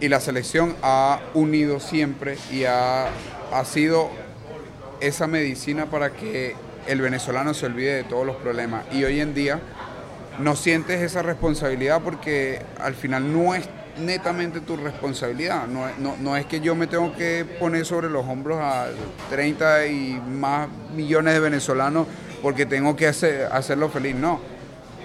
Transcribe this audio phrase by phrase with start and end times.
[0.00, 3.08] y la selección ha unido siempre y ha,
[3.52, 4.10] ha sido
[5.00, 6.54] esa medicina para que
[6.86, 8.84] el venezolano se olvide de todos los problemas.
[8.92, 9.60] Y hoy en día
[10.38, 13.68] no sientes esa responsabilidad porque al final no es
[13.98, 15.66] netamente tu responsabilidad.
[15.66, 18.86] No, no, no, es que yo me tengo que poner sobre los hombros a
[19.28, 22.06] 30 y más millones de venezolanos
[22.42, 24.40] porque tengo que hacer, hacerlo feliz, no.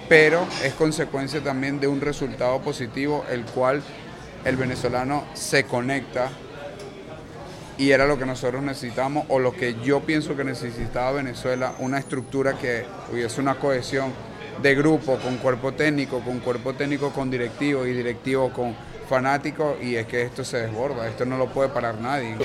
[0.07, 3.81] Pero es consecuencia también de un resultado positivo, el cual
[4.45, 6.29] el venezolano se conecta
[7.77, 11.97] y era lo que nosotros necesitamos o lo que yo pienso que necesitaba Venezuela, una
[11.97, 14.13] estructura que hubiese una cohesión
[14.61, 18.75] de grupo, con cuerpo técnico, con cuerpo técnico con directivo y directivo con
[19.09, 22.37] fanáticos y es que esto se desborda, esto no lo puede parar nadie.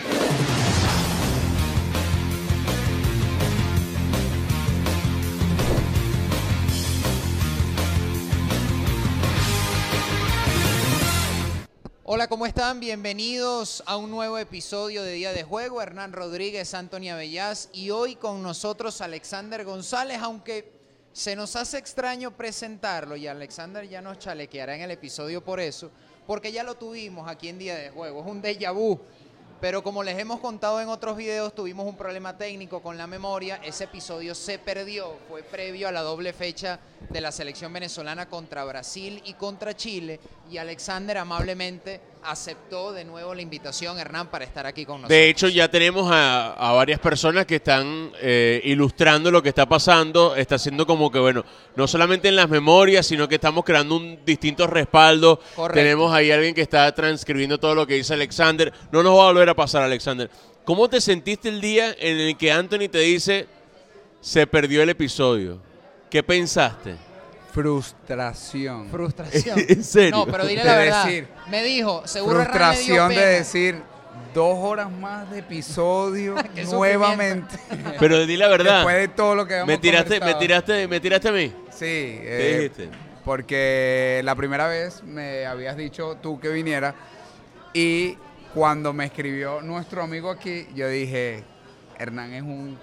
[12.40, 12.80] ¿Cómo están?
[12.80, 15.82] Bienvenidos a un nuevo episodio de Día de Juego.
[15.82, 20.72] Hernán Rodríguez, Antonia Bellas y hoy con nosotros Alexander González, aunque
[21.12, 25.90] se nos hace extraño presentarlo y Alexander ya nos chalequeará en el episodio por eso,
[26.26, 28.98] porque ya lo tuvimos aquí en Día de Juego, es un déjà vu.
[29.60, 33.60] Pero como les hemos contado en otros videos, tuvimos un problema técnico con la memoria.
[33.62, 35.18] Ese episodio se perdió.
[35.28, 40.18] Fue previo a la doble fecha de la selección venezolana contra Brasil y contra Chile.
[40.50, 45.16] Y Alexander amablemente aceptó de nuevo la invitación, Hernán, para estar aquí con nosotros.
[45.16, 50.36] De hecho, ya tenemos a, varias personas que están eh, ilustrando lo que está pasando.
[50.36, 51.44] Está siendo como que, bueno,
[51.76, 55.40] no solamente en las memorias, sino que estamos creando un distinto respaldo.
[55.72, 58.72] Tenemos ahí alguien que está transcribiendo todo lo que dice Alexander.
[58.92, 60.30] No nos va a volver a pasar, Alexander.
[60.64, 63.46] ¿Cómo te sentiste el día en el que Anthony te dice
[64.20, 65.60] se perdió el episodio?
[66.10, 67.09] ¿Qué pensaste?
[67.52, 68.88] Frustración.
[68.88, 69.58] Frustración.
[69.68, 70.18] ¿En serio?
[70.18, 71.08] No, pero dile la verdad.
[71.50, 73.82] me dijo, seguro Frustración de decir
[74.34, 76.36] dos horas más de episodio
[76.70, 77.56] nuevamente.
[77.98, 78.76] Pero di la verdad.
[78.76, 81.52] Después de todo lo que hemos me tiraste, me tiraste, me tiraste a mí.
[81.70, 82.18] Sí.
[82.22, 82.70] Eh,
[83.24, 86.94] porque la primera vez me habías dicho tú que viniera
[87.74, 88.16] y
[88.54, 91.44] cuando me escribió nuestro amigo aquí, yo dije,
[91.98, 92.78] Hernán es un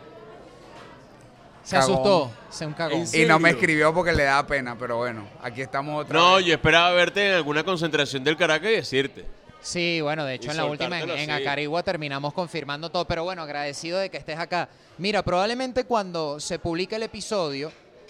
[1.68, 3.04] se asustó, se un cagón.
[3.14, 6.54] Y no me escribió porque le da pena, pero bueno, aquí estamos otra No, yo
[6.54, 9.26] esperaba verte en alguna concentración del Caracas y decirte.
[9.62, 14.00] Sí, bueno, de hecho en la última en, Acarigua terminamos confirmando todo, pero bueno, agradecido
[14.00, 14.70] de que estés acá.
[14.98, 17.70] Mira, probablemente cuando se publique el episodio,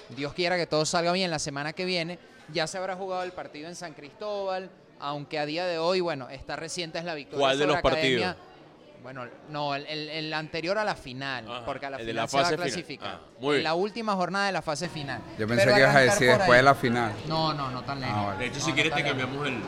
[0.10, 2.20] Dios quiera que todo salga bien la semana que viene,
[2.54, 4.70] ya se habrá jugado el partido en San Cristóbal,
[5.00, 7.40] aunque a día de hoy, bueno, está reciente es la victoria.
[7.40, 8.36] ¿Cuál de los partidos?
[9.04, 13.20] Bueno, no, el, anterior a la final, porque a la final se va a clasificar.
[13.42, 15.22] Ah, en la última jornada de la fase final.
[15.38, 17.14] Yo pensé que ibas a decir después de la final.
[17.28, 18.16] No, no, no tan lejos.
[18.18, 19.62] Ah, de hecho, si quieres te cambiamos el...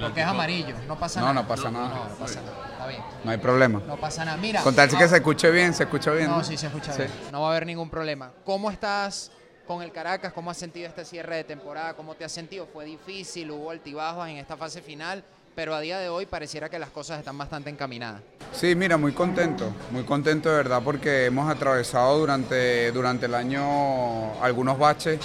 [0.00, 1.32] Porque es amarillo, no pasa nada.
[1.32, 1.88] No, no pasa nada.
[1.88, 2.68] No, no pasa nada.
[2.72, 3.02] Está bien.
[3.22, 3.82] No hay problema.
[3.86, 4.36] No pasa nada.
[4.38, 4.62] Mira.
[4.62, 6.30] Con tal que se escuche bien, se escucha bien.
[6.30, 7.10] No, sí se escucha bien.
[7.30, 8.32] No va a haber ningún problema.
[8.44, 9.30] ¿Cómo estás
[9.66, 10.32] con el Caracas?
[10.32, 11.94] ¿Cómo has sentido este cierre de temporada?
[11.94, 12.66] ¿Cómo te has sentido?
[12.66, 13.50] ¿Fue difícil?
[13.50, 15.22] ¿Hubo altibajos en esta fase final?
[15.54, 18.22] Pero a día de hoy pareciera que las cosas están bastante encaminadas.
[18.52, 24.42] Sí, mira, muy contento, muy contento de verdad porque hemos atravesado durante, durante el año
[24.42, 25.20] algunos baches,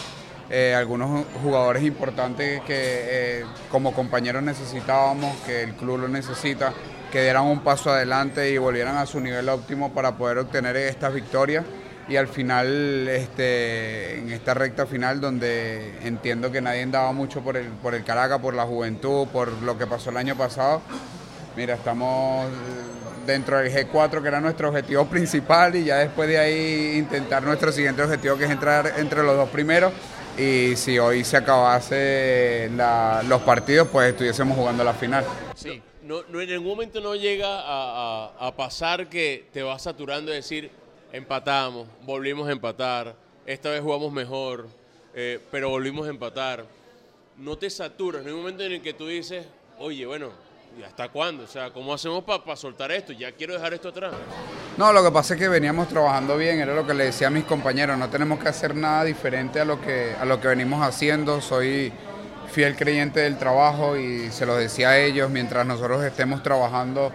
[0.49, 6.71] eh, algunos jugadores importantes que eh, como compañeros necesitábamos, que el club lo necesita,
[7.11, 11.13] que dieran un paso adelante y volvieran a su nivel óptimo para poder obtener estas
[11.13, 11.65] victorias
[12.07, 17.57] y al final, este, en esta recta final donde entiendo que nadie daba mucho por
[17.57, 20.81] el, por el Caracas, por la juventud, por lo que pasó el año pasado,
[21.55, 22.47] mira, estamos
[23.25, 27.71] dentro del G4 que era nuestro objetivo principal y ya después de ahí intentar nuestro
[27.71, 29.91] siguiente objetivo que es entrar entre los dos primeros
[30.37, 32.69] y si hoy se acabase
[33.27, 35.25] los partidos pues estuviésemos jugando la final.
[35.55, 40.37] Sí, no, en ningún momento no llega a, a pasar que te vas saturando de
[40.37, 40.84] decir
[41.15, 43.15] empatamos, volvimos a empatar,
[43.45, 44.67] esta vez jugamos mejor,
[45.13, 46.65] eh, pero volvimos a empatar.
[47.37, 49.45] No te saturas, no hay un momento en el que tú dices,
[49.79, 50.29] oye, bueno,
[50.77, 51.45] ¿y hasta cuándo?
[51.45, 53.13] O sea, ¿cómo hacemos para soltar esto?
[53.13, 54.13] Ya quiero dejar esto atrás.
[54.77, 57.29] No, lo que pasa es que veníamos trabajando bien, era lo que le decía a
[57.31, 60.85] mis compañeros, no tenemos que hacer nada diferente a lo que, a lo que venimos
[60.85, 61.93] haciendo, soy
[62.51, 67.13] fiel creyente del trabajo y se lo decía a ellos, mientras nosotros estemos trabajando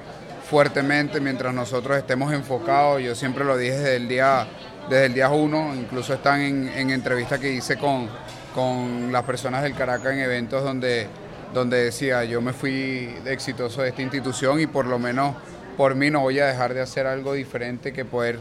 [0.51, 3.01] fuertemente mientras nosotros estemos enfocados.
[3.01, 4.49] Yo siempre lo dije desde el día,
[4.91, 8.09] desde el día uno, incluso están en, en entrevistas que hice con,
[8.53, 11.07] con las personas del Caracas en eventos donde,
[11.55, 15.37] donde decía, yo me fui exitoso de esta institución y por lo menos
[15.77, 18.41] por mí no voy a dejar de hacer algo diferente que poder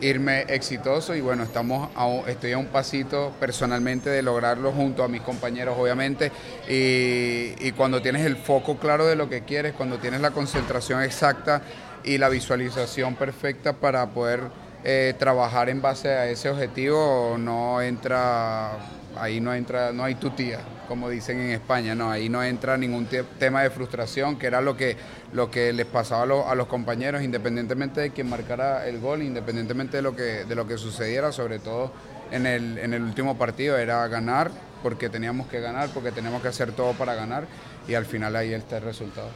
[0.00, 1.90] irme exitoso y bueno, estamos
[2.26, 6.32] estoy a un pasito personalmente de lograrlo junto a mis compañeros obviamente.
[6.68, 11.62] Y, cuando tienes el foco claro de lo que quieres, cuando tienes la concentración exacta
[12.04, 14.40] y la visualización perfecta para poder
[14.84, 18.72] eh, trabajar en base a ese objetivo, no entra,
[19.16, 20.58] ahí no entra, no hay tutía
[20.90, 23.06] como dicen en España, no, ahí no entra ningún
[23.38, 24.96] tema de frustración, que era lo que,
[25.32, 30.02] lo que les pasaba a, los compañeros, independientemente de quien marcara el gol, independientemente de
[30.02, 31.92] lo que, de lo que sucediera, sobre todo
[32.32, 34.50] en el, en el último partido, era ganar,
[34.82, 37.46] porque teníamos que ganar, porque teníamos que hacer todo para ganar,
[37.86, 39.28] y al final ahí está el resultado.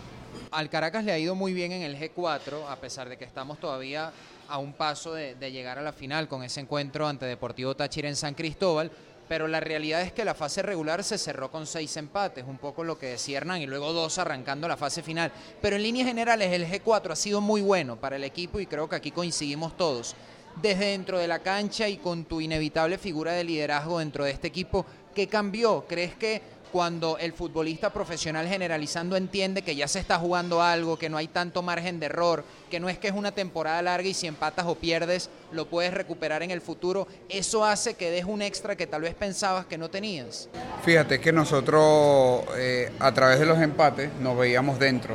[0.50, 3.60] Al Caracas le ha ido muy bien en el G4, a pesar de que estamos
[3.60, 4.10] todavía
[4.48, 8.08] a un paso de, de llegar a la final con ese encuentro ante Deportivo Táchira
[8.08, 8.90] en San Cristóbal
[9.28, 12.84] pero la realidad es que la fase regular se cerró con seis empates, un poco
[12.84, 15.32] lo que decía y luego dos arrancando la fase final.
[15.60, 18.88] Pero en líneas generales el G4 ha sido muy bueno para el equipo y creo
[18.88, 20.14] que aquí coincidimos todos.
[20.62, 24.46] Desde dentro de la cancha y con tu inevitable figura de liderazgo dentro de este
[24.46, 25.84] equipo, ¿qué cambió?
[25.88, 26.40] ¿Crees que
[26.74, 31.28] cuando el futbolista profesional generalizando entiende que ya se está jugando algo, que no hay
[31.28, 34.66] tanto margen de error, que no es que es una temporada larga y si empatas
[34.66, 38.88] o pierdes lo puedes recuperar en el futuro, eso hace que des un extra que
[38.88, 40.48] tal vez pensabas que no tenías.
[40.84, 45.14] Fíjate que nosotros eh, a través de los empates nos veíamos dentro,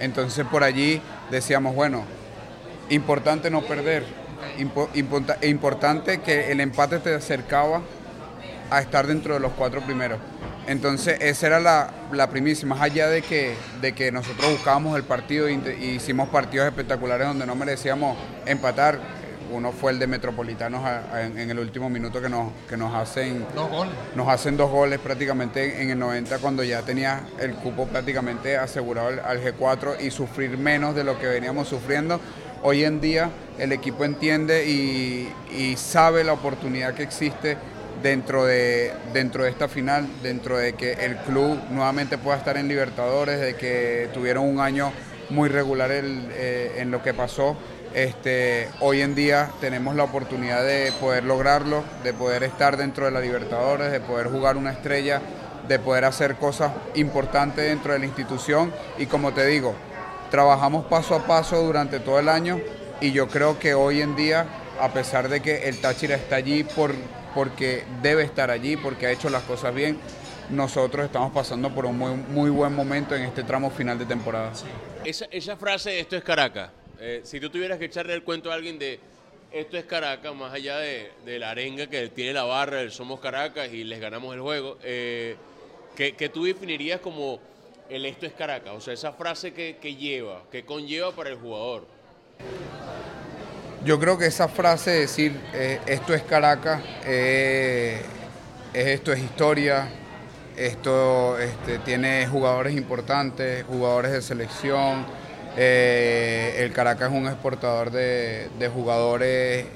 [0.00, 1.00] entonces por allí
[1.30, 2.02] decíamos, bueno,
[2.90, 4.04] importante no perder,
[5.42, 7.82] importante que el empate te acercaba
[8.68, 10.18] a estar dentro de los cuatro primeros.
[10.68, 15.02] Entonces, esa era la, la primicia, más allá de que, de que nosotros buscábamos el
[15.02, 18.98] partido y, hicimos partidos espectaculares donde no merecíamos empatar.
[19.50, 20.82] Uno fue el de Metropolitanos
[21.14, 23.94] en, el último minuto que nos, que nos hacen dos goles.
[24.14, 29.08] Nos hacen dos goles prácticamente en el 90 cuando ya tenía el cupo prácticamente asegurado
[29.24, 32.20] al, G4 y sufrir menos de lo que veníamos sufriendo.
[32.62, 37.56] Hoy en día el equipo entiende y, y sabe la oportunidad que existe
[38.02, 42.68] dentro de, dentro de esta final, dentro de que el club nuevamente pueda estar en
[42.68, 44.92] Libertadores, de que tuvieron un año
[45.30, 47.56] muy regular eh, en lo que pasó.
[47.94, 53.10] Este, hoy en día tenemos la oportunidad de poder lograrlo, de poder estar dentro de
[53.10, 55.22] la Libertadores, de poder jugar una estrella,
[55.66, 59.74] de poder hacer cosas importantes dentro de la institución y como te digo,
[60.30, 62.60] trabajamos paso a paso durante todo el año
[63.00, 64.46] y yo creo que hoy en día,
[64.80, 66.94] a pesar de que el Táchira está allí por,
[67.38, 69.96] porque debe estar allí, porque ha hecho las cosas bien.
[70.50, 74.52] Nosotros estamos pasando por un muy, buen momento en este tramo final de temporada.
[75.04, 78.76] Esa, frase, esto es Caracas, eh, si tú tuvieras que echarle el cuento a alguien
[78.76, 78.98] de
[79.52, 83.72] esto es Caracas, más allá de, la arenga que tiene la barra, el Somos Caracas
[83.72, 85.36] y les ganamos el juego, eh,
[85.94, 87.38] que, tú definirías como
[87.88, 91.36] el esto es Caracas, o sea, esa frase que, que lleva, que conlleva para el
[91.36, 91.86] jugador.
[93.84, 98.00] Yo creo que esa frase de decir eh, esto es Caracas, eh,
[98.74, 99.88] esto es historia,
[100.56, 105.06] esto este, tiene jugadores importantes, jugadores de selección.
[105.56, 109.66] Eh, el Caracas es un exportador de, jugadores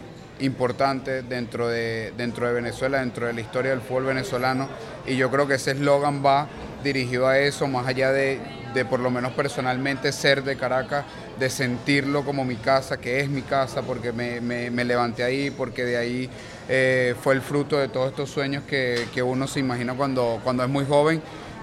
[0.40, 4.68] importantes dentro de, dentro de Venezuela, dentro de la historia del fútbol venezolano.
[5.06, 6.48] Y yo creo que ese eslogan va
[6.82, 8.40] dirigido a eso, más allá de,
[8.74, 11.04] de por lo menos personalmente ser de Caracas,
[11.38, 15.84] de sentirlo como mi casa, que es mi casa, porque me, me, levanté ahí, porque
[15.84, 16.30] de ahí
[16.68, 20.62] eh, fue el fruto de todos estos sueños que, que, uno se imagina cuando, cuando
[20.62, 21.22] es muy joven.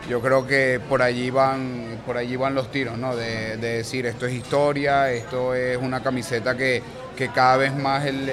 [0.10, 3.16] Yo creo que por allí van, por allí van los tiros, ¿no?
[3.16, 6.82] De, de decir esto es historia, esto es una camiseta que,
[7.20, 8.30] que cada vez más el,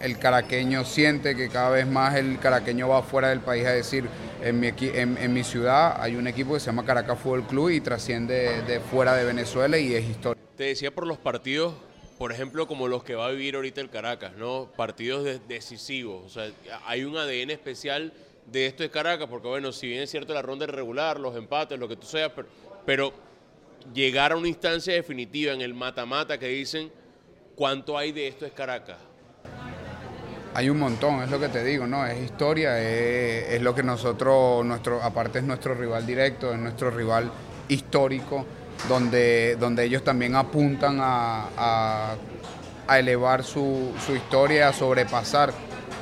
[0.00, 4.08] el, caraqueño siente, que cada vez más el caraqueño va fuera del país a decir
[4.42, 7.82] en mi, en, mi ciudad hay un equipo que se llama Caracas Fútbol Club y
[7.82, 10.42] trasciende de fuera de Venezuela y es historia.
[10.56, 11.74] Te decía por los partidos,
[12.16, 14.66] por ejemplo, como los que va a vivir ahorita el Caracas, ¿no?
[14.78, 16.24] Partidos decisivos.
[16.24, 16.50] O sea,
[16.86, 18.14] hay un ADN especial
[18.46, 21.78] de esto de Caracas, porque bueno, si bien es cierto la ronda irregular, los empates,
[21.78, 22.48] lo que tú seas, pero,
[22.86, 23.12] pero
[23.92, 26.90] llegar a una instancia definitiva en el mata-mata que dicen,
[27.54, 28.96] ¿cuánto hay de esto es Caracas?
[30.54, 32.04] Hay un montón, es lo que te digo, ¿no?
[32.06, 37.30] Es historia, es, lo que nosotros, nuestro, aparte es nuestro rival directo, es nuestro rival
[37.68, 38.44] histórico,
[38.86, 42.16] donde, donde ellos también apuntan a,
[42.90, 45.54] elevar su, historia, a sobrepasar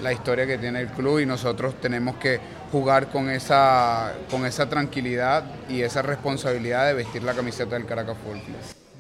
[0.03, 2.41] la historia que tiene el club y nosotros tenemos que
[2.73, 8.17] jugar con esa, con esa tranquilidad y esa responsabilidad de vestir la camiseta del Caracas
[8.25, 8.41] Fútbol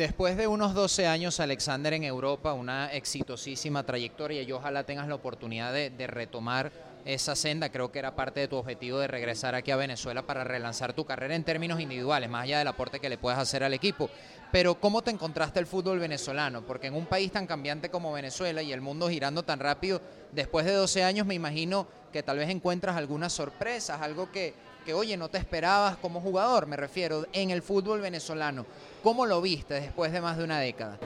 [0.00, 5.14] Después de unos 12 años, Alexander, en Europa, una exitosísima trayectoria y ojalá tengas la
[5.14, 6.72] oportunidad de, retomar
[7.04, 7.68] esa senda.
[7.68, 11.04] Creo que era parte de tu objetivo de regresar aquí a Venezuela para relanzar tu
[11.04, 14.08] carrera en términos individuales, más allá del aporte que le puedas hacer al equipo.
[14.50, 16.62] Pero ¿cómo te encontraste el fútbol venezolano?
[16.62, 20.00] Porque en un país tan cambiante como Venezuela y el mundo girando tan rápido,
[20.32, 24.94] después de 12 años me imagino que tal vez encuentras algunas sorpresas, algo que, que
[24.94, 28.66] oye, no te esperabas como jugador, me refiero, en el fútbol venezolano.
[29.02, 30.98] ¿Cómo lo viste después de más de una década?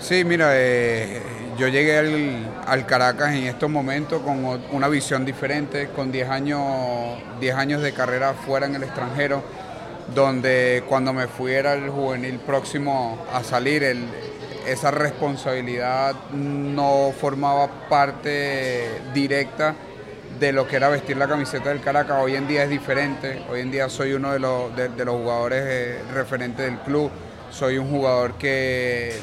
[0.00, 1.20] Sí, mira, eh,
[1.58, 7.54] yo llegué al, Caracas en estos momentos con una visión diferente, con 10 años, 10
[7.56, 9.42] años de carrera fuera en el extranjero,
[10.14, 13.82] donde cuando me fui era el juvenil próximo a salir,
[14.66, 19.74] esa responsabilidad no formaba parte directa
[20.38, 22.18] de lo que era vestir la camiseta del Caracas.
[22.20, 25.64] Hoy en día es diferente, hoy en día soy uno de los, de, los jugadores
[25.66, 27.10] eh, referentes del club,
[27.50, 29.18] soy un jugador que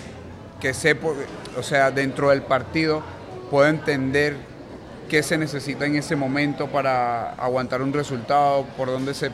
[0.59, 0.97] que sé,
[1.57, 3.03] o sea, dentro del partido
[3.51, 4.35] puedo entender
[5.09, 9.29] qué se necesita en ese momento para aguantar un resultado, por dónde, se,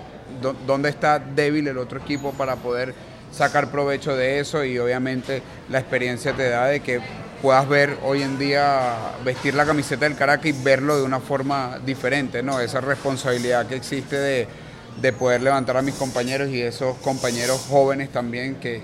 [0.67, 2.93] dónde está débil el otro equipo para poder
[3.31, 6.99] sacar provecho de eso y obviamente la experiencia te da de que
[7.41, 11.79] puedas ver hoy en día vestir la camiseta del Caracas y verlo de una forma
[11.85, 12.59] diferente, ¿no?
[12.59, 14.47] Esa responsabilidad que existe de
[14.99, 18.81] de poder levantar a mis compañeros y esos compañeros jóvenes también que,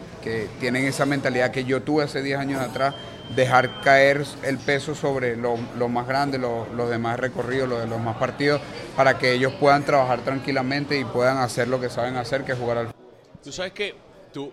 [0.60, 2.94] tienen esa mentalidad que yo tuve hace 10 años atrás,
[3.34, 8.02] dejar caer el peso sobre los lo más grandes, los demás recorridos, los de los
[8.02, 8.60] más partidos,
[8.98, 12.58] para que ellos puedan trabajar tranquilamente y puedan hacer lo que saben hacer, que es
[12.58, 13.06] jugar al fútbol.
[13.42, 13.96] Tú sabes que
[14.34, 14.52] tú,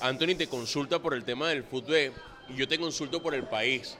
[0.00, 2.14] Anthony te consulta por el tema del fútbol
[2.48, 3.96] y yo te consulto por el país,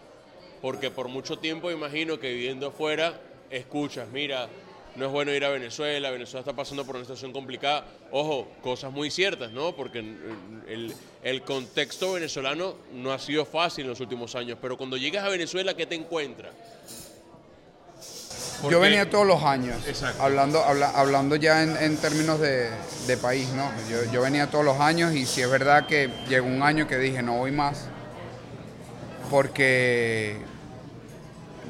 [0.62, 4.48] porque por mucho tiempo imagino que viviendo afuera escuchas, mira,
[4.96, 7.84] no es bueno ir a Venezuela, Venezuela está pasando por una situación complicada.
[8.10, 9.76] Ojo, cosas muy ciertas, ¿no?
[9.76, 9.98] Porque
[11.22, 15.28] el, contexto venezolano no ha sido fácil en los últimos años, pero cuando llegas a
[15.28, 16.52] Venezuela, ¿qué te encuentras?
[18.70, 19.76] Yo venía todos los años,
[20.18, 22.70] hablando, hablando ya en, términos de,
[23.20, 23.70] país, ¿no?
[23.90, 26.96] Yo, yo venía todos los años y si es verdad que llegó un año que
[26.96, 27.90] dije no voy más,
[29.30, 30.36] porque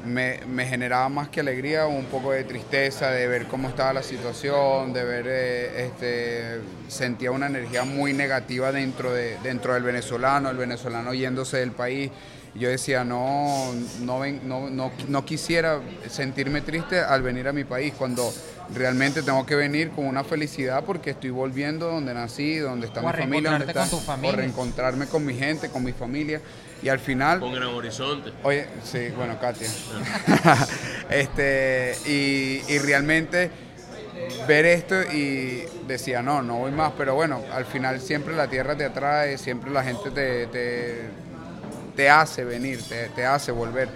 [0.07, 4.93] me, generaba más que alegría, un poco de tristeza de ver cómo estaba la situación,
[4.93, 10.57] de ver, eh, este, sentía una energía muy negativa dentro, de, dentro del venezolano, el
[10.57, 12.11] venezolano yéndose del país.
[12.55, 13.71] Yo decía, no,
[14.01, 18.33] no, no, no, quisiera sentirme triste al venir a mi país, cuando
[18.73, 23.11] realmente tengo que venir con una felicidad porque estoy volviendo donde nací, donde está mi
[23.11, 24.31] familia, donde está, familia.
[24.31, 26.41] por reencontrarme con mi gente, con mi familia.
[26.81, 27.39] Y al final...
[27.39, 28.31] Con Gran Horizonte.
[28.43, 29.67] Oye, sí, bueno, Katia.
[31.09, 33.49] este, y, realmente
[34.47, 38.75] ver esto y decía, no, no voy más, pero bueno, al final siempre la tierra
[38.75, 40.47] te atrae, siempre la gente te,
[41.95, 43.89] te, hace venir, te, te, hace volver.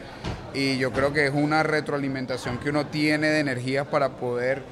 [0.53, 4.63] Y yo creo que es una retroalimentación que uno tiene de energías para poder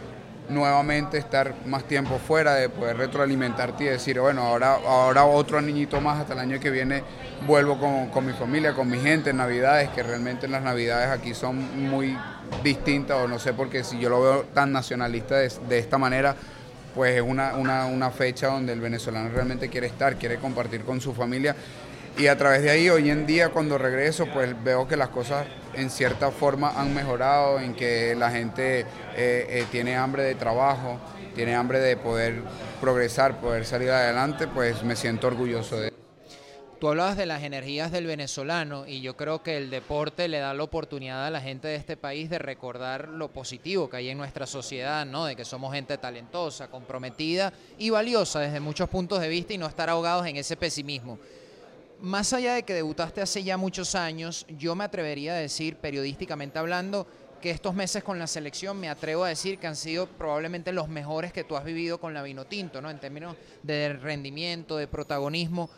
[0.49, 6.01] nuevamente estar más tiempo fuera, de poder retroalimentarte y decir, bueno, ahora, ahora otro niñito
[6.01, 7.03] más, hasta el año que viene
[7.47, 7.79] vuelvo
[8.11, 11.89] con, mi familia, con mi gente en Navidades, que realmente en las Navidades aquí son
[11.89, 12.17] muy
[12.63, 16.35] distintas, o no sé, porque si yo lo veo tan nacionalista de, esta manera,
[16.95, 21.13] pues es una, una fecha donde el venezolano realmente quiere estar, quiere compartir con su
[21.13, 21.55] familia
[22.19, 25.47] y a través de ahí hoy en día cuando regreso pues veo que las cosas
[25.73, 28.85] en cierta forma han mejorado, en que la gente eh,
[29.15, 30.99] eh, tiene hambre de trabajo,
[31.33, 32.41] tiene hambre de poder
[32.81, 35.93] progresar, poder salir adelante, pues me siento orgulloso de
[36.81, 40.53] Tú hablabas de las energías del venezolano y yo creo que el deporte le da
[40.53, 44.17] la oportunidad a la gente de este país de recordar lo positivo que hay en
[44.17, 45.25] nuestra sociedad, ¿no?
[45.25, 49.67] De que somos gente talentosa, comprometida y valiosa desde muchos puntos de vista y no
[49.67, 51.19] estar ahogados en ese pesimismo
[52.01, 56.59] más allá de que debutaste hace ya muchos años, yo me atrevería a decir, periodísticamente
[56.59, 57.07] hablando,
[57.41, 60.89] que estos meses con la selección me atrevo a decir que han sido probablemente los
[60.89, 62.89] mejores que tú has vivido con la Vinotinto, ¿no?
[62.89, 65.69] En términos de rendimiento, de protagonismo.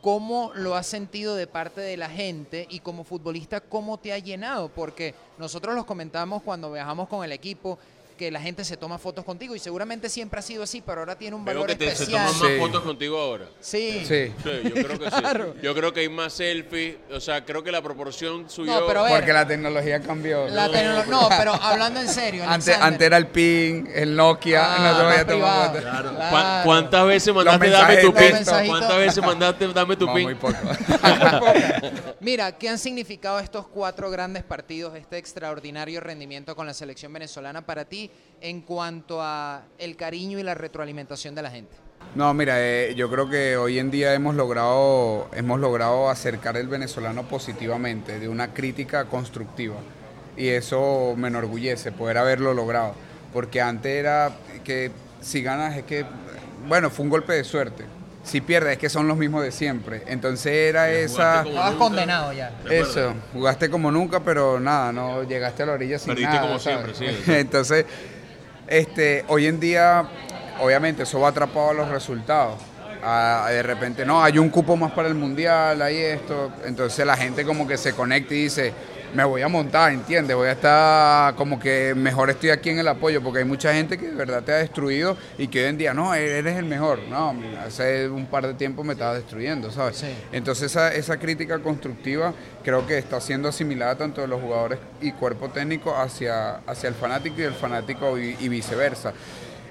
[0.00, 4.18] ¿Cómo lo has sentido de parte de la gente y como futbolista, cómo te ha
[4.18, 4.70] llenado?
[4.70, 7.78] Porque nosotros los comentamos cuando viajamos con el equipo,
[8.20, 11.16] que la gente se toma fotos contigo y seguramente siempre ha sido así, pero ahora
[11.16, 13.46] tiene un valor que te, Se toman más fotos contigo ahora.
[13.60, 14.04] Sí.
[14.06, 14.30] Sí.
[14.44, 15.62] yo creo que sí.
[15.62, 18.78] Yo creo que hay más selfies, o sea, creo que la proporción subió.
[18.78, 20.48] No, Porque la tecnología cambió.
[20.48, 21.06] La no.
[21.06, 22.44] no, pero hablando en serio.
[22.46, 26.62] Antes, antes era el ping, el Nokia, ah, no Claro.
[26.62, 28.66] ¿Cuántas veces mandaste dame tu ping?
[28.66, 30.24] ¿Cuántas veces mandaste dame tu ping?
[30.24, 30.58] Muy poco.
[32.20, 37.64] Mira, ¿qué han significado estos cuatro grandes partidos, este extraordinario rendimiento con la selección venezolana
[37.64, 38.09] para ti
[38.40, 41.76] en cuanto a el cariño y la retroalimentación de la gente?
[42.14, 46.66] No, mira, eh, yo creo que hoy en día hemos logrado, hemos logrado acercar el
[46.66, 49.76] venezolano positivamente, de una crítica constructiva.
[50.36, 52.94] y eso me enorgullece, poder haberlo logrado.
[53.32, 54.32] Porque antes era
[54.64, 56.04] que si ganas es que,
[56.66, 57.84] bueno, fue un golpe de suerte.
[58.24, 60.02] Si pierdes es que son los mismos de siempre.
[60.06, 61.42] Entonces era esa...
[61.42, 62.52] Estabas condenado ya.
[62.70, 66.94] Eso, jugaste como nunca, pero nada, no llegaste a la orilla sin Perdiste como siempre,
[66.94, 67.06] sí.
[67.26, 67.86] Entonces,
[68.70, 70.08] este, hoy en día,
[70.60, 72.54] obviamente, eso va atrapado a los resultados.
[73.50, 76.52] de repente, no, hay un cupo más para el mundial, hay esto.
[76.64, 78.72] Entonces la gente como que se conecta y dice,
[79.14, 80.36] me voy a montar, ¿entiendes?
[80.36, 83.98] Voy a estar como que mejor estoy aquí en el apoyo, porque hay mucha gente
[83.98, 87.00] que de verdad te ha destruido y que hoy en día, no, eres el mejor.
[87.08, 87.34] No,
[87.66, 90.04] hace un par de tiempo me estaba destruyendo, ¿sabes?
[90.32, 95.12] Entonces esa, esa crítica constructiva creo que está siendo asimilada tanto de los jugadores y
[95.12, 99.12] cuerpo técnico hacia, hacia el fanático y el fanático y, viceversa.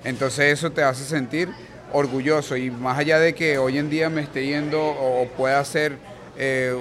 [0.04, 1.50] Entonces eso te hace sentir
[1.92, 5.98] orgulloso y más allá de que hoy en día me esté yendo o pueda ser...
[6.38, 6.78] Eh,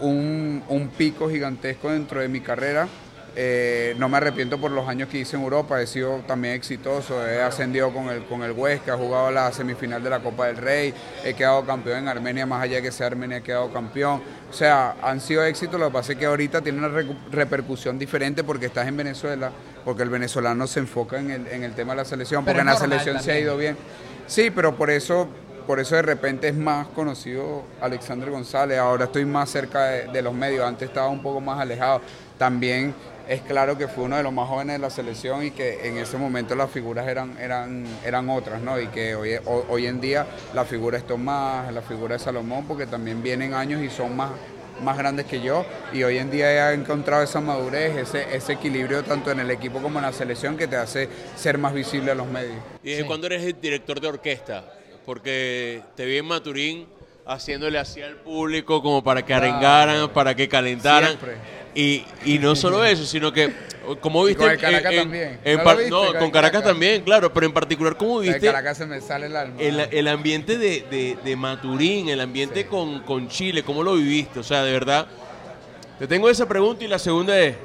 [0.00, 2.88] un, pico gigantesco dentro de mi carrera.
[3.40, 7.24] Eh, no me arrepiento por los años que hice en Europa, he sido también exitoso,
[7.24, 10.56] he ascendido con el, con el Huesca, he jugado la semifinal de la Copa del
[10.56, 10.92] Rey,
[11.24, 14.22] he quedado campeón en Armenia, más allá de que sea Armenia, he quedado campeón.
[14.50, 16.88] O sea, han sido éxitos, lo que pasa es que ahorita tiene una
[17.30, 19.52] repercusión diferente porque estás en Venezuela,
[19.84, 22.66] porque el venezolano se enfoca en el, en el tema de la selección, porque en
[22.66, 23.76] la selección se ha ido bien.
[24.26, 25.28] Sí, pero por eso
[25.68, 28.78] por eso de repente es más conocido Alexander González.
[28.78, 32.00] Ahora estoy más cerca de, los medios, antes estaba un poco más alejado.
[32.38, 32.94] También
[33.28, 35.98] es claro que fue uno de los más jóvenes de la selección y que en
[35.98, 38.80] ese momento las figuras eran, eran, eran otras, ¿no?
[38.80, 42.86] Y que hoy, hoy en día la figura es Tomás, la figura de Salomón, porque
[42.86, 44.30] también vienen años y son más,
[44.82, 49.04] más grandes que yo y hoy en día he encontrado esa madurez, ese, ese equilibrio
[49.04, 52.14] tanto en el equipo como en la selección que te hace ser más visible a
[52.14, 52.56] los medios.
[52.82, 54.77] ¿Y desde cuándo eres el director de orquesta?
[55.08, 56.86] Porque te vi en Maturín
[57.24, 61.16] haciéndole así al público como para que arengaran, para que calentaran.
[61.74, 63.50] Y, y no solo eso, sino que,
[64.02, 64.44] como viste...
[64.44, 65.40] con Caracas también.
[65.88, 68.48] ¿No, con, Caracas, también, claro, pero en particular, ¿cómo viste?
[68.48, 69.54] Caracas se me sale el alma.
[69.58, 74.40] El, ambiente de, de, Maturín, el ambiente con, con Chile, ¿cómo lo viviste?
[74.40, 75.06] O sea, de verdad,
[75.98, 77.56] te tengo esa pregunta y la segunda es,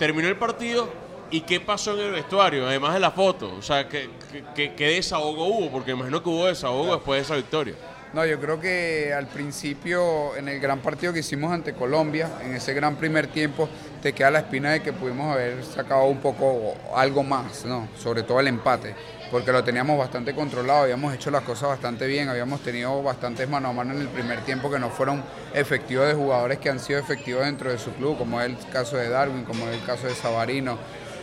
[0.00, 1.01] ¿terminó el partido?
[1.32, 3.54] ¿Y qué pasó en el vestuario, además de la foto?
[3.56, 4.10] O sea, ¿qué,
[4.54, 5.70] qué, qué desahogo hubo?
[5.70, 7.74] Porque imagino que hubo desahogo después de esa victoria.
[8.12, 12.54] No, yo creo que al principio, en el gran partido que hicimos ante Colombia, en
[12.54, 13.66] ese gran primer tiempo,
[14.02, 17.88] te queda la espina de que pudimos haber sacado un poco algo más, ¿no?
[17.96, 18.94] Sobre todo el empate,
[19.30, 23.70] porque lo teníamos bastante controlado, habíamos hecho las cosas bastante bien, habíamos tenido bastantes mano
[23.70, 26.98] a mano en el primer tiempo que no fueron efectivos de jugadores que han sido
[27.00, 30.06] efectivos dentro de su club, como es el caso de Darwin, como es el caso
[30.06, 30.76] de Sabarino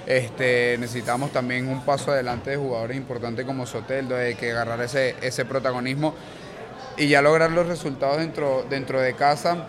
[0.10, 5.16] este, necesitamos también un paso adelante de jugadores importantes como Soteldo, de que agarrar ese,
[5.22, 6.16] ese protagonismo
[6.98, 9.68] y ya lograr los resultados dentro, dentro de casa,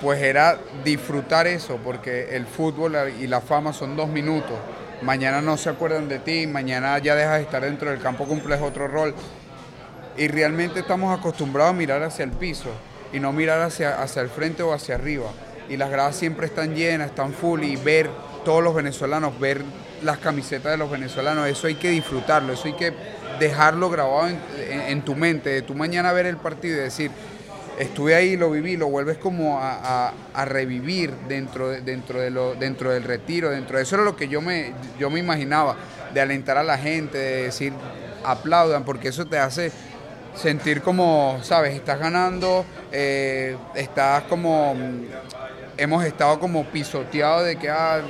[0.00, 4.58] pues era disfrutar eso, porque el fútbol y la fama son dos minutos.
[5.00, 8.60] Mañana no se acuerdan de ti, mañana ya dejas de estar dentro del campo, cumples
[8.60, 9.14] otro rol.
[10.16, 12.70] Y realmente estamos acostumbrados a mirar hacia el piso
[13.12, 15.30] y no mirar hacia, hacia el frente o hacia arriba.
[15.68, 18.10] Y las gradas siempre están llenas, están full y ver
[18.44, 19.62] todos los venezolanos, ver
[20.02, 22.92] las camisetas de los venezolanos, eso hay que disfrutarlo, eso hay que
[23.38, 27.10] dejarlo grabado en, tu mente, de tu mañana ver el partido y decir,
[27.78, 30.12] estuve ahí, lo viví, lo vuelves como a,
[30.44, 34.28] revivir dentro, de, dentro, de lo, dentro del retiro, dentro de eso era lo que
[34.28, 35.76] yo me, yo me imaginaba,
[36.12, 37.72] de alentar a la gente, de decir,
[38.24, 39.72] aplaudan, porque eso te hace
[40.34, 44.76] sentir como, sabes, estás ganando, eh, estás como
[45.76, 48.00] hemos estado como pisoteados de que ah,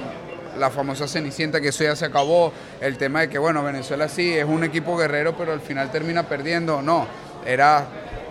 [0.58, 4.32] la famosa cenicienta, que eso ya se acabó, el tema de que, bueno, Venezuela sí
[4.32, 6.82] es un equipo guerrero, pero al final termina perdiendo.
[6.82, 7.06] No,
[7.46, 7.86] era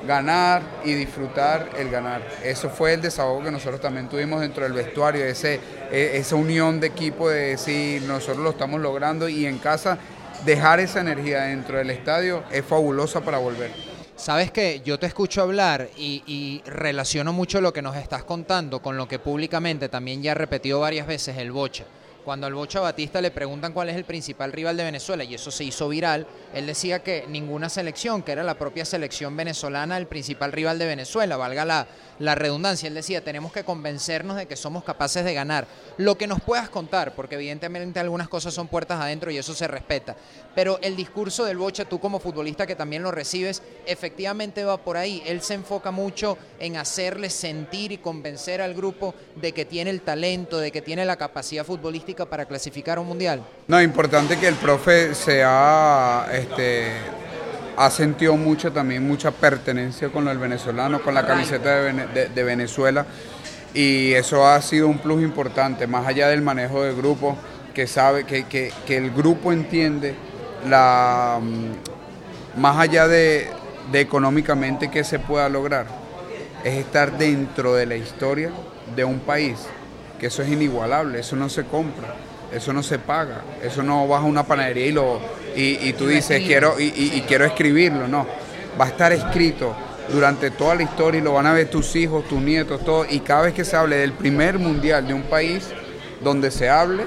[0.08, 2.22] ganar y disfrutar el ganar.
[2.44, 5.60] Eso fue el desahogo que nosotros también tuvimos dentro del vestuario, ese,
[5.92, 9.98] e, esa unión de equipo de decir, nosotros lo estamos logrando y en casa
[10.46, 13.72] dejar esa energía dentro del estadio es fabulosa para volver.
[14.16, 18.96] Sabes que yo te escucho hablar y, relaciono mucho lo que nos estás contando con
[18.96, 21.86] lo que públicamente también ya ha repetido varias veces el Bocha.
[22.24, 25.50] Cuando al Bocha Batista le preguntan cuál es el principal rival de Venezuela, y eso
[25.50, 30.08] se hizo viral, él decía que ninguna selección, que era la propia selección venezolana, el
[30.08, 31.88] principal rival de Venezuela, valga la,
[32.22, 32.88] la redundancia.
[32.88, 35.68] Él decía, tenemos que convencernos de que somos capaces de ganar.
[35.98, 39.68] Lo que nos puedas contar, porque evidentemente algunas cosas son puertas adentro y eso se
[39.68, 40.16] respeta.
[40.56, 44.98] Pero el discurso del Bocha, tú como futbolista que también lo recibes, efectivamente va por
[44.98, 45.24] ahí.
[45.26, 50.02] Él se enfoca mucho en hacerle sentir y convencer al grupo de que tiene el
[50.02, 53.44] talento, de que tiene la capacidad futbolística para clasificar un mundial.
[53.68, 56.92] No, importante que el profe sea este,
[57.78, 63.06] ha sentido mucho también, mucha pertenencia con el venezolano, con la camiseta de, Venezuela.
[63.74, 67.38] Y eso ha sido un plus importante, más allá del manejo del grupo,
[67.74, 70.14] que sabe que, que, el grupo entiende
[70.70, 73.50] la mm, más allá de,
[73.92, 75.86] de económicamente que se pueda lograr,
[76.66, 78.52] es estar dentro de la historia
[78.96, 79.58] de un país,
[80.20, 82.16] que eso es inigualable, eso no se compra,
[82.52, 85.20] eso no se paga, eso no vas a una panadería y, lo,
[85.56, 88.28] y, y tú dices quiero, y, y quiero escribirlo, no,
[88.80, 89.76] va a estar escrito
[90.12, 93.20] durante toda la historia y lo van a ver tus hijos, tus nietos, todo, y
[93.22, 95.70] cada vez que se hable del primer mundial de un país
[96.22, 97.06] donde se hable,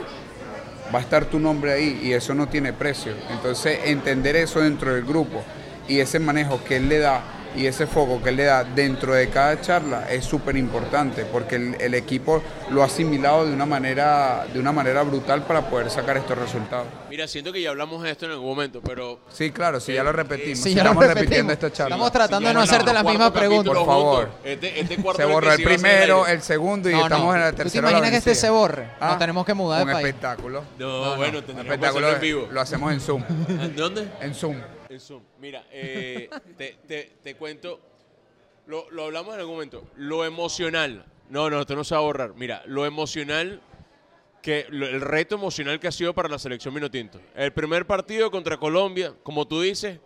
[0.94, 3.12] va a estar tu nombre ahí y eso no tiene precio.
[3.30, 5.42] Entonces, entender eso dentro del grupo
[5.88, 7.22] y ese manejo que él le da
[7.57, 11.57] y ese foco que él le da dentro de cada charla es súper importante porque
[11.57, 15.90] el, el, equipo lo ha asimilado de una manera de una manera brutal para poder
[15.90, 16.87] sacar estos resultados.
[17.11, 20.03] Mira, siento que ya hablamos de esto en algún momento, pero sí, claro, sí, ya
[20.03, 20.59] lo repetimos.
[20.59, 21.21] Sí, ya estamos repetimos.
[21.23, 21.95] repitiendo esta charla.
[21.95, 23.75] Estamos tratando de no hacerte las mismas preguntas.
[23.75, 24.29] Por favor.
[24.43, 27.35] Este, este cuarto se borró el primero, el segundo y No, estamos no.
[27.35, 27.88] en la ¿Tú te tercera.
[27.90, 28.88] imaginas que este se borre?
[29.01, 30.07] Ah, Nos tenemos que mudar un de país.
[30.09, 30.64] espectáculo.
[30.79, 32.49] No, bueno, Un tendríamos que espectáculo hacerlo en vivo.
[32.51, 33.23] lo hacemos en Zoom.
[33.77, 34.09] ¿Dónde?
[34.21, 34.57] En Zoom.
[34.99, 35.23] Zoom.
[35.40, 37.81] Mira, eh, te, te- te cuento,
[38.66, 41.05] lo, lo hablamos en algún momento, lo emocional.
[41.31, 42.35] No, no, esto no se va a borrar.
[42.35, 43.61] Mira, lo emocional,
[44.42, 47.20] que lo- el reto emocional que ha sido para la selección Minotinto.
[47.35, 50.01] El primer partido contra Colombia, como tú dices,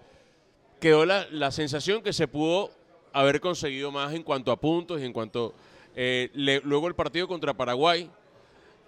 [0.80, 2.70] quedó la, la sensación que se pudo
[3.12, 5.54] haber conseguido más en cuanto a puntos y en cuanto...
[5.96, 8.08] eh, le- luego el partido contra Paraguay,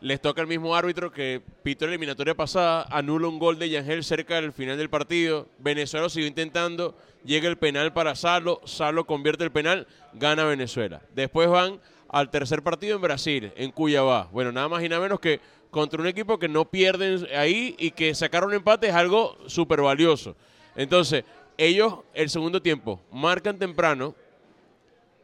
[0.01, 4.03] les toca el mismo árbitro que pitó la eliminatoria pasada, anula un gol de Yangel
[4.03, 5.49] cerca del final del partido.
[5.59, 11.03] Venezuela siguió intentando, llega el penal para Salo, Salo convierte el penal, gana Venezuela.
[11.15, 14.29] Después van al tercer partido en Brasil, en Cuyabá.
[14.33, 17.93] Bueno, nada más y nada menos que contra un equipo que no pierden ahí y
[17.93, 20.35] que sacar un empate es algo súper valioso.
[20.77, 21.25] Entonces,
[21.59, 24.15] ellos el segundo tiempo marcan temprano,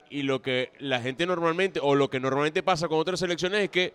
[0.08, 3.70] y lo que la gente normalmente, o lo que normalmente pasa con otras selecciones es
[3.70, 3.92] que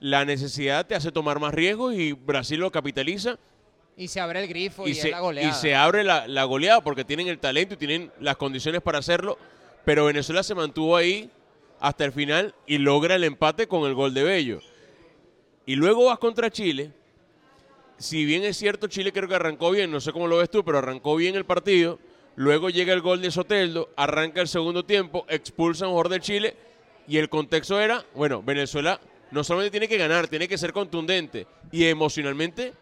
[0.00, 3.38] la necesidad te hace tomar más riesgos y Brasil lo capitaliza
[3.96, 5.48] Y se abre el grifo y, y, es se, la goleada.
[5.48, 8.98] y se abre la, la goleada porque tienen el talento y tienen las condiciones para
[8.98, 9.38] hacerlo.
[9.84, 11.30] Pero Venezuela se mantuvo ahí
[11.80, 14.60] hasta el final y logra el empate con el gol de Bello.
[15.66, 16.92] Y luego vas contra Chile.
[17.98, 20.64] Si bien es cierto, Chile creo que arrancó bien, no sé cómo lo ves tú,
[20.64, 21.98] pero arrancó bien el partido.
[22.36, 26.20] Luego llega el gol de Soteldo, arranca el segundo tiempo, expulsa a un jugador de
[26.20, 26.56] Chile
[27.06, 31.46] y el contexto era, bueno, Venezuela no solamente tiene que ganar, tiene que ser contundente
[31.70, 32.72] y emocionalmente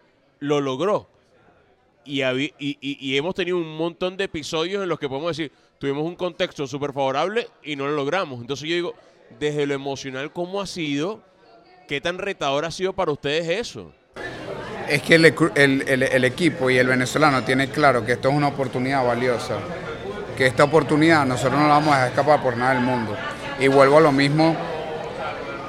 [0.40, 1.08] lo logró.
[2.04, 2.22] Y,
[2.58, 6.66] y- hemos tenido un montón de episodios en los que podemos decir, tuvimos un contexto
[6.66, 8.40] súper favorable y no lo logramos.
[8.40, 8.94] Entonces yo digo,
[9.38, 11.22] desde lo emocional, ¿cómo ha sido?
[11.86, 13.92] ¿Qué tan retador ha sido para ustedes eso?
[14.88, 19.58] Es que el, equipo y el venezolano tiene claro que esto es una oportunidad valiosa,
[20.34, 23.14] que esta oportunidad nosotros no la vamos a escapar por nada del mundo.
[23.60, 24.56] Y vuelvo a lo mismo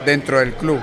[0.05, 0.79] dentro del club.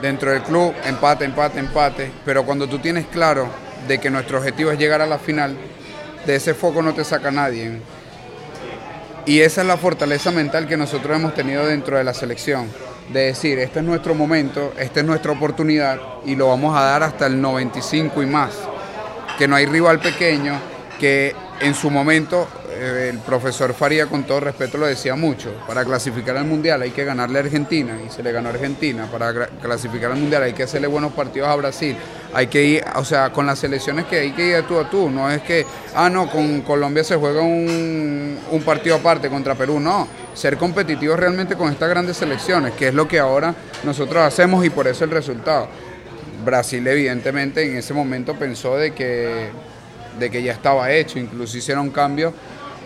[0.00, 3.48] Dentro del club, empate, empate, empate, pero cuando tú tienes claro
[3.86, 5.56] de que nuestro objetivo es llegar a la final,
[6.26, 7.80] de ese foco no te saca nadie.
[9.26, 12.68] Y esa es la fortaleza mental que nosotros hemos tenido dentro de la selección,
[13.12, 17.02] de decir, este es nuestro momento, esta es nuestra oportunidad y lo vamos a dar
[17.02, 18.52] hasta el 95 y más.
[19.38, 20.54] Que no hay rival pequeño,
[20.98, 25.84] que en su momento eh, el profesor Faría con todo respeto lo decía mucho, para
[25.84, 29.46] clasificar al Mundial hay que ganarle a Argentina y se le ganó a Argentina, para
[29.46, 31.96] clasificar al Mundial hay que hacerle buenos partidos a Brasil,
[32.32, 34.88] hay que ir, o sea, con las selecciones que hay que ir de tú a
[34.88, 39.54] tú, no es que, ah, no, con Colombia se juega un, un partido aparte contra
[39.54, 44.22] Perú, no, ser competitivos realmente con estas grandes selecciones, que es lo que ahora nosotros
[44.22, 45.68] hacemos y por eso el resultado.
[46.44, 49.50] Brasil evidentemente en ese momento pensó de que,
[50.18, 52.32] de que ya estaba hecho, incluso hicieron cambios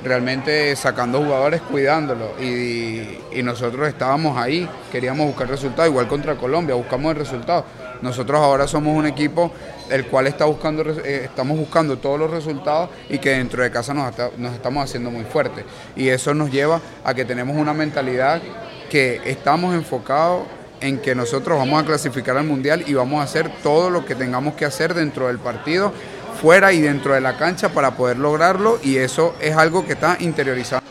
[0.04, 7.12] realmente sacando jugadores, cuidándolo y, nosotros estábamos ahí, queríamos buscar resultados, igual contra Colombia, buscamos
[7.12, 7.64] el resultado.
[8.00, 9.52] Nosotros ahora somos un equipo
[9.90, 13.92] el cual está buscando, eh, estamos buscando todos los resultados y que dentro de casa
[13.92, 15.64] nos estamos haciendo muy fuertes.
[15.96, 18.40] Y eso nos lleva a que tenemos una mentalidad
[18.88, 20.44] que estamos enfocados
[20.80, 24.14] en que nosotros vamos a clasificar al Mundial y vamos a hacer todo lo que
[24.14, 25.92] tengamos que hacer dentro del partido,
[26.34, 30.16] fuera y dentro de la cancha para poder lograrlo y eso es algo que está
[30.20, 30.82] interiorizado.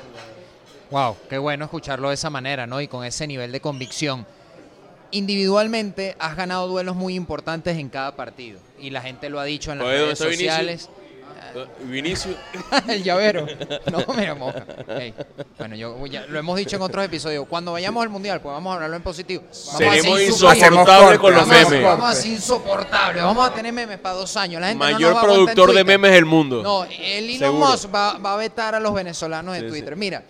[0.90, 2.80] Wow, qué bueno escucharlo de esa manera, ¿no?
[2.82, 4.26] Y con ese nivel de convicción.
[5.12, 8.60] Individualmente has ganado duelos muy importantes en cada partido.
[8.80, 10.90] Y la gente lo ha dicho en las ¿dónde redes Vinicius?
[11.48, 11.70] Sociales.
[11.84, 12.36] Vinicius,
[12.88, 13.46] el llavero.
[13.92, 14.66] No, mira, moja.
[15.00, 15.14] Ey,
[15.58, 17.46] Bueno, yo ya lo hemos dicho en otros episodios.
[17.48, 19.44] Cuando vayamos al mundial, pues vamos a hablarlo en positivo.
[19.44, 21.84] Vamos seremos ser insoportables con los memes.
[21.84, 23.24] vamos a ser insoportables.
[23.24, 24.62] Vamos a tener memes para dos años.
[24.62, 26.64] La gente no nos Mayor va a productor de memes del mundo.
[26.64, 27.56] No, el Elon.
[27.56, 29.94] Musk va, va a vetar a los venezolanos en Sí, Twitter.
[29.94, 30.00] sí.
[30.00, 30.24] Mira,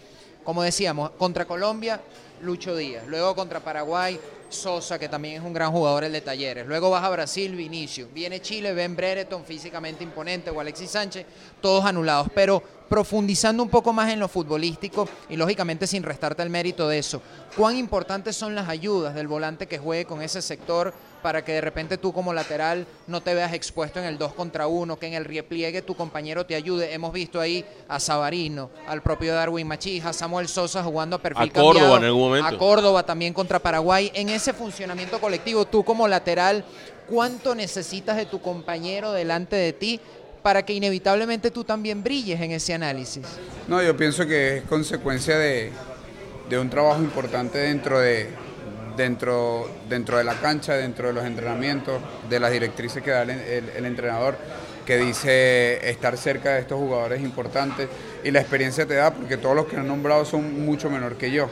[0.43, 2.01] como decíamos, contra Colombia,
[2.43, 3.05] Lucho Díaz.
[3.07, 6.67] Luego contra Paraguay, Sosa, que también es un gran jugador el de Talleres.
[6.67, 8.07] Luego vas a Brasil, Vinicio.
[8.13, 11.25] Viene Chile, Ben Brereton, físicamente imponente, o Alexis Sánchez,
[11.61, 12.27] todos anulados.
[12.35, 16.99] Pero profundizando un poco más en lo futbolístico y lógicamente sin restarte el mérito de
[16.99, 17.21] eso,
[17.57, 21.61] ¿cuán importantes son las ayudas del volante que juegue con ese sector para que de
[21.61, 25.13] repente tú como lateral no te veas expuesto en el 2 contra 1, que en
[25.13, 26.93] el repliegue tu compañero te ayude.
[26.93, 31.49] Hemos visto ahí a Sabarino, al propio Darwin Machija, a Samuel Sosa jugando a perfil
[31.49, 32.47] a Córdoba en algún momento.
[32.47, 34.11] a Córdoba también contra Paraguay.
[34.13, 36.65] En ese funcionamiento colectivo, tú como lateral,
[37.09, 39.99] ¿cuánto necesitas de tu compañero delante de ti
[40.43, 43.25] para que inevitablemente tú también brilles en ese análisis?
[43.67, 45.71] No, yo pienso que es consecuencia de,
[46.49, 48.29] de un trabajo importante dentro de,
[48.95, 53.85] dentro, dentro de la cancha, dentro de los entrenamientos, de las directrices que da el,
[53.85, 54.37] entrenador,
[54.85, 57.87] que dice estar cerca de estos jugadores importantes
[58.23, 61.31] y la experiencia te da porque todos los que han nombrado son mucho menor que
[61.31, 61.49] yo.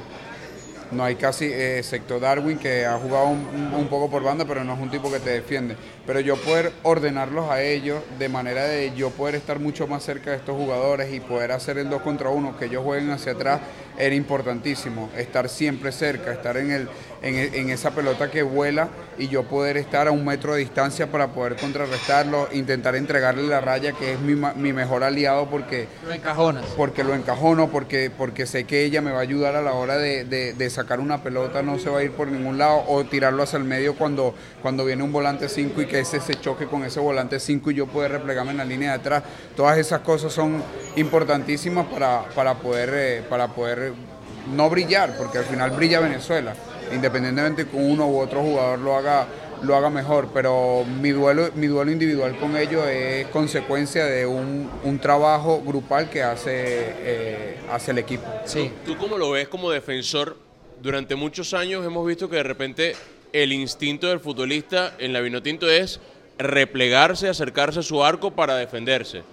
[0.91, 4.73] No hay casi, eh, excepto Darwin, que ha jugado un, poco por banda, pero no
[4.73, 5.77] es un tipo que te defiende.
[6.11, 10.31] Pero yo poder ordenarlos a ellos de manera de yo poder estar mucho más cerca
[10.31, 13.61] de estos jugadores y poder hacer el 2 contra 1, que ellos jueguen hacia atrás,
[13.97, 15.09] era importantísimo.
[15.15, 16.89] Estar siempre cerca, estar en, el,
[17.21, 21.27] en, esa pelota que vuela y yo poder estar a un metro de distancia para
[21.27, 25.87] poder contrarrestarlo, intentar entregarle la raya, que es mi, mi mejor aliado porque...
[26.05, 26.65] Lo encajonas.
[26.75, 29.97] Porque lo encajono, porque, porque sé que ella me va a ayudar a la hora
[29.97, 33.05] de, de, de sacar una pelota no se va a ir por ningún lado o
[33.05, 36.65] tirarlo hacia el medio cuando, cuando viene un volante 5 y que ese se choque
[36.65, 39.23] con ese volante 5 y yo pueda replegarme en la línea de atrás.
[39.55, 40.61] Todas esas cosas son
[40.95, 43.93] importantísimas para, para, poder, eh, para poder
[44.53, 46.53] no brillar, porque al final brilla Venezuela,
[46.93, 49.27] independientemente que uno u otro jugador lo haga
[49.61, 54.69] lo haga mejor, pero mi duelo, mi duelo individual con ellos es consecuencia de un,
[54.99, 58.25] trabajo grupal que hace, eh, hace el equipo.
[58.45, 58.71] Sí.
[58.85, 60.37] ¿Tú cómo lo ves como defensor
[60.81, 62.95] durante muchos años hemos visto que de repente
[63.33, 65.99] el instinto del futbolista en la Vinotinto es
[66.37, 69.23] replegarse, acercarse a su arco para defenderse.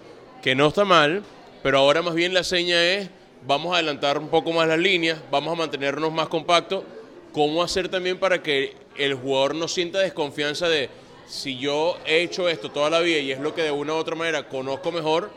[0.43, 1.23] Que no está mal,
[1.63, 3.11] pero ahora más bien la seña es
[3.47, 6.85] vamos a adelantar un poco más las líneas, vamos a mantenernos más compactos.
[7.33, 10.89] ¿Cómo hacer también para que el jugador no sienta desconfianza de
[11.27, 13.97] si yo he hecho esto toda la vida y es lo que de una u
[13.97, 15.31] otra manera conozco mejor,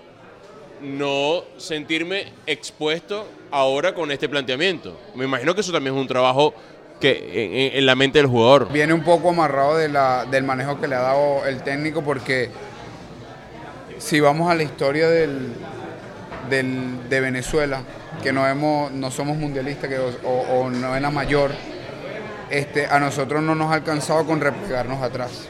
[0.81, 4.97] no sentirme expuesto ahora con este planteamiento.
[5.15, 6.53] Me imagino que eso también es un trabajo
[7.01, 8.71] que en, la mente del jugador.
[8.71, 9.89] Viene un poco amarrado de
[10.31, 12.49] del manejo que le ha dado el técnico porque
[13.97, 15.53] si vamos a la historia del,
[16.49, 17.81] de Venezuela,
[18.23, 21.51] que no, hemos, no somos mundialistas que, o, no es la mayor,
[22.49, 25.49] este, a nosotros no nos ha alcanzado con replegarnos atrás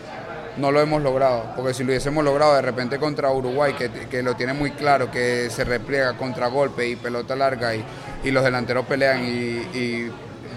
[0.57, 4.35] no lo hemos logrado, porque si lo hubiésemos logrado de repente contra Uruguay, que, lo
[4.35, 7.83] tiene muy claro, que se repliega contra golpe y pelota larga y,
[8.31, 10.09] los delanteros pelean y,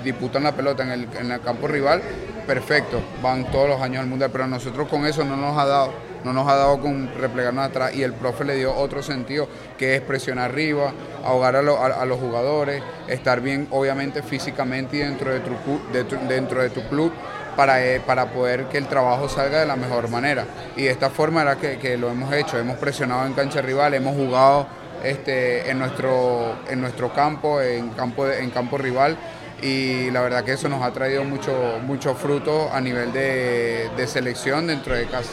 [0.04, 2.02] disputan la pelota en el, en el, campo rival,
[2.46, 5.92] perfecto, van todos los años al Mundial, pero nosotros con eso no nos ha dado,
[6.24, 9.96] no nos ha dado con replegarnos atrás y el profe le dio otro sentido, que
[9.96, 10.92] es presionar arriba,
[11.24, 16.82] ahogar a, los jugadores, estar bien obviamente físicamente y dentro de tu, dentro de tu
[16.88, 17.12] club
[17.56, 20.44] para, eh, para poder que el trabajo salga de la mejor manera.
[20.76, 24.14] Y de esta forma era que, lo hemos hecho, hemos presionado en cancha rival, hemos
[24.16, 24.66] jugado
[25.02, 29.16] este, en, nuestro, en nuestro campo, en campo, en campo rival
[29.62, 34.66] y la verdad que eso nos ha traído mucho, fruto a nivel de, de, selección
[34.66, 35.30] dentro de casa.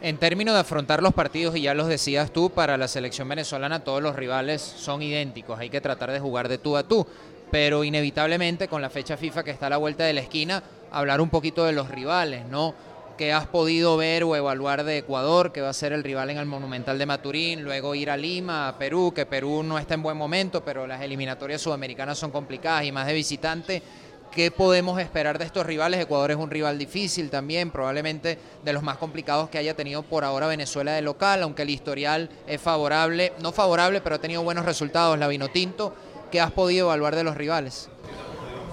[0.00, 3.80] En términos de afrontar los partidos, y ya los decías tú, para la selección venezolana
[3.80, 7.06] todos los rivales son idénticos, hay que tratar de jugar de tú a tú,
[7.50, 11.20] pero inevitablemente con la fecha FIFA que está a la vuelta de la esquina, hablar
[11.20, 12.74] un poquito de los rivales, ¿no?
[13.16, 16.38] Que has podido ver o evaluar de Ecuador, que va a ser el rival en
[16.38, 20.02] el Monumental de Maturín, luego ir a Lima, a Perú, que Perú no está en
[20.02, 23.82] buen momento, pero las eliminatorias sudamericanas son complicadas y más de visitante.
[24.30, 25.98] ¿Qué podemos esperar de estos rivales?
[25.98, 30.24] Ecuador es un rival difícil también, probablemente de los más complicados que haya tenido por
[30.24, 34.66] ahora Venezuela de local, aunque el historial es favorable, no favorable, pero ha tenido buenos
[34.66, 35.94] resultados, la vino tinto.
[36.30, 37.88] ¿Qué has podido evaluar de los rivales?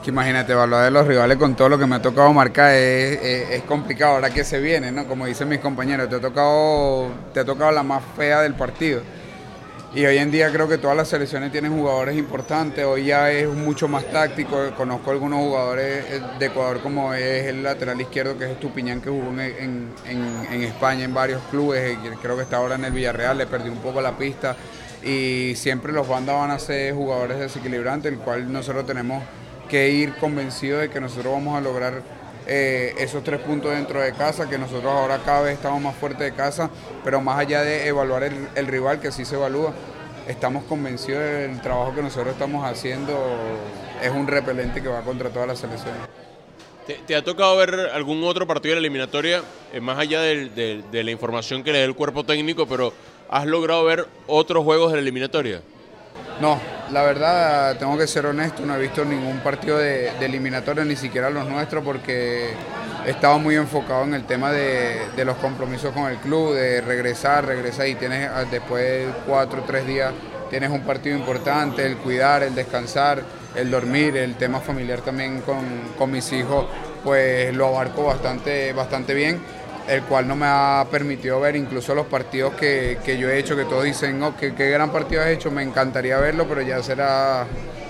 [0.05, 4.15] Imagínate, evaluar de los rivales con todo lo que me ha tocado marcar es, complicado
[4.15, 5.05] ahora que se viene, ¿no?
[5.07, 9.01] Como dicen mis compañeros, te ha tocado, te ha tocado la más fea del partido.
[9.95, 13.47] Y hoy en día creo que todas las selecciones tienen jugadores importantes, hoy ya es
[13.47, 18.45] mucho más táctico, conozco algunos jugadores eh, de Ecuador como es el lateral izquierdo que
[18.45, 22.85] es Estupiñán que jugó en, en España en varios clubes, creo que está ahora en
[22.85, 24.55] el Villarreal, le perdí un poco la pista
[25.03, 29.23] y siempre los bandas van a ser jugadores desequilibrantes, el cual nosotros tenemos
[29.73, 32.03] que ir convencido de que nosotros vamos a lograr
[32.45, 36.19] eh, esos tres puntos dentro de casa, que nosotros ahora cada vez estamos más fuertes
[36.19, 36.69] de casa,
[37.03, 39.73] pero más allá de evaluar el, rival, que sí se evalúa,
[40.27, 43.17] estamos convencidos del trabajo que nosotros estamos haciendo,
[43.99, 46.01] es un repelente que va contra todas las selecciones.
[47.07, 49.41] ¿Te, ha tocado ver algún otro partido de la eliminatoria,
[49.73, 52.93] eh, más allá de, la información que le da el cuerpo técnico, pero
[53.27, 55.63] has logrado ver otros juegos de la eliminatoria?
[56.39, 56.59] No,
[56.93, 61.29] la verdad tengo que ser honesto, no he visto ningún partido de, eliminatoria, ni siquiera
[61.31, 62.51] los nuestros, porque
[63.05, 67.45] he estado muy enfocado en el tema de, los compromisos con el club, de regresar,
[67.45, 70.13] regresar y tienes ah, después de cuatro o tres días
[70.49, 73.23] tienes un partido importante, el cuidar, el descansar,
[73.55, 76.67] el dormir, el tema familiar también con, mis hijos,
[77.03, 79.41] pues lo abarco bastante, bastante bien
[79.87, 83.65] el cual no me ha permitido ver incluso los partidos que, yo he hecho, que
[83.65, 87.45] todos dicen, oh, qué, gran partido has hecho, me encantaría verlo, pero ya será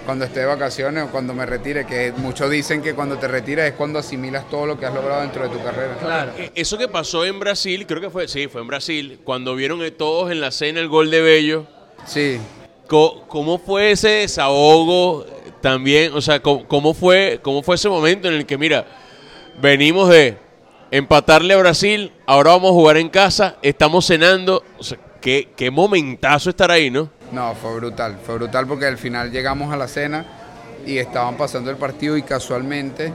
[0.05, 3.67] cuando esté de vacaciones o cuando me retire, que muchos dicen que cuando te retiras
[3.67, 5.97] es cuando asimilas todo lo que has logrado dentro de tu carrera.
[5.99, 6.31] Claro.
[6.37, 9.79] Eh, eso que pasó en Brasil, creo que fue, sí, fue en Brasil, cuando vieron
[9.97, 11.67] todos en la cena el gol de Bello.
[12.05, 12.39] Sí.
[12.87, 15.25] ¿Cómo, fue ese desahogo
[15.61, 16.13] también?
[16.13, 18.85] O sea, ¿cómo, fue, ¿cómo fue ese momento en el que, mira,
[19.61, 20.37] venimos de
[20.93, 24.63] empatarle a Brasil, ahora vamos a jugar en casa, estamos cenando.
[25.19, 27.09] Qué, qué momentazo estar ahí, ¿no?
[27.31, 30.23] No, fue brutal, fue brutal porque al final llegamos a la cena
[30.85, 33.11] y estaban pasando el partido y casualmente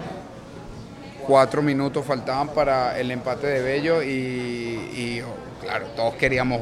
[1.24, 5.22] cuatro minutos faltaban para el empate de Bello y,
[5.62, 6.60] claro, todos queríamos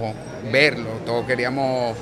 [0.53, 1.97] verlo, todos queríamos,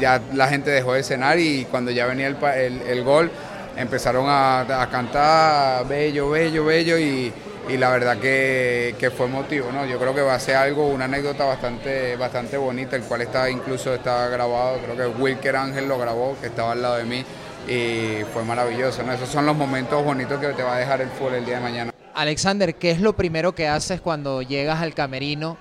[0.00, 3.30] ya la gente dejó de cenar y cuando ya venía el, gol
[3.76, 7.32] empezaron a, a cantar Bello, Bello, Bello y
[7.68, 9.86] y la verdad que, fue emotivo, ¿no?
[9.86, 13.50] Yo creo que va a ser algo, una anécdota bastante, bastante bonita, el cual está
[13.50, 17.24] incluso está grabado, creo que Wilker Ángel lo grabó, que estaba al lado de mí,
[17.68, 19.12] y fue maravilloso, ¿no?
[19.12, 21.62] Esos son los momentos bonitos que te va a dejar el fútbol el día de
[21.62, 21.92] mañana.
[22.14, 25.58] Alexander, ¿qué es lo primero que haces cuando llegas al camerino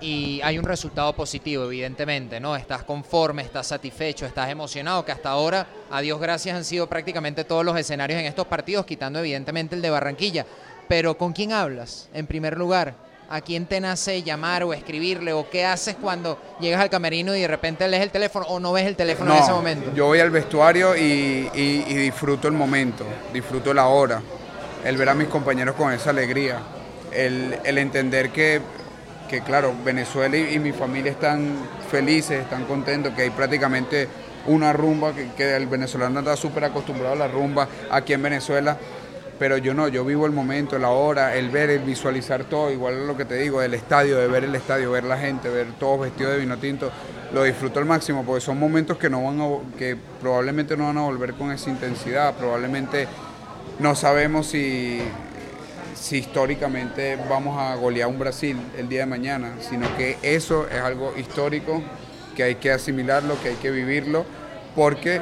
[0.00, 2.56] y hay un resultado positivo, evidentemente, ¿no?
[2.56, 7.44] Estás conforme, estás satisfecho, estás emocionado, que hasta ahora, a Dios gracias, han sido prácticamente
[7.44, 10.44] todos los escenarios en estos partidos, quitando evidentemente el de Barranquilla.
[10.88, 12.94] Pero ¿con quién hablas en primer lugar?
[13.30, 15.32] ¿A quién te nace llamar o escribirle?
[15.32, 18.72] ¿O qué haces cuando llegas al camerino y de repente lees el teléfono o no
[18.72, 19.92] ves el teléfono en ese momento?
[19.94, 21.48] Yo voy al vestuario y,
[21.86, 24.20] disfruto el momento, disfruto la hora,
[24.84, 26.58] el ver a mis compañeros con esa alegría,
[27.12, 28.60] el, entender que,
[29.28, 31.56] que, claro, Venezuela y, mi familia están
[31.90, 34.06] felices, están contentos, que hay prácticamente
[34.46, 38.76] una rumba, que, que el venezolano está súper acostumbrado a la rumba aquí en Venezuela
[39.38, 42.94] pero yo no, yo vivo el momento, la hora, el ver, el visualizar todo, igual
[42.94, 45.66] es lo que te digo, el estadio, de ver el estadio, ver la gente, ver
[45.78, 46.90] todos vestidos de vino tinto,
[47.32, 50.98] lo disfruto al máximo porque son momentos que no van a, que probablemente no van
[50.98, 53.08] a volver con esa intensidad, probablemente
[53.80, 55.00] no sabemos si,
[55.94, 60.80] si históricamente vamos a golear un Brasil el día de mañana, sino que eso es
[60.80, 61.82] algo histórico
[62.36, 64.24] que hay que asimilarlo, que hay que vivirlo,
[64.76, 65.20] porque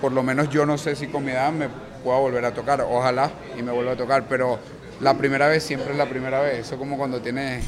[0.00, 1.68] por lo menos yo no sé si con mi edad me
[2.02, 4.58] pueda volver a tocar, ojalá y me vuelva a tocar, pero
[5.00, 7.64] la primera vez siempre es la primera vez, eso como cuando tienes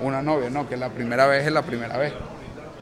[0.00, 0.68] una novia, ¿no?
[0.68, 2.12] Que la primera vez es la primera vez.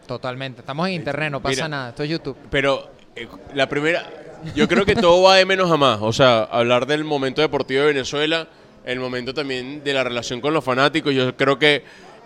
[0.06, 2.36] Totalmente, estamos en internet, no pasa nada, esto es YouTube.
[2.50, 4.06] Pero eh, la primera,
[4.54, 7.80] yo creo que todo va de menos a más, o sea, hablar del momento deportivo
[7.80, 8.46] de Venezuela,
[8.84, 11.82] el momento también de la relación con los fanáticos, yo creo que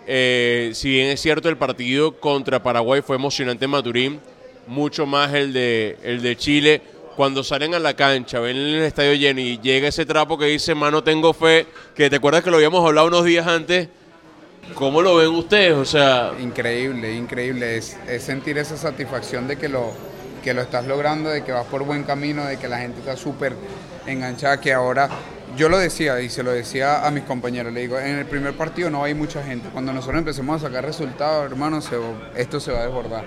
[0.07, 4.19] eh, si bien es cierto el partido contra Paraguay fue emocionante en Maturín,
[4.67, 6.81] mucho más el de, el de Chile,
[7.15, 10.75] cuando salen a la cancha, ven el estadio lleno y llega ese trapo que dice,
[10.75, 13.89] mano, tengo fe, que te acuerdas que lo habíamos hablado unos días antes,
[14.73, 15.73] ¿cómo lo ven ustedes?
[15.73, 16.31] O sea...
[16.39, 19.91] Increíble, increíble, es, sentir esa satisfacción de que lo,
[20.43, 23.15] que lo estás logrando, de que vas por buen camino, de que la gente está
[23.17, 23.55] súper
[24.05, 25.09] enganchada, que ahora...
[25.57, 28.55] Yo lo decía y se lo decía a mis compañeros, le digo, en el primer
[28.55, 31.81] partido no hay mucha gente, cuando nosotros empecemos a sacar resultados, hermano,
[32.37, 33.25] esto se va a desbordar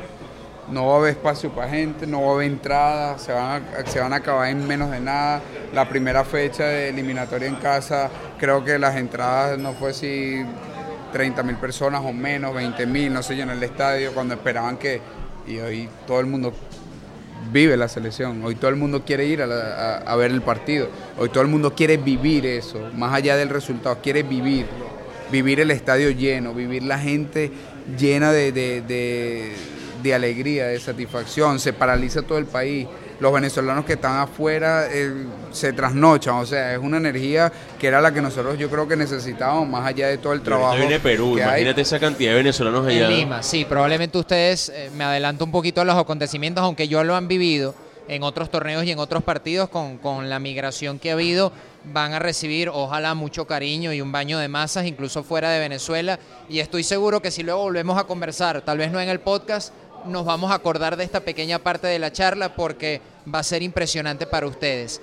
[0.71, 3.87] no va a haber espacio para gente, no va a haber entrada, se van a,
[3.87, 5.43] se van a acabar en menos de nada.
[5.73, 10.45] La primera fecha de eliminatoria en casa, creo que las entradas no fue si
[11.13, 15.01] 30 mil personas o menos, 20 mil, no sé en el estadio, cuando esperaban que...
[15.47, 16.55] Y hoy todo el mundo
[17.53, 21.43] vive la selección, hoy todo el mundo quiere ir a, ver el partido, hoy todo
[21.43, 24.65] el mundo quiere vivir eso, más allá del resultado, quiere vivir,
[25.31, 27.53] vivir el estadio lleno, vivir la gente
[27.99, 28.51] llena de
[30.13, 32.87] alegría, de satisfacción, se paraliza todo el país.
[33.21, 38.01] Los venezolanos que están afuera eh, se trasnochan, o sea, es una energía que era
[38.01, 40.77] la que nosotros yo creo que necesitábamos, más allá de todo el trabajo.
[40.77, 43.09] Viene Perú, imagínate esa cantidad de venezolanos allá.
[43.09, 47.05] En Lima, sí, probablemente ustedes, eh, me adelanto un poquito a los acontecimientos, aunque yo
[47.05, 47.75] lo han vivido
[48.09, 51.53] en otros torneos y en otros partidos con, con la migración que ha habido
[51.93, 56.19] van a recibir, ojalá, mucho cariño y un baño de masas, incluso fuera de Venezuela.
[56.49, 59.73] Y estoy seguro que si luego volvemos a conversar, tal vez no en el podcast,
[60.07, 63.01] nos vamos a acordar de esta pequeña parte de la charla porque
[63.33, 65.01] va a ser impresionante para ustedes.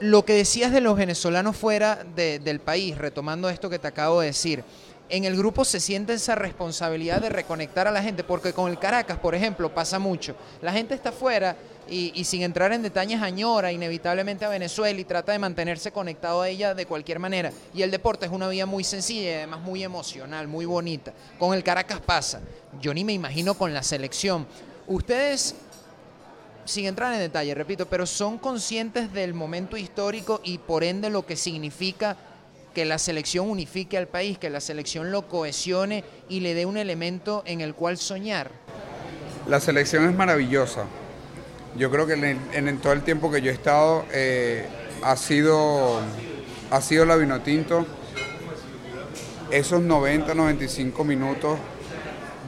[0.00, 4.28] Lo que decías de los venezolanos fuera del país, retomando esto que te acabo de
[4.28, 4.64] decir,
[5.10, 8.78] en el grupo se siente esa responsabilidad de reconectar a la gente, porque con el
[8.78, 10.36] Caracas, por ejemplo, pasa mucho.
[10.62, 11.56] La gente está fuera
[11.90, 16.48] y, sin entrar en detalles añora inevitablemente a Venezuela y trata de mantenerse conectado a
[16.48, 17.52] ella de cualquier manera.
[17.74, 21.12] Y el deporte es una vía muy sencilla y además muy emocional, muy bonita.
[21.38, 22.40] Con el Caracas pasa.
[22.80, 24.46] Yo ni me imagino con la selección.
[24.86, 25.56] Ustedes
[26.64, 31.26] sin entrar en detalle, repito, pero son conscientes del momento histórico y por ende lo
[31.26, 32.16] que significa
[32.74, 36.76] que la selección unifique al país, que la selección lo cohesione y le dé un
[36.76, 38.52] elemento en el cual soñar.
[39.48, 40.84] La selección es maravillosa.
[41.76, 44.66] Yo creo que en, todo el tiempo que yo he estado eh,
[45.02, 46.00] ha, sido,
[46.70, 47.86] ha sido la Vinotinto.
[49.50, 51.58] Esos 90, 95 minutos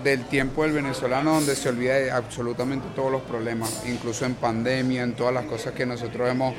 [0.02, 5.02] del tiempo del venezolano donde se olvida de absolutamente todos los problemas, incluso en pandemia,
[5.02, 6.54] en todas las cosas que nosotros hemos,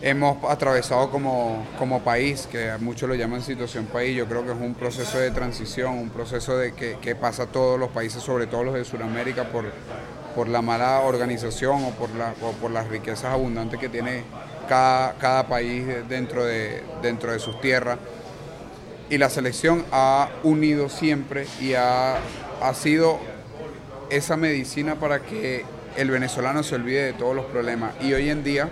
[0.00, 4.58] hemos atravesado como, como país, que muchos lo llaman situación país, yo creo que es
[4.58, 8.46] un proceso de transición, un proceso de que, que pasa a todos los países, sobre
[8.46, 9.64] todo los de Sudamérica, por,
[10.36, 14.22] por la mala organización o por, la, por las riquezas abundantes que tiene
[14.68, 17.98] cada, país dentro de, dentro de sus tierras.
[19.08, 22.16] Y la selección ha unido siempre y ha,
[22.60, 23.18] ha sido
[24.10, 25.64] esa medicina para que
[25.96, 27.94] el venezolano se olvide de todos los problemas.
[28.02, 28.68] Y hoy en día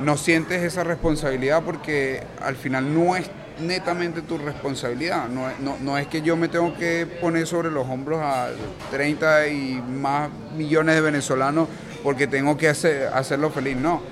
[0.00, 3.14] no sientes esa responsabilidad porque al final no
[3.60, 5.28] netamente tu responsabilidad.
[5.28, 8.48] No, es que yo me tengo que poner sobre los hombros a
[8.90, 11.68] 30 y más millones de venezolanos
[12.02, 14.02] porque tengo que hacer, hacerlo feliz, no.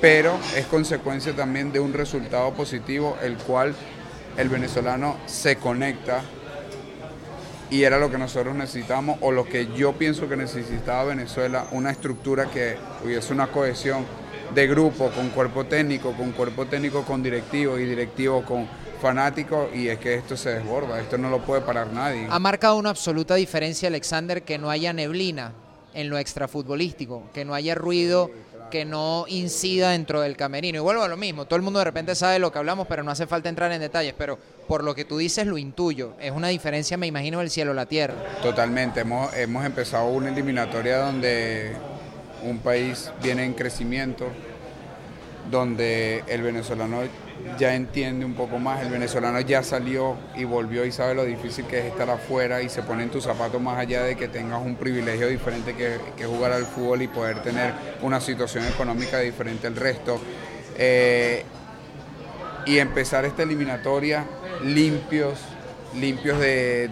[0.00, 3.74] Pero es consecuencia también de un resultado positivo, el cual
[4.36, 6.22] el venezolano se conecta
[7.70, 11.90] y era lo que nosotros necesitamos o lo que yo pienso que necesitaba Venezuela, una
[11.90, 14.04] estructura que hubiese una cohesión
[14.52, 18.68] de grupo, con cuerpo técnico, con cuerpo técnico con directivo y directivo con
[19.00, 22.26] fanático y es que esto se desborda, esto no lo puede parar nadie.
[22.30, 25.52] Ha marcado una absoluta diferencia Alexander que no haya neblina
[25.92, 28.30] en lo extrafutbolístico, que no haya ruido
[28.70, 30.78] que no incida dentro del camerino.
[30.78, 33.04] Y vuelvo a lo mismo, todo el mundo de repente sabe lo que hablamos, pero
[33.04, 34.36] no hace falta entrar en detalles, pero
[34.66, 36.14] por lo que tú dices lo intuyo.
[36.20, 38.14] Es una diferencia, me imagino, del cielo a la tierra.
[38.42, 41.72] Totalmente, hemos, hemos empezado una eliminatoria donde
[42.44, 44.26] un país viene en crecimiento,
[45.50, 47.02] donde el venezolano
[47.58, 51.66] ya entiende un poco más, el venezolano ya salió y volvió y sabe lo difícil
[51.66, 54.64] que es estar afuera y se pone en tus zapatos más allá de que tengas
[54.64, 59.76] un privilegio diferente que, jugar al fútbol y poder tener una situación económica diferente al
[59.76, 60.20] resto.
[60.76, 61.44] Eh,
[62.66, 64.24] y empezar esta eliminatoria
[64.62, 65.38] limpios,
[65.94, 66.88] limpios de,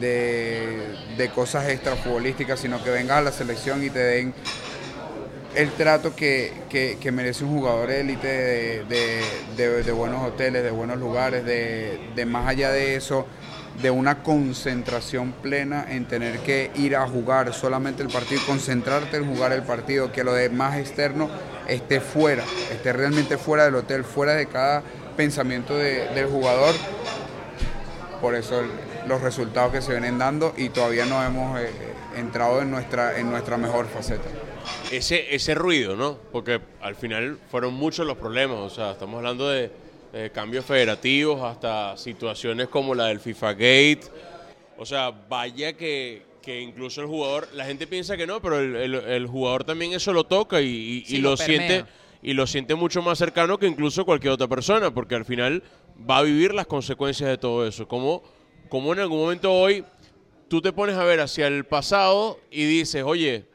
[1.16, 4.34] de, cosas extrafutbolísticas, sino que vengas a la selección y te den
[5.54, 12.48] el trato que, merece un jugador élite de, buenos hoteles, de buenos lugares, de, más
[12.48, 13.26] allá de eso,
[13.80, 19.34] de una concentración plena en tener que ir a jugar solamente el partido, concentrarte en
[19.34, 21.28] jugar el partido, que lo demás externo
[21.68, 24.82] esté fuera, esté realmente fuera del hotel, fuera de cada
[25.16, 26.74] pensamiento del jugador.
[28.20, 28.62] Por eso
[29.06, 31.70] los resultados que se vienen dando y todavía no hemos eh,
[32.16, 34.28] entrado en nuestra, en nuestra mejor faceta
[34.90, 36.18] ese, ese ruido, ¿no?
[36.30, 39.70] Porque al final fueron muchos los problemas, o sea, estamos hablando de,
[40.34, 44.02] cambios federativos hasta situaciones como la del FIFA Gate,
[44.76, 49.64] o sea, vaya que, incluso el jugador, la gente piensa que no, pero el, jugador
[49.64, 51.86] también eso lo toca y, lo, siente
[52.20, 55.62] y lo siente mucho más cercano que incluso cualquier otra persona, porque al final
[56.08, 57.88] va a vivir las consecuencias de todo eso.
[57.88, 58.22] Como,
[58.68, 59.82] como en algún momento hoy
[60.48, 63.46] tú te pones a ver hacia el pasado y dices, oye,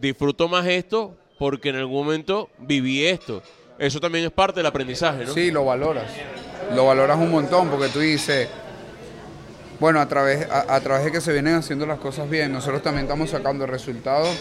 [0.00, 3.42] disfruto más esto porque en algún momento viví esto.
[3.78, 5.32] Eso también es parte del aprendizaje, ¿no?
[5.32, 6.10] Sí, lo valoras.
[6.74, 8.48] Lo valoras un montón porque tú dices,
[9.78, 13.04] bueno, a través, a, través de que se vienen haciendo las cosas bien, nosotros también
[13.04, 14.36] estamos sacando resultados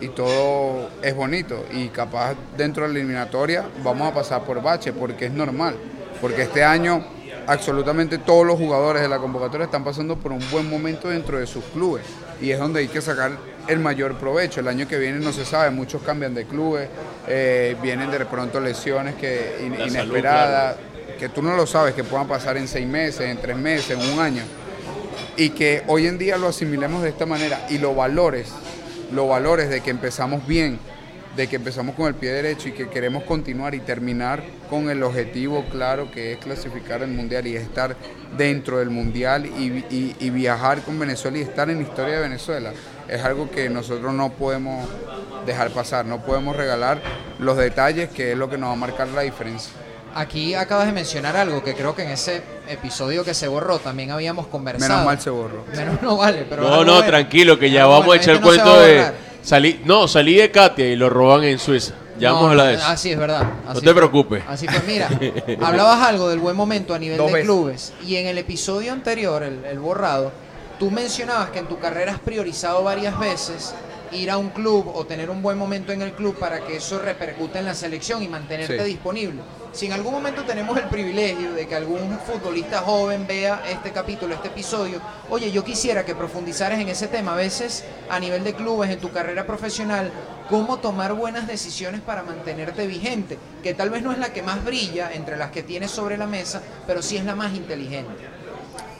[0.00, 1.64] y todo es bonito.
[1.72, 5.76] Y capaz dentro de la eliminatoria vamos a pasar por bache porque es normal.
[6.20, 7.04] Porque este año
[7.46, 11.46] absolutamente todos los jugadores de la convocatoria están pasando por un buen momento dentro de
[11.46, 12.04] sus clubes
[12.40, 13.32] y es donde hay que sacar
[13.66, 14.60] el mayor provecho.
[14.60, 16.88] El año que viene no se sabe, muchos cambian de clubes,
[17.28, 20.76] eh, vienen de pronto lesiones que inesperadas,
[21.18, 24.12] que tú no lo sabes, que puedan pasar en seis meses, en tres meses, en
[24.12, 24.42] un año.
[25.36, 28.52] Y que hoy en día lo asimilemos de esta manera y lo valores,
[29.12, 30.78] lo valores de que empezamos bien,
[31.36, 35.02] de que empezamos con el pie derecho y que queremos continuar y terminar con el
[35.02, 37.96] objetivo claro que es clasificar el Mundial y estar
[38.36, 42.72] dentro del Mundial y, viajar con Venezuela y estar en la historia de Venezuela.
[43.08, 44.88] Es algo que nosotros no podemos
[45.46, 47.00] dejar pasar, no podemos regalar
[47.38, 49.72] los detalles que es lo que nos va a marcar la diferencia.
[50.14, 54.10] Aquí acabas de mencionar algo que creo que en ese episodio que se borró también
[54.10, 54.90] habíamos conversado.
[54.90, 55.64] Menos mal se borró.
[55.74, 56.62] Menos no vale, pero.
[56.62, 59.29] No, no, tranquilo, que ya vamos a echar el cuento de.
[59.42, 61.94] Salí, no, salí de Katia y lo roban en Suiza.
[62.18, 62.86] Ya vamos a hablar de eso.
[62.86, 63.50] Así es verdad.
[63.72, 64.44] no te preocupes.
[64.46, 65.08] Así pues, mira,
[65.62, 67.94] hablabas algo del buen momento a nivel de clubes.
[68.06, 70.30] Y en el episodio anterior, el borrado,
[70.78, 73.74] tú mencionabas que en tu carrera has priorizado varias veces
[74.12, 76.98] ir a un club o tener un buen momento en el club para que eso
[76.98, 79.42] repercute en la selección y mantenerte disponible.
[79.72, 84.34] Si en algún momento tenemos el privilegio de que algún futbolista joven vea este capítulo,
[84.34, 88.54] este episodio, oye, yo quisiera que profundizaras en ese tema, a veces a nivel de
[88.54, 90.10] clubes, en tu carrera profesional,
[90.48, 94.64] cómo tomar buenas decisiones para mantenerte vigente, que tal vez no es la que más
[94.64, 98.40] brilla entre las que tienes sobre la mesa, pero sí es la más inteligente.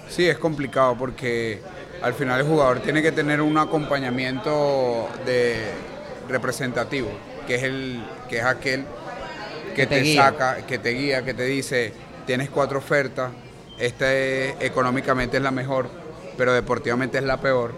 [0.08, 1.62] Sí, es complicado porque
[2.02, 5.72] al final el jugador tiene que tener un acompañamiento de
[6.28, 7.08] representativo,
[7.46, 8.84] que es el que es aquel
[9.74, 11.92] que, te, saca, que te guía, que te dice,
[12.26, 13.30] tienes cuatro ofertas,
[13.78, 15.88] esta económicamente es la mejor,
[16.36, 17.72] pero deportivamente es la peor.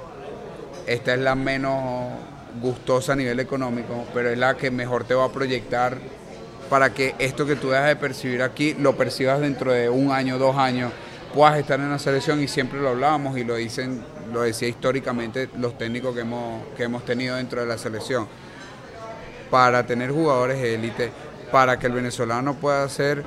[0.87, 2.13] Esta es la menos
[2.61, 5.97] gustosa a nivel económico, pero es la que mejor te va a proyectar
[6.69, 10.39] para que esto que tú dejas de percibir aquí lo percibas dentro de un año,
[10.39, 10.93] dos años
[11.33, 14.03] puedas estar en la selección y siempre lo hablábamos y lo dicen,
[14.33, 18.27] lo decía históricamente los técnicos que hemos, que hemos tenido dentro de la selección.
[19.51, 21.13] Para tener jugadores de élite,
[21.51, 23.23] para que el venezolano pueda ser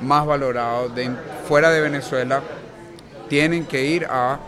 [0.00, 1.10] más valorado de,
[1.48, 2.42] fuera de Venezuela,
[3.28, 4.38] tienen que ir a,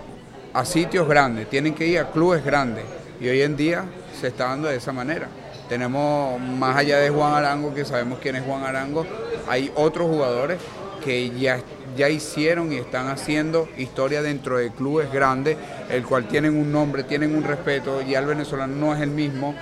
[0.52, 2.84] a sitios grandes, tienen que ir a clubes grandes.
[3.20, 3.84] Y hoy en día
[4.20, 5.28] se está dando de esa manera.
[5.68, 9.06] Tenemos, más allá de Juan Arango, que sabemos quién es Juan Arango,
[9.48, 10.58] hay otros jugadores
[11.02, 11.60] que ya
[11.96, 15.56] ya hicieron y están haciendo historia dentro de clubes grandes,
[15.90, 19.54] el cual tienen un nombre, tienen un respeto, ya el venezolano no es el mismo,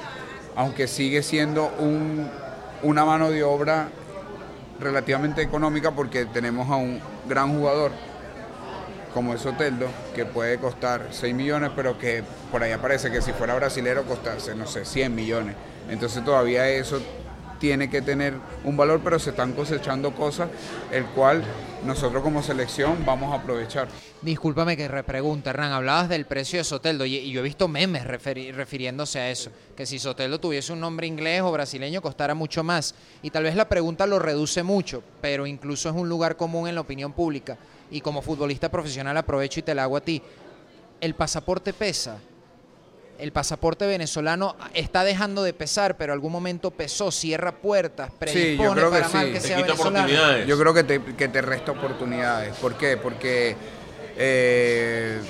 [0.57, 2.29] aunque sigue siendo un,
[2.83, 3.89] una mano de obra
[4.81, 7.93] relativamente económica porque tenemos a un gran jugador
[9.15, 13.33] como es Oteldo, que puede costar 6 millones, pero que por ahí aparece que si
[13.33, 15.55] fuera brasilero costarse, no sé, 100 millones.
[15.91, 17.01] Entonces todavía eso
[17.59, 20.49] tiene que tener un valor, pero se están cosechando cosas,
[20.91, 21.45] el cual
[21.85, 23.89] nosotros como selección vamos a aprovechar.
[24.21, 29.19] Discúlpame que repregunte, Hernán, hablabas del precio de Soteldo y, yo he visto memes refiriéndose
[29.19, 32.95] a eso, que si Soteldo tuviese un nombre inglés o brasileño costara mucho más.
[33.23, 36.75] Y tal vez la pregunta lo reduce mucho, pero incluso es un lugar común en
[36.77, 37.59] la opinión pública.
[37.91, 40.23] Y como futbolista profesional aprovecho y te la hago a ti.
[41.01, 42.19] ¿El pasaporte pesa?
[43.19, 48.87] El pasaporte venezolano está dejando de pesar, pero algún momento pesó, cierra puertas, predispone sí,
[48.91, 50.45] para que, que sea venezolano.
[50.45, 52.57] Yo creo que te, que te resta oportunidades.
[52.57, 52.97] ¿Por qué?
[52.97, 53.57] Porque
[54.17, 55.21] eh,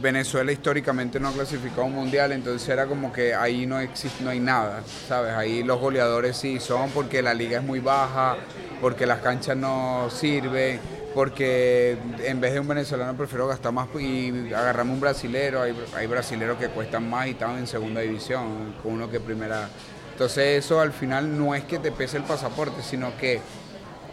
[0.00, 4.30] Venezuela históricamente no ha clasificado un mundial, entonces era como que ahí no existe, no
[4.30, 5.32] hay nada, ¿sabes?
[5.34, 8.36] Ahí los goleadores sí son porque la liga es muy baja,
[8.80, 10.78] porque las canchas no sirven
[11.14, 16.06] porque en vez de un venezolano prefiero gastar más y agarramos un brasilero, hay, hay
[16.06, 19.68] brasileros que cuestan más y están en segunda división, con uno que primera.
[20.12, 23.40] Entonces eso al final no es que te pese el pasaporte, sino que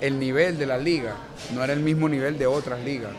[0.02, 1.16] el nivel de la liga
[1.54, 3.12] no era el mismo nivel de otras ligas.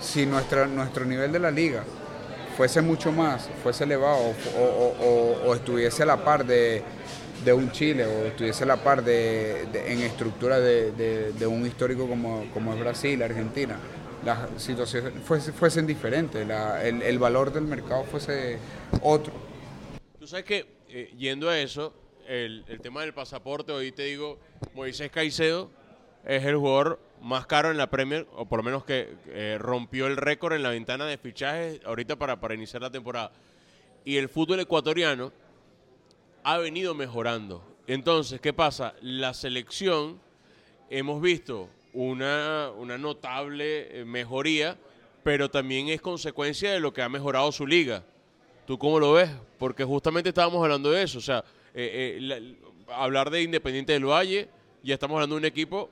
[0.00, 1.84] Si nuestra, nuestro nivel de la liga
[2.56, 6.82] fuese mucho más, fuese elevado o estuviese a la par de,
[7.44, 12.46] de un Chile o estuviese a la par de, en estructura de, un histórico como,
[12.52, 13.76] como es Brasil, Argentina,
[14.24, 16.46] las situaciones fuesen, diferentes,
[16.82, 18.58] el, valor del mercado fuese
[19.02, 19.32] otro.
[20.18, 21.92] Tú sabes que, eh, yendo a eso,
[22.28, 24.38] el, tema del pasaporte, hoy te digo,
[24.74, 25.70] Moisés Caicedo
[26.24, 30.06] es el jugador más caro en la Premier, o por lo menos que eh, rompió
[30.06, 33.32] el récord en la ventana de fichajes ahorita para, para iniciar la temporada.
[34.04, 35.32] Y el fútbol ecuatoriano
[36.44, 37.62] ha venido mejorando.
[37.86, 38.94] Entonces, ¿qué pasa?
[39.00, 40.20] La selección,
[40.90, 44.76] hemos visto una, una notable eh, mejoría,
[45.22, 48.04] pero también es consecuencia de lo que ha mejorado su liga.
[48.66, 49.30] ¿Tú cómo lo ves?
[49.58, 51.18] Porque justamente estábamos hablando de eso.
[51.18, 52.56] O sea, eh, eh,
[52.88, 54.48] hablar de Independiente del Valle,
[54.82, 55.90] ya estamos hablando de un equipo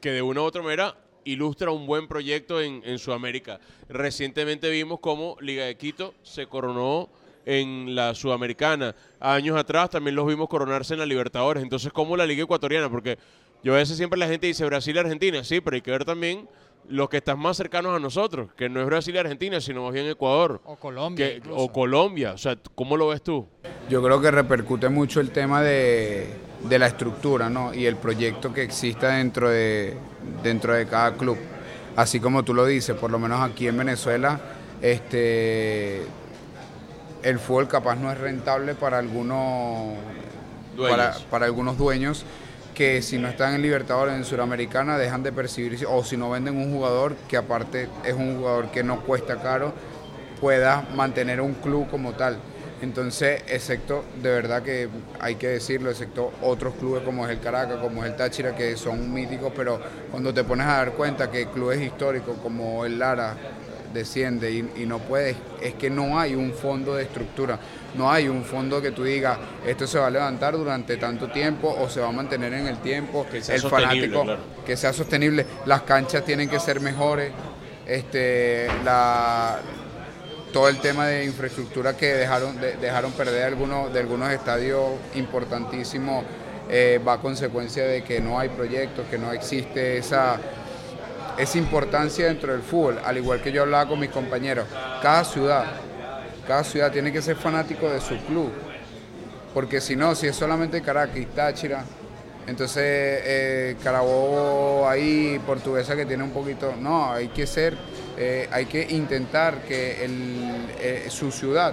[0.00, 3.60] que de una u otra manera ilustra un buen proyecto en, en Sudamérica.
[3.88, 7.08] Recientemente vimos cómo Liga de Quito se coronó
[7.50, 8.94] en la Sudamericana.
[9.18, 11.62] Años atrás también los vimos coronarse en la Libertadores.
[11.64, 12.88] Entonces, ¿cómo la Liga Ecuatoriana?
[12.88, 13.18] Porque
[13.64, 16.04] yo a veces siempre la gente dice Brasil y Argentina, sí, pero hay que ver
[16.04, 16.48] también
[16.88, 19.92] los que están más cercanos a nosotros, que no es Brasil y Argentina, sino más
[19.92, 20.60] bien Ecuador.
[20.64, 21.40] O Colombia.
[21.50, 22.32] o Colombia.
[22.32, 23.48] O sea, ¿cómo lo ves tú?
[23.88, 26.28] Yo creo que repercute mucho el tema de,
[26.68, 27.74] la estructura ¿no?
[27.74, 29.96] y el proyecto que exista dentro de,
[30.42, 31.36] dentro de cada club.
[31.96, 34.40] Así como tú lo dices, por lo menos aquí en Venezuela,
[34.80, 36.06] este,
[37.22, 39.94] el fútbol capaz no es rentable para algunos
[40.78, 42.24] para, para, algunos dueños
[42.74, 46.56] que si no están en Libertadores en Suramericana dejan de percibir o si no venden
[46.56, 49.74] un jugador que aparte es un jugador que no cuesta caro
[50.40, 52.38] pueda mantener un club como tal.
[52.82, 54.88] Entonces, excepto, de verdad que
[55.20, 58.74] hay que decirlo, excepto otros clubes como es el Caracas, como es el Táchira, que
[58.76, 59.78] son míticos, pero
[60.10, 63.36] cuando te pones a dar cuenta que clubes históricos como el Lara
[63.92, 67.58] desciende y, no puedes, es que no hay un fondo de estructura,
[67.96, 71.74] no hay un fondo que tú digas, esto se va a levantar durante tanto tiempo
[71.78, 74.24] o se va a mantener en el tiempo, que sea el fanático,
[74.64, 77.32] que sea sostenible, las canchas tienen que ser mejores,
[77.86, 79.58] este, la,
[80.52, 84.84] todo el tema de infraestructura que dejaron, dejaron perder algunos, de algunos estadios
[85.14, 86.24] importantísimos
[86.72, 90.38] eh, va a consecuencia de que no hay proyectos, que no existe esa,
[91.40, 94.66] esa importancia dentro del fútbol, al igual que yo hablaba con mis compañeros.
[95.02, 95.64] Cada ciudad,
[96.46, 98.50] cada ciudad tiene que ser fanático de su club,
[99.54, 101.84] porque si no, si es solamente Caracas y Táchira,
[102.46, 107.76] entonces eh, Carabobo ahí, portuguesa que tiene un poquito, no, hay que ser
[108.22, 111.72] eh, hay que intentar que eh, su ciudad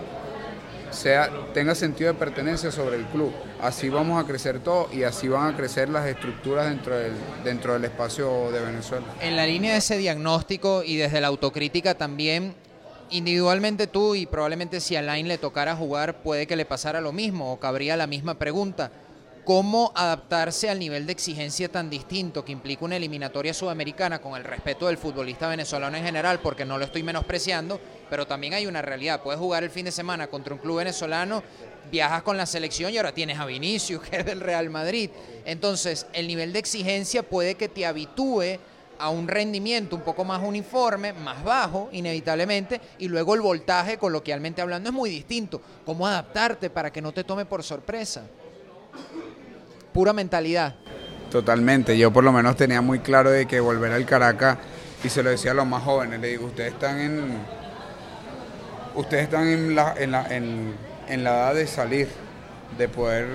[0.98, 3.32] sea, tenga sentido de pertenencia sobre el club.
[3.62, 7.74] Así vamos a crecer todo y así van a crecer las estructuras dentro del, dentro
[7.74, 9.06] del espacio de Venezuela.
[9.22, 12.54] En la línea de ese diagnóstico y desde la autocrítica también,
[13.10, 17.14] individualmente tú y probablemente si a Alain le tocara jugar puede que le pasara lo
[17.14, 18.92] mismo o cabría la misma pregunta
[19.48, 24.44] cómo adaptarse al nivel de exigencia tan distinto que implica una eliminatoria sudamericana con el
[24.44, 27.80] respeto del futbolista venezolano en general, porque no lo estoy menospreciando,
[28.10, 29.22] pero también hay una realidad.
[29.24, 31.44] Puedes jugar el fin de semana contra un club venezolano,
[31.90, 35.12] viajas con la selección y ahora tienes a Vinicius, que es del Real Madrid.
[35.46, 38.60] Entonces, el nivel de exigencia puede que te habitúe
[39.00, 44.62] a un rendimiento un poco más uniforme, más bajo, inevitablemente, y luego el voltaje, coloquialmente
[44.62, 45.62] hablando, es muy distinto.
[45.86, 48.24] ¿Cómo adaptarte para que no te tome por sorpresa?
[49.98, 50.76] Pura mentalidad.
[51.32, 54.60] Totalmente, yo por lo menos tenía muy claro de que volver al Caracas,
[55.04, 57.40] y se lo decía a los más jóvenes, le digo, ustedes están en,
[58.94, 62.08] ustedes están en la, en la, en, la edad de salir,
[62.78, 63.26] de poder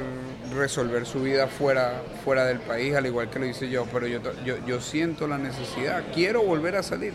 [0.54, 4.20] resolver su vida fuera, fuera del país, al igual que lo hice yo, pero yo,
[4.44, 7.12] yo, yo siento la necesidad, quiero volver a salir,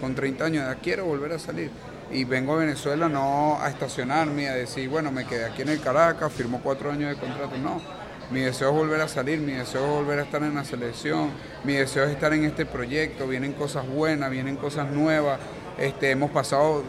[0.00, 1.70] con 30 años de edad, quiero volver a salir
[2.10, 5.80] y vengo a Venezuela no a estacionarme, a decir, bueno, me quedé aquí en el
[5.80, 8.02] Caracas, firmo cuatro años de contrato, no.
[8.32, 11.28] Mi deseo es volver a salir, mi deseo es volver a estar en la selección,
[11.64, 15.38] mi deseo es estar en este proyecto, vienen cosas buenas, vienen cosas nuevas,
[15.78, 16.82] este, hemos pasado,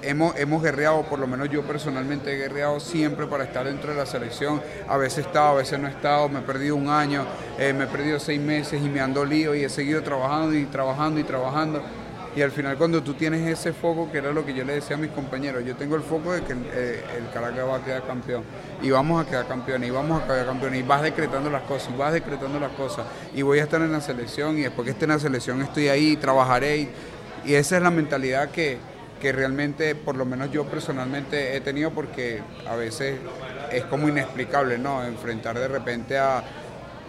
[0.00, 3.98] hemos, hemos guerreado, por lo menos yo personalmente he guerreado siempre para estar dentro de
[3.98, 6.88] la selección, a veces he estado, a veces no he estado, me he perdido un
[6.88, 7.26] año,
[7.58, 10.64] eh, me he perdido seis meses y me ando lío y he seguido trabajando y
[10.64, 11.82] trabajando y trabajando
[12.38, 14.94] y al final cuando tú tienes ese foco, que era lo que yo le decía
[14.94, 17.02] a mis compañeros, yo tengo el foco de que el, eh,
[17.34, 18.44] Caracas va a quedar campeón.
[18.80, 21.90] Y vamos a quedar campeón y vamos a quedar campeón y vas decretando las cosas
[21.92, 23.06] y vas decretando las cosas.
[23.34, 25.88] Y voy a estar en la selección y después que esté en la selección estoy
[25.88, 26.76] ahí, trabajaré.
[26.76, 26.90] Y,
[27.44, 28.78] y esa es la mentalidad que,
[29.20, 33.18] que realmente por lo menos yo personalmente he tenido porque a veces
[33.72, 35.02] es como inexplicable, ¿no?
[35.02, 36.44] Enfrentar de repente a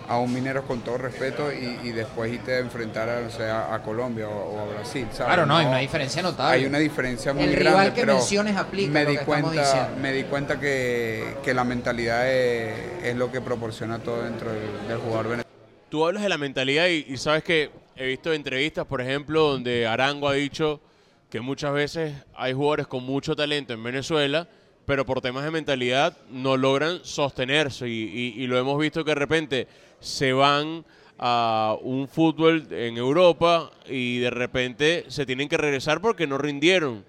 [0.09, 4.27] a un minero con todo respeto y, después irte a enfrentar a, sea, a Colombia
[4.27, 5.07] o, a Brasil.
[5.15, 6.57] Claro, no, hay una diferencia notable.
[6.57, 8.91] Hay una diferencia muy El rival que menciones aplica.
[8.91, 14.51] Me di, cuenta, me di cuenta que, la mentalidad es, lo que proporciona todo dentro
[14.51, 15.49] del, jugador venezolano.
[15.89, 20.27] Tú hablas de la mentalidad y, sabes que he visto entrevistas, por ejemplo, donde Arango
[20.27, 20.81] ha dicho
[21.29, 24.47] que muchas veces hay jugadores con mucho talento en Venezuela
[24.89, 29.67] pero por temas de mentalidad no logran sostenerse y, lo hemos visto que de repente
[29.99, 30.85] se van
[31.17, 37.03] a un fútbol en Europa y de repente se tienen que regresar porque no rindieron.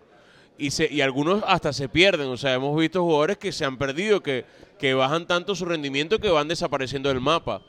[0.59, 2.29] Y, se, y algunos hasta se pierden.
[2.29, 4.45] O sea, hemos visto jugadores que se han perdido, que,
[4.79, 7.63] que bajan tanto su rendimiento que van desapareciendo del mapa.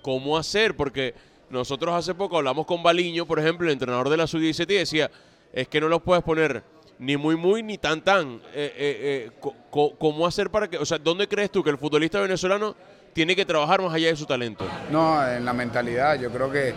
[0.00, 0.76] ¿Cómo hacer?
[0.76, 1.14] Porque
[1.50, 5.10] nosotros hace poco hablamos con Baliño, por ejemplo, el entrenador de la Sub-17, y decía,
[5.52, 6.62] es que no los puedes poner
[6.98, 8.40] ni muy muy ni tan tan.
[8.54, 12.20] Eh, eh, eh ¿Cómo hacer para que, o sea, dónde crees tú que el futbolista
[12.20, 12.74] venezolano
[13.18, 14.64] tiene que trabajar más allá de su talento?
[14.92, 16.20] No, en la mentalidad.
[16.20, 16.72] Yo creo que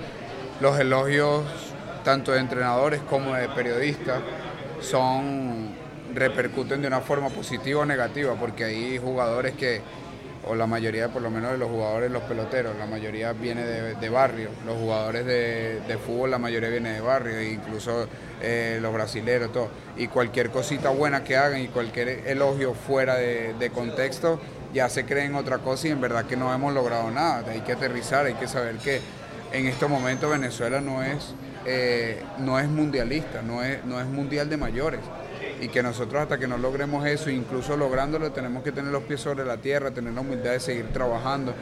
[0.59, 1.43] los elogios,
[2.03, 4.21] tanto de entrenadores como de periodistas,
[4.79, 5.69] son
[6.15, 9.81] repercuten de una forma positiva o negativa, porque hay jugadores que,
[10.47, 14.09] o la mayoría por lo menos de los jugadores, los peloteros, la mayoría viene de,
[14.09, 18.07] barrio, los jugadores de, fútbol la mayoría viene de barrio, e incluso
[18.41, 19.69] eh, los brasileros, todo.
[19.95, 24.41] Y cualquier cosita buena que hagan y cualquier elogio fuera de, contexto,
[24.73, 27.43] ya se creen otra cosa y en verdad que no hemos logrado nada.
[27.49, 29.01] Hay que aterrizar, hay que saber que
[29.51, 31.33] en estos momentos Venezuela no es,
[31.65, 34.99] eh, no es mundialista, no es, no es mundial de mayores
[35.61, 39.21] y que nosotros hasta que no logremos eso, incluso lográndolo, tenemos que tener los pies
[39.21, 41.53] sobre la tierra, tener la humildad de seguir trabajando,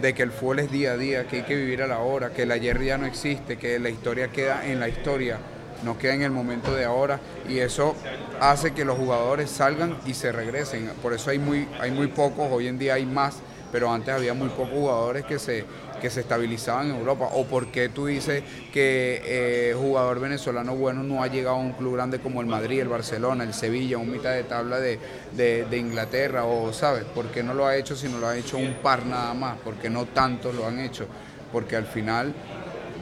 [0.00, 2.30] de que el fútbol es día a día, que hay que vivir a la hora,
[2.30, 5.38] que el ayer ya no existe, que la historia queda en la historia,
[5.84, 7.94] no queda en el momento de ahora y eso
[8.40, 10.90] hace que los jugadores salgan y se regresen.
[11.02, 13.36] Por eso hay muy, hay muy pocos, hoy en día hay más,
[13.70, 15.64] pero antes había muy pocos jugadores que se
[16.02, 17.28] que se estabilizaban en Europa?
[17.32, 21.72] ¿O por qué tú dices que eh, jugador venezolano bueno no ha llegado a un
[21.72, 24.98] club grande como el Madrid, el Barcelona, el Sevilla, un mitad de tabla de,
[25.32, 26.44] de, Inglaterra?
[26.44, 27.04] ¿O sabes?
[27.04, 29.58] ¿Por qué no lo ha hecho si no lo ha hecho un par nada más?
[29.58, 31.06] ¿Por qué no tantos lo han hecho?
[31.52, 32.34] Porque al final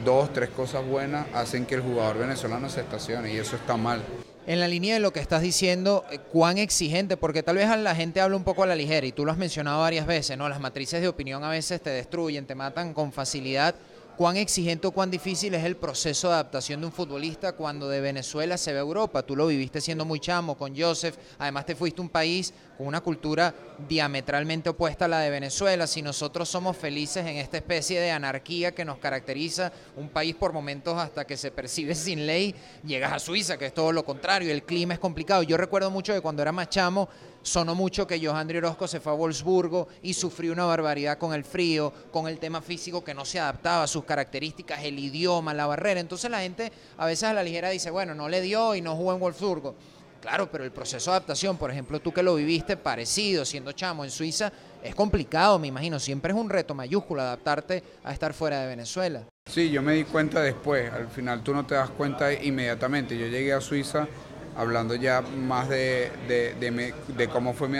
[0.03, 4.01] dos, tres cosas buenas hacen que el jugador venezolano se estacione y eso está mal.
[4.47, 7.95] En la línea de lo que estás diciendo, eh, cuán exigente, porque tal vez la
[7.95, 10.49] gente habla un poco a la ligera y tú lo has mencionado varias veces, ¿no?
[10.49, 13.75] Las matrices de opinión a veces te destruyen, te matan con facilidad
[14.21, 18.01] cuán exigente o cuán difícil es el proceso de adaptación de un futbolista cuando de
[18.01, 19.23] Venezuela se ve a Europa.
[19.23, 22.85] Tú lo viviste siendo muy chamo con Joseph, además te fuiste a un país con
[22.85, 23.51] una cultura
[23.89, 25.87] diametralmente opuesta a la de Venezuela.
[25.87, 30.53] Si nosotros somos felices en esta especie de anarquía que nos caracteriza, un país por
[30.53, 32.53] momentos hasta que se percibe sin ley,
[32.85, 35.41] llegas a Suiza, que es todo lo contrario, el clima es complicado.
[35.41, 37.09] Yo recuerdo mucho que cuando era más chamo,
[37.43, 41.43] Sonó mucho que Johandri Orozco se fue a Wolfsburgo y sufrió una barbaridad con el
[41.43, 45.65] frío, con el tema físico que no se adaptaba a sus características, el idioma, la
[45.65, 45.99] barrera.
[45.99, 48.95] Entonces la gente a veces a la ligera dice, bueno, no le dio y no
[48.95, 49.75] jugó en Wolfsburgo.
[50.21, 54.03] Claro, pero el proceso de adaptación, por ejemplo, tú que lo viviste parecido, siendo chamo
[54.03, 54.51] en Suiza,
[54.83, 55.99] es complicado, me imagino.
[55.99, 59.23] Siempre es un reto mayúsculo adaptarte a estar fuera de Venezuela.
[59.51, 60.93] Sí, yo me di cuenta después.
[60.93, 63.17] Al final tú no te das cuenta inmediatamente.
[63.17, 64.07] Yo llegué a Suiza
[64.55, 67.77] hablando ya más de, de, cómo fue mi,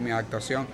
[0.00, 0.66] mi adaptación.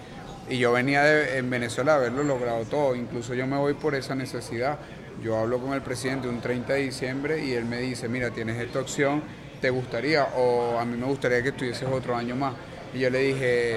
[0.49, 4.15] Y yo venía en Venezuela a haberlo logrado todo, incluso yo me voy por esa
[4.15, 4.79] necesidad.
[5.23, 8.61] Yo hablo con el presidente un 30 de diciembre y él me dice, mira, tienes
[8.61, 9.23] esta opción,
[9.61, 10.25] ¿te gustaría?
[10.37, 12.55] O a mí me gustaría que estuvieses otro año más.
[12.95, 13.77] Y yo le dije,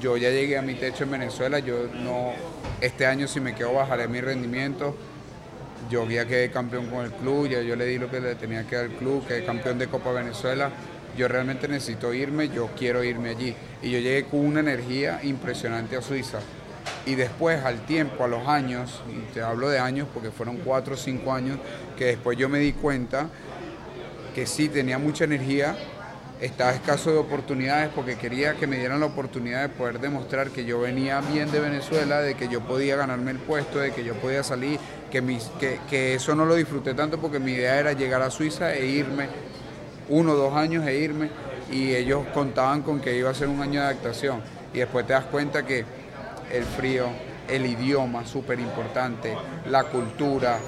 [0.00, 2.32] yo ya llegué a mi techo en Venezuela, yo no,
[2.80, 4.96] este año si me quedo bajaré mi rendimiento
[5.90, 8.66] yo ya quedé campeón con el club, ya yo le di lo que le tenía
[8.66, 10.70] que dar al club, quedé campeón de Copa Venezuela.
[11.16, 13.54] Yo realmente necesito irme, yo quiero irme allí.
[13.82, 16.38] Y yo llegué con una energía impresionante a Suiza.
[17.06, 20.94] Y después, al tiempo, a los años, y te hablo de años porque fueron cuatro
[20.94, 21.58] o cinco años,
[21.96, 23.28] que después yo me di cuenta
[24.34, 25.76] que sí tenía mucha energía,
[26.40, 30.64] estaba escaso de oportunidades porque quería que me dieran la oportunidad de poder demostrar que
[30.64, 34.14] yo venía bien de Venezuela, de que yo podía ganarme el puesto, de que yo
[34.14, 34.78] podía salir,
[35.10, 38.72] que, mis, que, eso no lo disfruté tanto porque mi idea era llegar a Suiza
[38.72, 39.28] e irme,
[40.08, 41.30] uno o dos años e irme,
[41.72, 44.40] y ellos contaban con que iba a ser un año de adaptación.
[44.72, 45.84] Y después te das cuenta que
[46.52, 47.06] el frío,
[47.48, 49.36] el idioma, súper importante,
[49.66, 50.58] la cultura,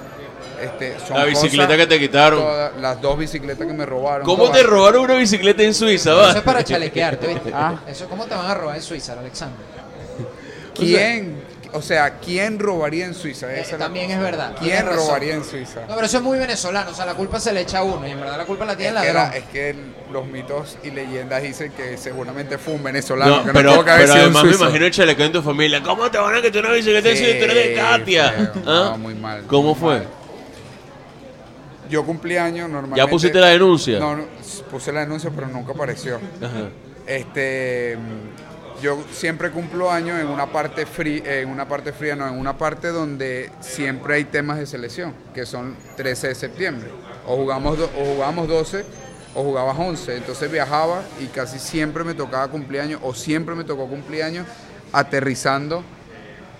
[0.63, 2.43] este, la bicicleta que te quitaron.
[2.81, 4.25] las dos bicicletas que me robaron.
[4.25, 6.11] ¿Cómo te robaron una bicicleta en Suiza?
[6.29, 7.51] Eso es para chalequearte, ¿viste?
[7.53, 7.79] Ah.
[7.87, 9.57] Eso, ¿Cómo te van a robar en Suiza, Alexander?
[10.75, 11.51] ¿Quién?
[11.73, 13.53] O sea, ¿quién robaría en Suiza?
[13.53, 14.55] Esa también es verdad.
[14.59, 15.81] ¿Quién robaría en Suiza?
[15.87, 16.91] No, pero eso es muy venezolano.
[16.91, 18.05] O sea, la culpa se le echa a uno.
[18.05, 19.33] Y en verdad la culpa la tiene la ladrón.
[19.33, 19.75] es que
[20.11, 23.37] los mitos y leyendas dicen que seguramente fue un venezolano.
[23.37, 25.81] No, que pero, no pero además me imagino el chaleco en tu familia.
[25.81, 27.37] ¿Cómo te van a quitar una bicicleta en Suiza?
[27.37, 28.53] Tú eres de Katia.
[28.65, 28.89] ¿Ah?
[28.91, 29.43] No, muy mal.
[29.47, 30.03] ¿Cómo fue?
[31.91, 33.05] Yo cumplí años normalmente.
[33.05, 33.99] ¿Ya pusiste la denuncia?
[33.99, 34.17] No,
[34.71, 36.19] puse la denuncia, pero nunca apareció.
[37.05, 37.97] Este,
[38.81, 42.57] yo siempre cumplo años en una parte fría, en una parte fría, no, en una
[42.57, 46.89] parte donde siempre hay temas de selección, que son 13 de septiembre.
[47.27, 48.85] O jugamos, o jugamos 12
[49.35, 50.15] o jugabas 11.
[50.15, 54.47] Entonces viajaba y casi siempre me tocaba cumpleaños, o siempre me tocó cumpleaños
[54.93, 55.83] aterrizando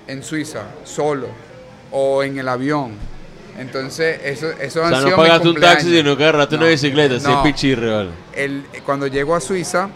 [0.08, 1.28] en Suiza, solo,
[1.90, 3.11] o en el avión
[3.58, 7.44] entonces, eso, eso o sea, no pagaste un taxi, sino que agarraste una bicicleta, no.
[7.44, 8.10] pichirre, ¿vale?
[8.34, 9.90] El, cuando llego a Suiza,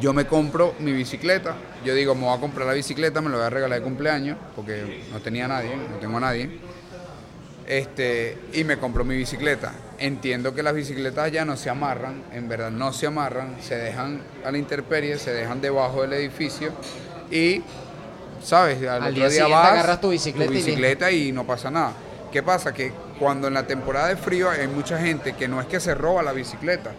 [0.00, 1.56] yo me compro mi bicicleta.
[1.84, 4.38] Yo digo, me voy a comprar la bicicleta, me lo voy a regalar de cumpleaños,
[4.54, 6.50] porque no tenía nadie, no tengo a nadie.
[7.66, 9.72] Este, y me compro mi bicicleta.
[9.98, 14.20] Entiendo que las bicicletas ya no se amarran, en verdad no se amarran, se dejan
[14.44, 16.72] a la intemperie, se dejan debajo del edificio
[17.30, 17.62] y,
[18.42, 18.82] ¿sabes?
[18.86, 21.92] Al, otro día, vas, agarras tu bicicleta, tu bicicleta y no pasa nada.
[22.32, 22.72] ¿Qué pasa?
[22.72, 25.94] Que cuando en la temporada de frío hay mucha gente que no es que se
[25.94, 26.92] roba la bicicleta,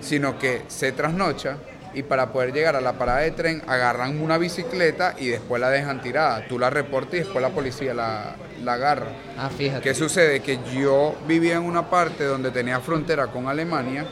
[0.00, 1.56] sino que se trasnocha
[1.94, 5.70] y para poder llegar a la parada de tren agarran una bicicleta y después la
[5.70, 6.46] dejan tirada.
[6.46, 9.06] Tú la reportas y después la policía la, la agarra.
[9.38, 9.80] Ah, fíjate.
[9.80, 10.40] ¿Qué sucede?
[10.40, 14.04] Que yo vivía en una parte donde tenía frontera con Alemania,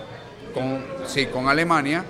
[0.55, 2.05] con, sí, con Alemania,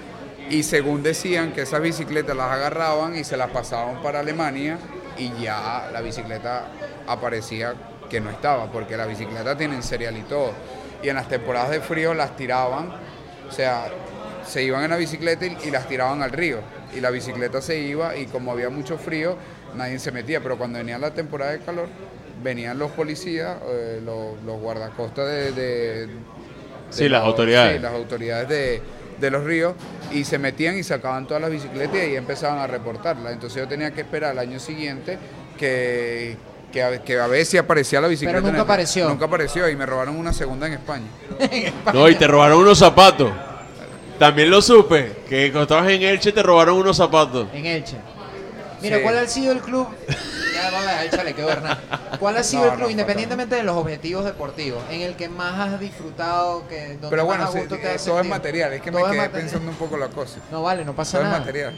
[0.50, 4.78] y según decían que esas bicicletas las agarraban y se las pasaban para Alemania
[5.16, 6.66] y ya la bicicleta
[7.06, 7.74] aparecía
[8.12, 10.52] que no estaba, porque la bicicleta tiene serial y todo.
[11.02, 12.92] Y en las temporadas de frío las tiraban,
[13.48, 13.86] o sea,
[14.46, 16.58] se iban en la bicicleta y, las tiraban al río.
[16.94, 19.36] Y la bicicleta se iba y como había mucho frío,
[19.74, 20.42] nadie se metía.
[20.42, 21.88] Pero cuando venía la temporada de calor,
[22.42, 26.08] venían los policías, eh, los, guardacostas de...
[26.90, 27.76] sí, las autoridades.
[27.76, 28.82] Sí, las autoridades de,
[29.18, 29.72] de los ríos
[30.12, 33.32] y se metían y sacaban todas las bicicletas y ahí empezaban a reportarlas.
[33.32, 35.18] Entonces yo tenía que esperar al año siguiente
[35.58, 36.36] que,
[36.72, 38.38] que, a, que a veces aparecía la bicicleta.
[38.38, 39.08] Pero nunca apareció.
[39.08, 41.06] Nunca apareció y me robaron una segunda en España.
[41.92, 43.32] No, y te robaron unos zapatos.
[44.18, 47.48] También lo supe, que cuando estabas en Elche te robaron unos zapatos.
[47.52, 47.96] En Elche.
[48.80, 49.86] Mira, ¿cuál ha sido el club?
[50.52, 51.78] Ya, vamos a échale, quedó Hernán.
[52.18, 55.80] ¿Cuál ha sido el club, independientemente de los objetivos deportivos, en el que más has
[55.80, 59.02] disfrutado, que donde Pero bueno, más gusto te eh, todo es material, es que me
[59.02, 60.40] quedé pensando un poco la cosa.
[60.50, 61.38] No vale, no pasa todo nada.
[61.38, 61.74] es material.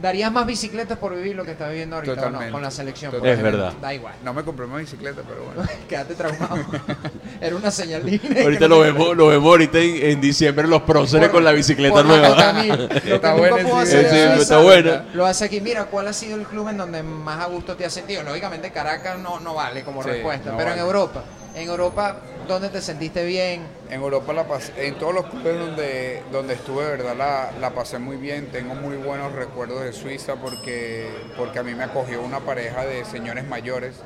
[0.00, 3.14] ¿Darías más bicicletas por vivir lo que estás viviendo ahorita o no, con la selección?
[3.24, 3.72] Es verdad.
[3.80, 4.14] Da igual.
[4.24, 5.68] No me compré más bicicleta, pero bueno.
[5.88, 6.56] Quédate traumado.
[7.40, 8.02] Era una señal
[8.42, 12.28] Ahorita lo vemos, lo vemos ahorita en, diciembre los próceres con la bicicleta nueva.
[13.04, 15.06] está buena, sí, está buena.
[15.14, 15.60] Lo hace aquí.
[15.60, 18.22] Mira, ¿cuál ha sido el club en donde más a gusto te has sentido?
[18.22, 21.24] Lógicamente Caracas no, no vale como respuesta, pero en Europa.
[21.54, 23.79] En Europa, ¿dónde te sentiste bien?
[23.90, 27.98] En Europa la pasé, en todos los clubes donde, donde estuve, verdad la, la, pasé
[27.98, 28.46] muy bien.
[28.52, 33.04] Tengo muy buenos recuerdos de Suiza porque, porque a mí me acogió una pareja de
[33.04, 33.96] señores mayores.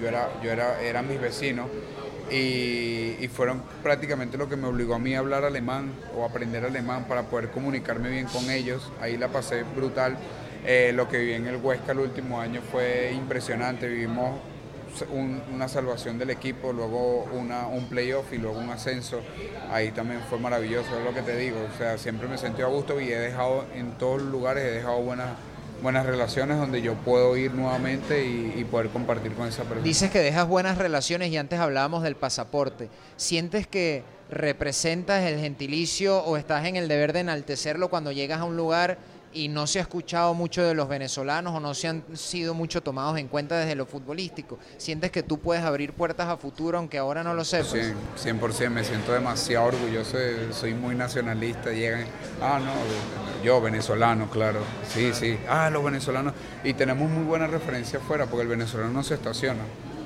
[0.00, 1.66] Yo era, yo era, eran mis vecinos
[2.30, 6.64] y, y, fueron prácticamente lo que me obligó a mí a hablar alemán o aprender
[6.64, 8.92] alemán para poder comunicarme bien con ellos.
[9.00, 10.16] Ahí la pasé brutal.
[10.64, 13.88] Eh, lo que viví en el Huesca el último año fue impresionante.
[13.88, 14.38] Vivimos
[15.10, 19.20] una salvación del equipo, luego una, un playoff y luego un ascenso.
[19.70, 21.58] Ahí también fue maravilloso, es lo que te digo.
[21.72, 24.70] O sea, siempre me sentí a gusto y he dejado en todos los lugares, he
[24.70, 25.28] dejado buenas
[25.82, 29.82] buenas relaciones donde yo puedo ir nuevamente y, y, poder compartir con esa persona.
[29.82, 32.88] Dices que dejas buenas relaciones y antes hablábamos del pasaporte.
[33.16, 38.44] ¿Sientes que representas el gentilicio o estás en el deber de enaltecerlo cuando llegas a
[38.44, 38.98] un lugar
[39.32, 42.82] y no se ha escuchado mucho de los venezolanos o no se han sido mucho
[42.82, 44.58] tomados en cuenta desde lo futbolístico.
[44.76, 47.70] ¿Sientes que tú puedes abrir puertas a futuro aunque ahora no lo sepas?
[47.70, 50.18] Sí, 100%, me siento demasiado orgulloso,
[50.50, 52.06] soy muy nacionalista, llegan,
[52.40, 52.72] ah, no,
[53.44, 58.42] yo venezolano, claro, sí, sí, ah, los venezolanos, y tenemos muy buena referencia afuera porque
[58.42, 59.62] el venezolano no se estaciona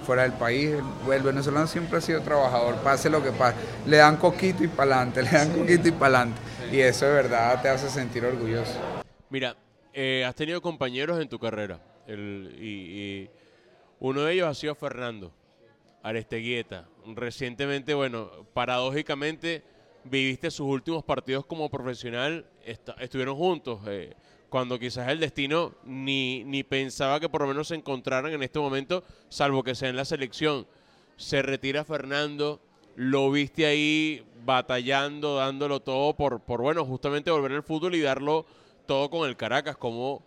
[0.07, 0.77] fuera del país.
[1.13, 3.57] El venezolano siempre ha sido trabajador, pase lo que pase.
[3.87, 6.41] Le dan coquito y para adelante, le dan coquito y para adelante.
[6.73, 9.06] Y eso de verdad te hace sentir orgulloso.
[9.29, 9.57] Mira,
[9.93, 13.29] eh, has tenido compañeros en tu carrera y,
[13.99, 15.33] uno de ellos ha sido Fernando
[16.03, 16.87] Aresteguieta.
[17.07, 19.65] Recientemente, bueno, paradójicamente
[20.05, 22.47] viviste sus últimos partidos como profesional,
[22.99, 24.15] estuvieron juntos, eh,
[24.49, 28.61] cuando quizás el destino ni, ni pensaba que por lo menos se encontraran en este
[28.61, 30.67] momento, salvo que sea en la selección.
[31.17, 32.61] Se retira Fernando,
[32.95, 38.47] lo viste ahí batallando, dándolo todo por, por bueno, justamente volver al fútbol y darlo
[38.87, 40.23] todo con el Caracas, cómo,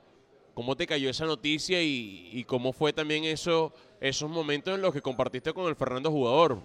[0.53, 5.01] cómo te cayó esa noticia y, cómo fue también eso, esos momentos en los que
[5.01, 6.59] compartiste con el Fernando jugador.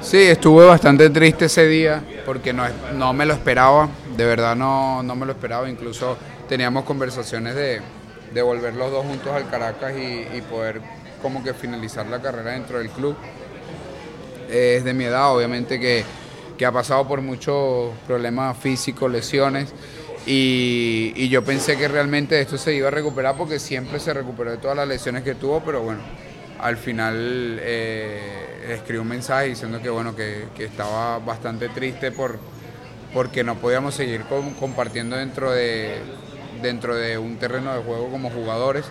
[0.00, 5.02] Sí, estuve bastante triste ese día porque no, no me lo esperaba, de verdad no,
[5.02, 6.16] no me lo esperaba, incluso
[6.48, 7.80] teníamos conversaciones de,
[8.32, 10.80] de volver los dos juntos al Caracas y, poder
[11.20, 13.14] como que finalizar la carrera dentro del club.
[14.50, 16.04] Es de mi edad, obviamente que,
[16.58, 19.72] que ha pasado por muchos problemas físicos, lesiones
[20.26, 24.58] y, yo pensé que realmente esto se iba a recuperar porque siempre se recuperó de
[24.58, 26.00] todas las lesiones que tuvo, pero bueno,
[26.60, 32.38] al final eh, escribí un mensaje diciendo que bueno, que, estaba bastante triste por,
[33.12, 34.22] porque no podíamos seguir
[34.60, 35.98] compartiendo dentro de,
[36.60, 38.84] dentro de un terreno de juego como jugadores.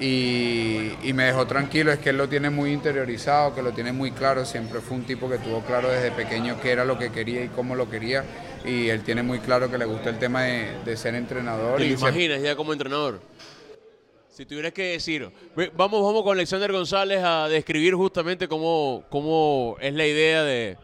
[0.00, 3.92] Y, y, me dejó tranquilo, es que él lo tiene muy interiorizado, que lo tiene
[3.92, 7.12] muy claro, siempre fue un tipo que tuvo claro desde pequeño qué era lo que
[7.12, 8.24] quería y cómo lo quería
[8.64, 11.76] y él tiene muy claro que le gusta el tema de, ser entrenador.
[11.78, 13.20] ¿Te y lo imaginas ya como entrenador?
[14.30, 15.30] Si tuvieras que decir,
[15.76, 20.76] vamos, vamos con Alexander González a describir justamente cómo, cómo es la idea de,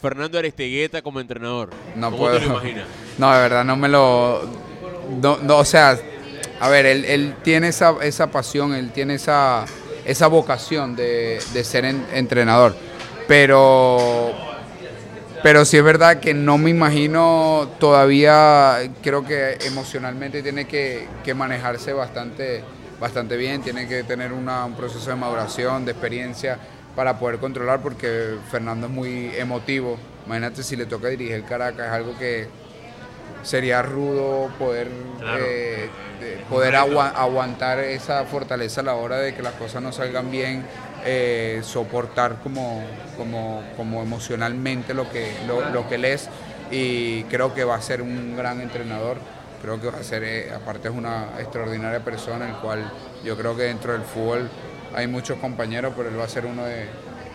[0.00, 1.70] Fernando Aristegueta como entrenador.
[1.94, 2.38] No ¿Cómo puedo.
[2.38, 2.86] te lo imaginas?
[3.18, 4.42] No, de verdad, no me lo...
[5.20, 5.98] No, o sea,
[6.60, 9.64] a ver, él, tiene esa, esa, pasión, él tiene esa,
[10.04, 12.74] esa vocación de, ser entrenador,
[13.28, 14.32] pero
[15.42, 21.92] pero sí es verdad que no me imagino todavía, creo que emocionalmente tiene que, manejarse
[21.92, 22.64] bastante,
[22.98, 24.46] bastante bien, tiene que tener un
[24.76, 26.58] proceso de maduración, de experiencia
[26.96, 29.98] para poder controlar, porque Fernando es muy emotivo.
[30.24, 32.48] Imagínate si le toca dirigir el Caracas, es algo que
[33.46, 34.88] sería rudo poder,
[35.38, 35.88] eh,
[36.50, 40.64] poder aguantar esa fortaleza a la hora de que las cosas no salgan bien,
[41.04, 42.82] eh, soportar como,
[43.16, 46.28] como, como, emocionalmente lo que, lo, que él es.
[46.72, 49.18] Y creo que va a ser un gran entrenador.
[49.62, 52.90] Creo que va a ser, eh, aparte es una extraordinaria persona, el cual
[53.24, 54.50] yo creo que dentro del fútbol
[54.92, 56.86] hay muchos compañeros, pero él va a ser uno de,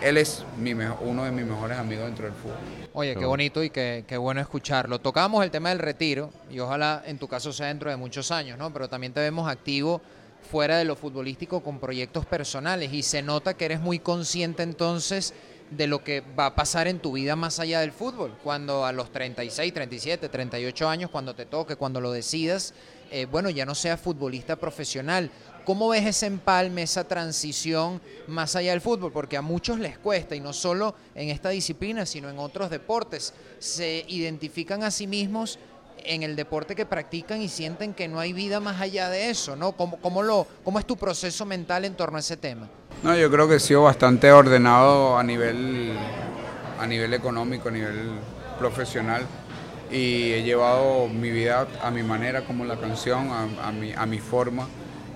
[0.01, 2.57] él es mi uno de mis mejores amigos dentro del fútbol.
[2.93, 4.99] Oye, qué bonito y qué, qué, bueno escucharlo.
[4.99, 8.57] Tocamos el tema del retiro y ojalá en tu caso sea dentro de muchos años,
[8.57, 8.73] ¿no?
[8.73, 10.01] Pero también te vemos activo
[10.49, 15.33] fuera de lo futbolístico con proyectos personales y se nota que eres muy consciente entonces
[15.69, 18.35] de lo que va a pasar en tu vida más allá del fútbol.
[18.43, 22.73] Cuando a los 36, 37, 38 años, cuando te toque, cuando lo decidas,
[23.09, 25.31] eh, bueno, ya no seas futbolista profesional
[25.65, 29.11] ¿Cómo ves ese empalme, esa transición más allá del fútbol?
[29.11, 33.33] Porque a muchos les cuesta, y no solo en esta disciplina, sino en otros deportes.
[33.59, 35.59] Se identifican a sí mismos
[36.03, 39.55] en el deporte que practican y sienten que no hay vida más allá de eso,
[39.55, 39.73] ¿no?
[39.73, 42.67] ¿Cómo, cómo, es tu proceso mental en torno a ese tema?
[43.03, 45.95] No, yo creo que he sido bastante ordenado a nivel,
[46.79, 48.13] a nivel económico, a nivel
[48.57, 49.27] profesional
[49.91, 54.67] y he llevado mi vida a mi manera, como la canción, a mi forma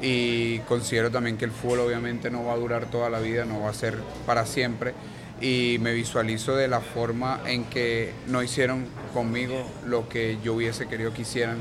[0.02, 3.62] y considero también que el fútbol obviamente no va a durar toda la vida, no
[3.62, 4.94] va a ser para siempre
[5.42, 10.88] y me visualizo de la forma en que no hicieron conmigo lo que yo hubiese
[10.88, 11.58] querido que hicieran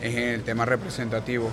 [0.00, 1.50] en el tema representativo.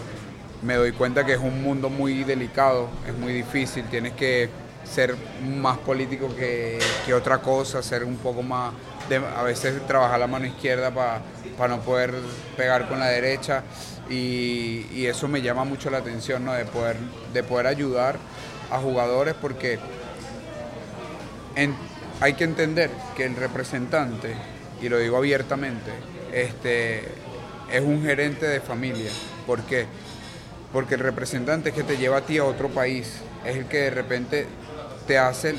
[0.62, 4.50] Me doy cuenta que es un mundo muy delicado, es muy difícil, tienes que
[4.84, 6.80] ser más político que,
[7.14, 8.74] otra cosa, ser un poco más,
[9.36, 12.14] a veces trabajar la mano izquierda para no poder
[12.56, 13.64] pegar con la derecha
[14.10, 16.54] y, eso me llama mucho la atención, ¿no?
[16.54, 16.98] de, poder,
[17.34, 18.18] de poder ayudar
[18.72, 19.80] a jugadores porque
[22.22, 24.34] hay que entender que el representante,
[24.82, 25.92] y lo digo abiertamente,
[26.34, 27.04] este,
[27.72, 29.12] es un gerente de familia.
[29.46, 29.86] ¿Por qué?
[30.74, 33.78] Porque el representante es que te lleva a ti a otro país, es el que
[33.78, 34.48] de repente
[35.08, 35.56] te hace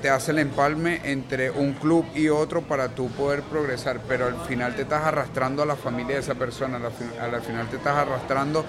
[0.00, 4.40] te hace el empalme entre un club y otro para tú poder progresar, pero al
[4.46, 6.80] final te estás arrastrando a la familia de esa persona,
[7.20, 8.64] al, final te estás arrastrando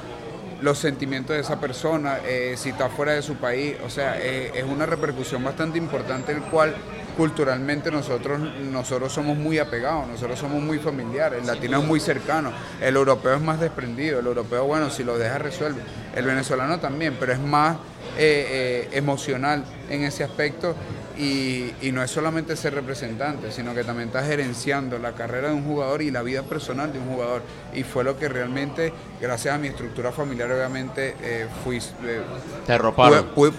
[0.61, 4.51] los sentimientos de esa persona, eh, si está fuera de su país, o sea, eh,
[4.53, 6.75] es una repercusión bastante importante el cual
[7.17, 12.51] culturalmente nosotros, nosotros somos muy apegados, nosotros somos muy familiares, el latino es muy cercano,
[12.79, 15.81] el europeo es más desprendido, el europeo, bueno, si lo deja resuelve,
[16.15, 17.77] el venezolano también, pero es más
[18.17, 20.75] eh, emocional en ese aspecto
[21.17, 25.65] y, no es solamente ser representante, sino que también estás gerenciando la carrera de un
[25.65, 27.41] jugador y la vida personal de un jugador.
[27.73, 31.77] Y fue lo que realmente, gracias a mi estructura familiar, obviamente, eh, fui...
[31.77, 32.21] Eh,
[32.65, 32.79] Te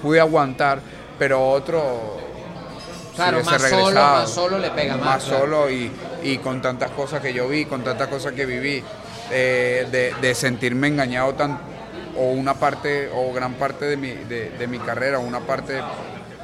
[0.00, 0.80] pude, aguantar,
[1.18, 2.20] pero otro...
[3.14, 5.04] Claro, más solo, más solo le pega más.
[5.04, 5.90] Más solo y,
[6.42, 8.82] con tantas cosas que yo vi, con tantas cosas que viví,
[9.30, 11.60] eh, de, sentirme engañado tan,
[12.16, 15.80] o una parte o gran parte de mi, de, de mi carrera, una parte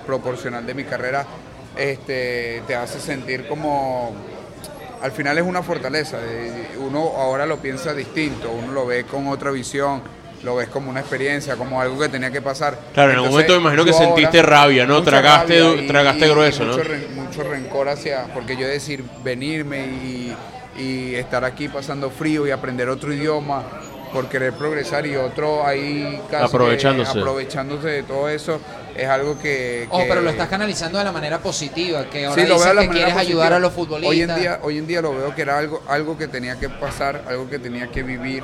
[0.06, 1.26] proporcional de mi carrera
[1.78, 4.14] este, te hace sentir como
[5.00, 6.18] al final es una fortaleza.
[6.78, 10.02] Uno ahora lo piensa distinto, uno lo ve con otra visión,
[10.42, 12.78] lo ves como una experiencia, como algo que tenía que pasar.
[12.94, 15.02] Claro, en algún momento me imagino que sentiste rabia, ¿no?
[15.02, 17.22] Tragaste, tragaste grueso, mucho, ¿no?
[17.22, 20.36] mucho rencor hacia, porque yo decir, venirme y,
[20.76, 23.62] y estar aquí pasando frío y aprender otro idioma
[24.12, 27.18] por querer progresar y otro ahí casi aprovechándose.
[27.18, 28.60] aprovechándose de todo eso
[28.96, 32.50] es algo que, Oh, pero lo estás canalizando de la manera positiva, que ahora sí,
[32.50, 34.10] dices que quieres ayudar a los futbolistas.
[34.10, 36.68] Hoy en día, hoy en día lo veo que era algo, algo que tenía que
[36.68, 38.42] pasar, algo que tenía que vivir.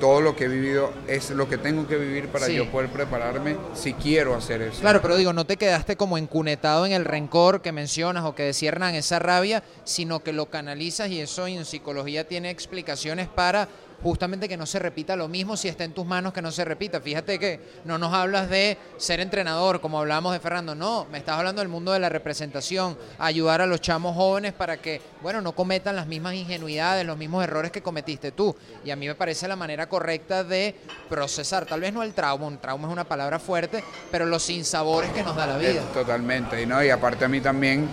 [0.00, 3.56] Todo lo que he vivido es lo que tengo que vivir para yo poder prepararme
[3.72, 4.82] si quiero hacer eso.
[4.82, 8.42] Claro, pero digo, no te quedaste como encunetado en el rencor que mencionas o que
[8.42, 13.68] desciernan esa rabia, sino que lo canalizas y eso en psicología tiene explicaciones para
[14.02, 16.64] justamente que no se repita lo mismo si está en tus manos que no se
[16.64, 17.00] repita.
[17.00, 21.38] Fíjate que no nos hablas de ser entrenador, como hablamos de Fernando, no, me estás
[21.38, 25.52] hablando del mundo de la representación, ayudar a los chamos jóvenes para que, bueno, no
[25.52, 28.54] cometan las mismas ingenuidades, los mismos errores que cometiste tú.
[28.84, 30.74] Y a mí me parece la manera correcta de
[31.08, 35.10] procesar, tal vez no el trauma, un trauma es una palabra fuerte, pero los sinsabores
[35.10, 35.82] que nos da la vida.
[35.92, 37.88] Totalmente, y no, y aparte a mí también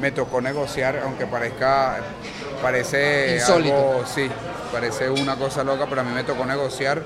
[0.00, 1.98] me tocó negociar, aunque parezca,
[2.62, 4.28] parece algo, sí,
[4.72, 7.02] parece una cosa loca, pero a mí me tocó negociar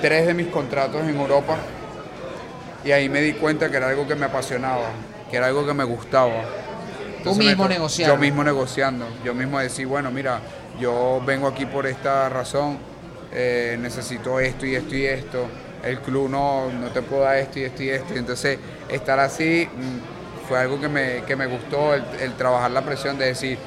[0.00, 1.56] tres de mis contratos en Europa
[2.84, 4.90] y ahí me di cuenta que era algo que me apasionaba,
[5.30, 6.44] que era algo que me gustaba
[7.22, 8.14] Tú mismo negociando.
[8.14, 10.40] Yo mismo negociando, yo mismo decir, bueno, mira,
[10.80, 12.78] yo vengo aquí por esta razón,
[13.32, 15.46] eh, necesito esto y esto y esto,
[15.82, 18.14] el club no, no te puedo dar esto y esto y esto.
[18.14, 18.58] entonces,
[18.88, 23.26] estar así mm, fue algo que me, que me gustó, el, trabajar la presión de
[23.26, 23.58] decir,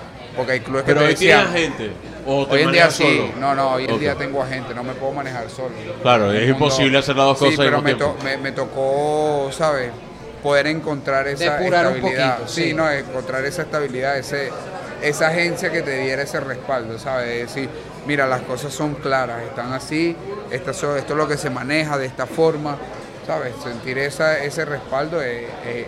[0.42, 1.54] porque hay clubes que Pero te decían...
[1.54, 1.92] gente?
[2.26, 5.14] ¿O hoy en día sí, no, no, hoy en día tengo agente, no me puedo
[5.14, 5.70] manejar solo.
[6.02, 7.54] Claro, es imposible hacer las dos cosas.
[7.54, 7.82] Sí, pero
[8.24, 9.92] me, me, tocó, ¿sabes?
[10.42, 12.40] Poder encontrar esa estabilidad.
[12.48, 14.50] sí, no, encontrar esa estabilidad, ese,
[15.04, 17.28] esa agencia que te diera ese respaldo, ¿sabes?
[17.28, 17.70] De decir,
[18.08, 20.16] mira, las cosas son claras, están así,
[20.50, 22.78] esto, esto es lo que se maneja de esta forma,
[23.28, 23.54] ¿sabes?
[23.64, 25.44] Sentir esa, ese respaldo es,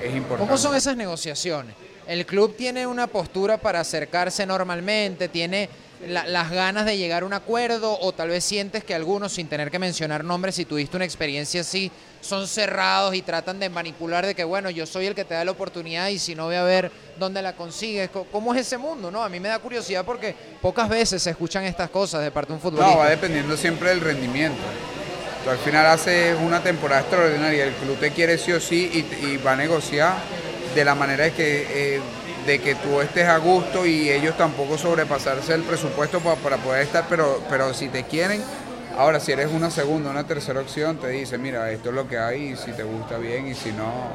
[0.06, 0.46] importante.
[0.46, 1.76] ¿Cómo son esas negociaciones?
[2.08, 5.70] El club tiene una postura para acercarse normalmente, tiene
[6.08, 9.72] las ganas de llegar a un acuerdo o tal vez sientes que algunos, sin tener
[9.72, 11.92] que mencionar nombres, si tuviste una experiencia así,
[12.22, 15.46] son cerrados y tratan de manipular de que, bueno, yo soy el que te da
[15.46, 18.10] la oportunidad y si no voy a ver dónde la consigues.
[18.32, 19.12] ¿Cómo es ese mundo?
[19.12, 22.50] no A mí me da curiosidad porque pocas veces se escuchan estas cosas de parte
[22.50, 22.96] de un futbolista.
[22.96, 24.62] No, va dependiendo siempre del rendimiento.
[25.50, 29.52] Al final haces una temporada extraordinaria, el club te quiere sí o sí y, va
[29.52, 30.16] a negociar
[30.76, 31.96] de la manera que...
[31.96, 32.02] Eh,
[32.46, 37.06] de que tú estés a gusto y ellos tampoco sobrepasarse el presupuesto para, poder estar,
[37.10, 38.44] pero, pero si te quieren,
[38.98, 42.18] ahora si eres una segunda, una tercera opción, te dice, mira, esto es lo que
[42.18, 44.12] hay y si te gusta bien y si no,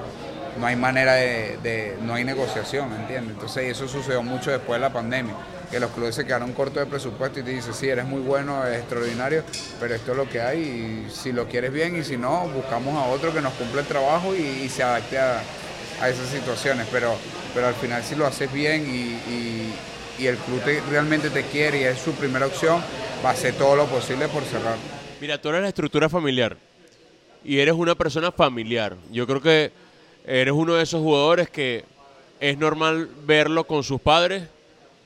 [0.58, 3.34] no hay manera de, no hay negociación, ¿entiendes?
[3.34, 5.34] Entonces eso sucedió mucho después de la pandemia,
[5.70, 8.66] que los clubes se quedaron cortos de presupuesto y te dicen, sí, eres muy bueno,
[8.66, 9.42] es extraordinario,
[9.80, 12.94] pero esto es lo que hay y si lo quieres bien y si no, buscamos
[12.96, 15.40] a otro que nos cumpla el trabajo y, se adapte a,
[16.00, 17.16] a esas situaciones, pero
[17.54, 19.72] pero al final si lo haces bien y,
[20.24, 22.82] el club realmente te quiere y es su primera opción,
[23.24, 24.76] va a hacer todo lo posible por cerrar.
[25.20, 26.56] Mira, tú eres la estructura familiar
[27.44, 28.96] y eres una persona familiar.
[29.12, 29.70] Yo creo que
[30.26, 31.84] eres uno de esos jugadores que
[32.40, 34.42] es normal verlo con sus padres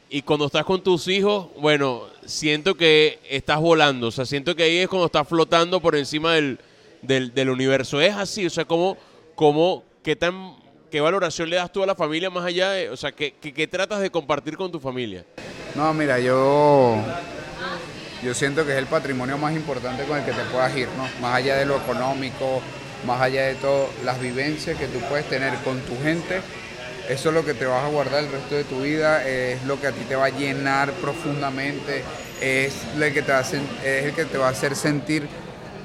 [0.09, 4.63] y cuando estás con tus hijos, bueno, siento que estás volando, o sea, siento que
[4.63, 6.59] ahí es cuando estás flotando por encima del,
[7.03, 8.01] del, universo.
[8.01, 8.97] Es así, o sea, como,
[9.35, 10.62] como, qué tan
[10.93, 13.67] ¿Qué valoración le das tú a la familia más allá de, o sea, qué, qué,
[13.67, 15.25] tratas de compartir con tu familia?
[15.75, 16.99] No, mira, yo,
[18.23, 21.09] yo siento que es el patrimonio más importante con el que te puedas ir, ¿no?
[21.23, 22.61] Más allá de lo económico,
[23.07, 26.43] más allá de todo, las vivencias que tú puedes tener con tu gente,
[27.09, 29.81] eso es lo que te vas a guardar el resto de tu vida, es lo
[29.81, 32.05] que a ti te va a llenar profundamente,
[32.43, 35.27] es, lo que te es el que te va a hacer sentir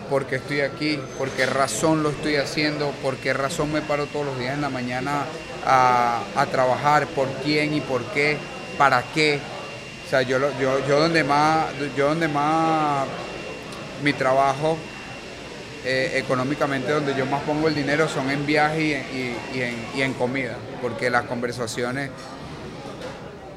[0.09, 4.05] por qué estoy aquí, por qué razón lo estoy haciendo, por qué razón me paro
[4.07, 5.25] todos los días en la mañana
[5.65, 8.37] a, trabajar, por quién y por qué,
[8.77, 9.39] para qué.
[10.05, 13.05] O sea, yo, yo, yo donde más, yo donde más
[14.03, 14.77] mi trabajo
[15.83, 19.35] eh, económicamente, donde yo más pongo el dinero son en viaje
[19.95, 22.11] y en comida, porque las conversaciones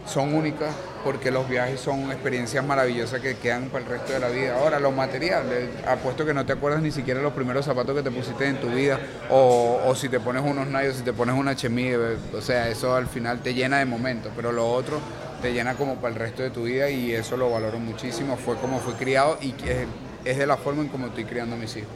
[0.06, 0.74] son únicas
[1.04, 4.58] porque los viajes son experiencias maravillosas que quedan para el resto de la vida.
[4.58, 8.10] Ahora, los materiales, apuesto que no te acuerdas ni siquiera los primeros zapatos que te
[8.10, 8.98] pusiste en tu vida,
[9.30, 13.06] o, si te pones unos Nike, si te pones una chemie, o sea, eso al
[13.06, 15.00] final te llena de momentos, pero lo otro
[15.40, 18.56] te llena como para el resto de tu vida y eso lo valoro muchísimo, fue
[18.56, 19.86] como fui criado y es,
[20.24, 21.88] es de la forma en como estoy criando a mis hijos.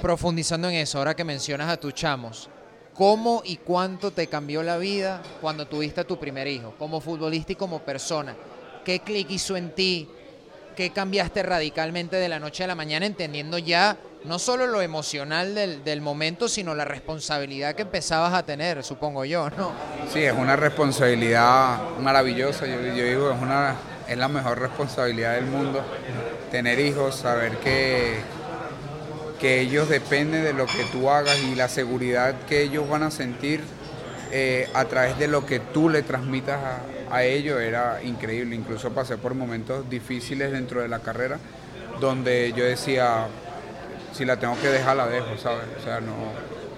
[0.00, 2.48] Profundizando en eso, ahora que mencionas a tus chamos,
[2.94, 7.52] ¿cómo y cuánto te cambió la vida cuando tuviste a tu primer hijo, como futbolista
[7.52, 8.36] y como persona?
[8.84, 10.08] ¿Qué clic hizo en ti?
[10.76, 15.54] ¿Qué cambiaste radicalmente de la noche a la mañana, entendiendo ya no solo lo emocional
[15.54, 19.72] del, momento, sino la responsabilidad que empezabas a tener, supongo yo, ¿no?
[20.12, 22.66] Sí, es una responsabilidad maravillosa.
[22.66, 23.76] Yo, digo, es, una,
[24.08, 25.84] es la mejor responsabilidad del mundo.
[26.50, 28.20] Tener hijos, saber que,
[29.42, 33.10] que ellos dependen de lo que tú hagas y la seguridad que ellos van a
[33.10, 33.60] sentir
[34.30, 38.54] eh, a través de lo que tú le transmitas a, a ello era increíble.
[38.54, 41.38] Incluso pasé por momentos difíciles dentro de la carrera
[42.00, 43.26] donde yo decía,
[44.12, 45.64] si la tengo que dejar, la dejo, ¿sabes?
[45.76, 46.14] O sea, no,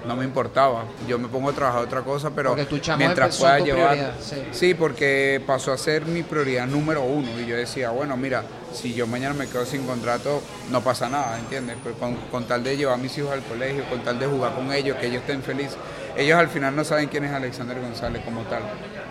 [0.07, 0.85] no me importaba.
[1.09, 2.57] Yo me pongo a trabajar otra cosa, pero
[2.99, 4.15] mientras pueda llevar...
[4.53, 4.75] Sí.
[4.75, 7.29] porque pasó a ser mi prioridad número uno.
[7.41, 11.39] Y yo decía, bueno, mira, si yo mañana me quedo sin contrato, no pasa nada,
[11.39, 11.77] ¿entiendes?
[11.83, 14.55] Pero con, con tal de llevar a mis hijos al colegio, con tal de jugar
[14.55, 15.77] con ellos, que ellos estén felices.
[16.17, 18.62] Ellos al final no saben quién es Alexander González como tal.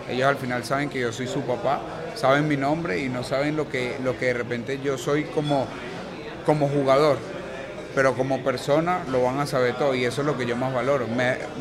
[0.08, 1.80] Ellos al final saben que yo soy su papá,
[2.14, 5.66] saben mi nombre y no saben lo que, lo que de repente yo soy como,
[6.46, 7.18] como jugador.
[7.94, 10.74] Pero como persona lo van a saber todo y eso es lo que yo más
[10.74, 11.06] valoro.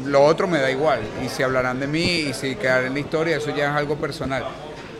[0.05, 2.99] lo otro me da igual y si hablarán de mí y si quedaré en la
[2.99, 4.43] historia, eso ya es algo personal.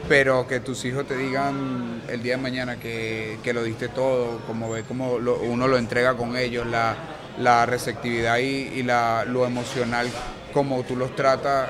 [0.08, 4.70] Pero que tus hijos te digan el día de mañana que, lo diste todo, como
[4.70, 10.08] ve como uno lo entrega con ellos, la, receptividad y, la, lo emocional,
[10.54, 11.70] como tú los tratas,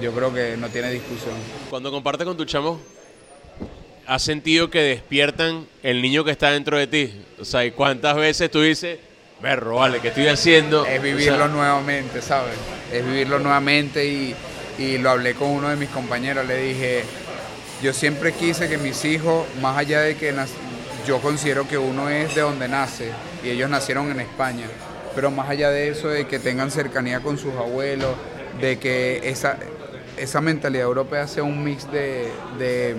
[0.00, 1.34] yo creo que no tiene discusión.
[1.70, 2.78] Cuando compartes con tu chamo,
[4.10, 7.24] ¿has sentido que despiertan el niño que está dentro de ti?
[7.38, 8.98] O sea, ¿y cuántas veces tú dices,
[9.40, 10.84] berro, vale, ¿qué estoy haciendo?
[10.84, 12.56] Es vivirlo nuevamente, ¿sabes?
[12.92, 14.34] Es vivirlo nuevamente y,
[14.78, 17.04] y lo hablé con uno de mis compañeros, le dije,
[17.84, 20.34] yo siempre quise que mis hijos, más allá de que
[21.06, 23.12] yo considero que uno es de donde nace
[23.44, 24.66] y ellos nacieron en España,
[25.14, 28.16] pero más allá de eso, de que tengan cercanía con sus abuelos,
[28.60, 29.56] de que esa,
[30.16, 32.28] esa mentalidad europea sea un mix de,
[32.58, 32.96] de,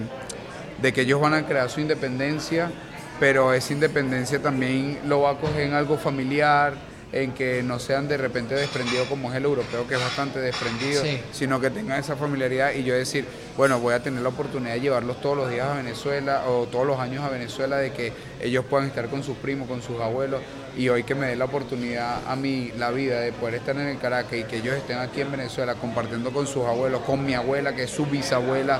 [0.93, 2.71] que ellos van a crear su independencia,
[3.19, 6.73] pero esa independencia también lo va a coger en algo familiar,
[7.11, 11.03] en que no sean de repente desprendidos como es el europeo, que es bastante desprendido,
[11.31, 13.25] sino que tengan esa familiaridad y yo decir,
[13.57, 16.87] bueno, voy a tener la oportunidad de llevarlos todos los días a Venezuela o todos
[16.87, 20.41] los años a Venezuela, de que ellos puedan estar con sus primos, con sus abuelos
[20.77, 23.87] y hoy que me dé la oportunidad a mí, la vida, de poder estar en
[23.87, 27.33] el Caracas y que ellos estén aquí en Venezuela compartiendo con sus abuelos, con mi
[27.33, 28.79] abuela, que es su bisabuela,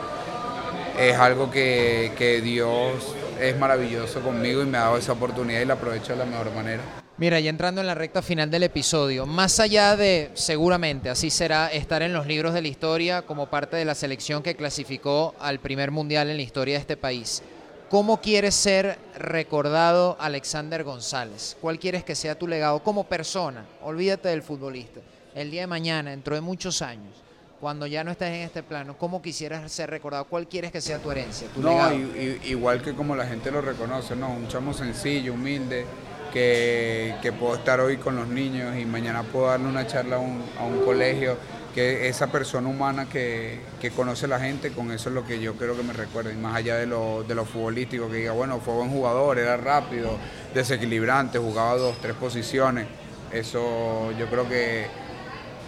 [1.00, 5.66] es algo que, que Dios es maravilloso conmigo y me ha dado esa oportunidad y
[5.66, 6.82] la aprovecho de la mejor manera.
[7.18, 11.68] Mira, ya entrando en la recta final del episodio, más allá de, seguramente, así será,
[11.68, 15.60] estar en los libros de la historia como parte de la selección que clasificó al
[15.60, 17.44] primer mundial en la historia de este país,
[17.90, 21.58] ¿cómo quieres ser recordado Alexander González?
[21.62, 23.66] ¿Cuál quieres que sea tu legado como persona?
[23.84, 25.02] Olvídate del futbolista.
[25.36, 27.14] El día de mañana, dentro de muchos años,
[27.62, 30.26] cuando ya no estés en este plano, ¿cómo quisieras ser recordado?
[30.26, 34.16] ¿Cuál quieres que sea tu herencia, tu no, igual que como la gente lo reconoce,
[34.16, 34.32] ¿no?
[34.32, 35.86] Un chamo sencillo, humilde,
[36.34, 40.82] que, puedo estar hoy con los niños y mañana puedo darle una charla a un,
[40.84, 41.38] colegio,
[41.76, 43.62] que esa persona humana que,
[43.96, 46.56] conoce a la gente, con eso es lo que yo quiero que me recuerden, más
[46.56, 50.18] allá de lo, de lo futbolístico, que diga, bueno, fue buen jugador, era rápido,
[50.56, 52.88] desequilibrante, jugaba dos, tres posiciones,
[53.32, 54.88] eso yo creo que,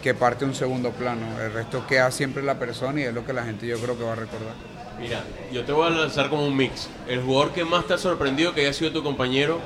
[0.03, 3.31] que parte un segundo plano, el resto queda siempre la persona y es lo que
[3.31, 4.53] la gente yo creo que va a recordar.
[4.99, 6.89] Mira, yo te voy a lanzar como un mix.
[7.07, 9.59] El jugador que más te ha sorprendido que haya sido tu compañero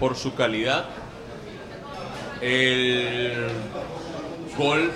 [0.00, 0.86] por su calidad,
[2.40, 3.46] el
[4.56, 4.90] gol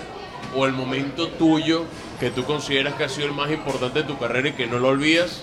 [0.57, 1.85] o el momento tuyo
[2.19, 4.79] que tú consideras que ha sido el más importante de tu carrera y que no
[4.79, 5.43] lo olvidas.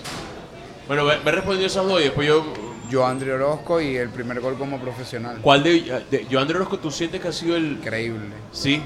[0.88, 2.44] Bueno, ve, respondiendo esas dos y después yo...
[2.88, 5.38] Yo, André Orozco y el primer gol como profesional.
[5.42, 7.72] ¿Cuál de, de yo, André Orozco, tú sientes que ha sido el...
[7.72, 8.36] Increíble.
[8.52, 8.80] Sí.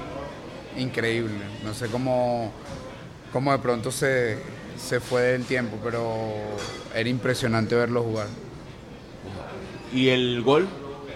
[0.77, 1.39] Increíble.
[1.63, 2.51] No sé cómo,
[3.31, 4.37] cómo de pronto se,
[4.77, 6.33] se fue del tiempo, pero
[6.95, 8.27] era impresionante verlo jugar.
[9.93, 10.67] ¿Y el gol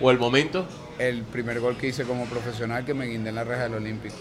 [0.02, 0.68] o el momento?
[1.00, 4.16] El primer gol que hice como profesional que me guindé en la reja del Olímpico.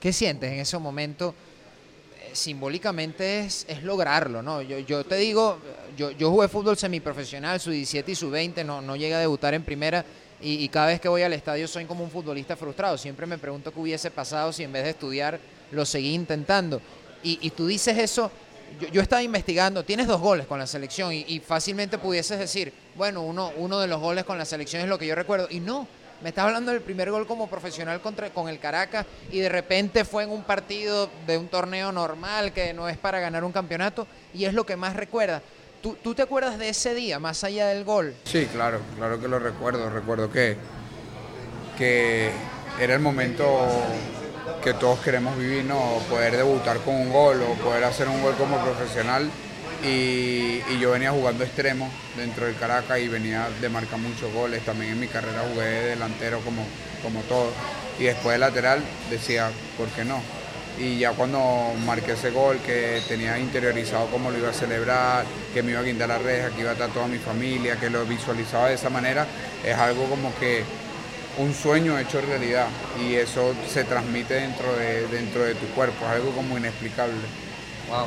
[0.00, 1.34] ¿Qué sientes en ese momento?
[2.20, 4.60] Eh, simbólicamente es, es, lograrlo, ¿no?
[4.60, 5.58] Yo, yo te digo,
[5.96, 9.54] yo, yo jugué fútbol semiprofesional, su 17 y su 20, no, no llegué a debutar
[9.54, 10.04] en primera
[10.44, 12.98] y, cada vez que voy al estadio soy como un futbolista frustrado.
[12.98, 15.40] Siempre me pregunto qué hubiese pasado si en vez de estudiar
[15.70, 16.80] lo seguí intentando.
[17.22, 18.30] Y, y tú dices eso
[18.92, 23.52] yo, estaba investigando, tienes dos goles con la selección y, fácilmente pudieses decir, bueno, uno,
[23.56, 25.46] uno de los goles con la selección es lo que yo recuerdo.
[25.50, 25.86] Y no,
[26.22, 30.04] me estás hablando del primer gol como profesional contra, con el Caracas y de repente
[30.04, 34.06] fue en un partido de un torneo normal que no es para ganar un campeonato
[34.32, 35.42] y es lo que más recuerda.
[35.84, 38.14] ¿Tú, ¿Tú, te acuerdas de ese día, más allá del gol?
[38.24, 39.90] Sí, claro, claro que lo recuerdo.
[39.90, 40.56] Recuerdo que,
[41.76, 42.30] que
[42.80, 43.68] era el momento
[44.62, 45.98] que todos queremos vivir, ¿no?
[46.08, 49.28] Poder debutar con un gol o poder hacer un gol como profesional.
[49.84, 54.64] Y, yo venía jugando extremo dentro del Caracas y venía de marcar muchos goles.
[54.64, 56.64] También en mi carrera jugué de delantero como,
[57.02, 57.50] como todo.
[57.98, 60.22] Y después de lateral decía, ¿por qué no?
[60.78, 65.62] Y ya cuando marqué ese gol, que tenía interiorizado cómo lo iba a celebrar, que
[65.62, 68.04] me iba a guindar la reja, que iba a estar toda mi familia, que lo
[68.04, 69.26] visualizaba de esa manera,
[69.64, 70.64] es algo como que
[71.38, 72.66] un sueño hecho realidad
[73.00, 77.14] y eso se transmite dentro de, dentro de tu cuerpo, es algo como inexplicable.
[77.88, 78.06] Wow.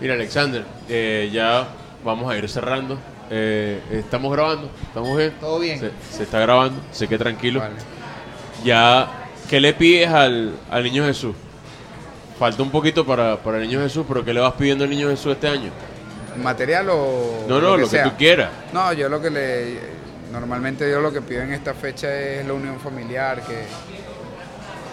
[0.00, 1.68] Mira, Alexander, eh, ya
[2.04, 2.98] vamos a ir cerrando.
[3.30, 5.34] Eh, estamos grabando, estamos bien.
[5.38, 5.92] Todo bien.
[6.10, 7.62] Se, está grabando, sé que tranquilo.
[8.64, 11.34] Ya, ¿qué le pides al, al niño Jesús?
[12.38, 15.08] Falta un poquito para, para el niño Jesús, pero ¿qué le vas pidiendo al niño
[15.10, 15.70] Jesús este año?
[16.40, 17.44] ¿Material o.?
[17.48, 18.50] No, no, lo que tú quieras.
[18.72, 20.00] No, yo lo que le
[20.30, 23.64] Normalmente yo lo que pido en esta fecha es la unión familiar, que,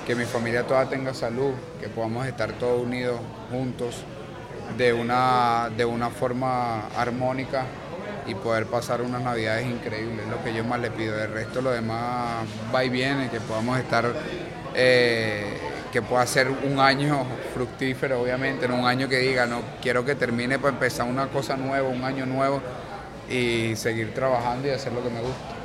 [0.07, 3.19] que mi familia toda tenga salud, que podamos estar todos unidos
[3.51, 3.97] juntos
[4.75, 7.65] de una, de una forma armónica
[8.27, 11.21] y poder pasar unas navidades increíbles, es lo que yo más le pido.
[11.21, 14.05] El resto lo demás va y viene, que podamos estar,
[14.75, 15.57] eh,
[15.91, 20.15] que pueda ser un año fructífero, obviamente, no un año que diga, no, quiero que
[20.15, 22.61] termine para empezar una cosa nueva, un año nuevo
[23.29, 25.56] y seguir trabajando y hacer lo que me gusta.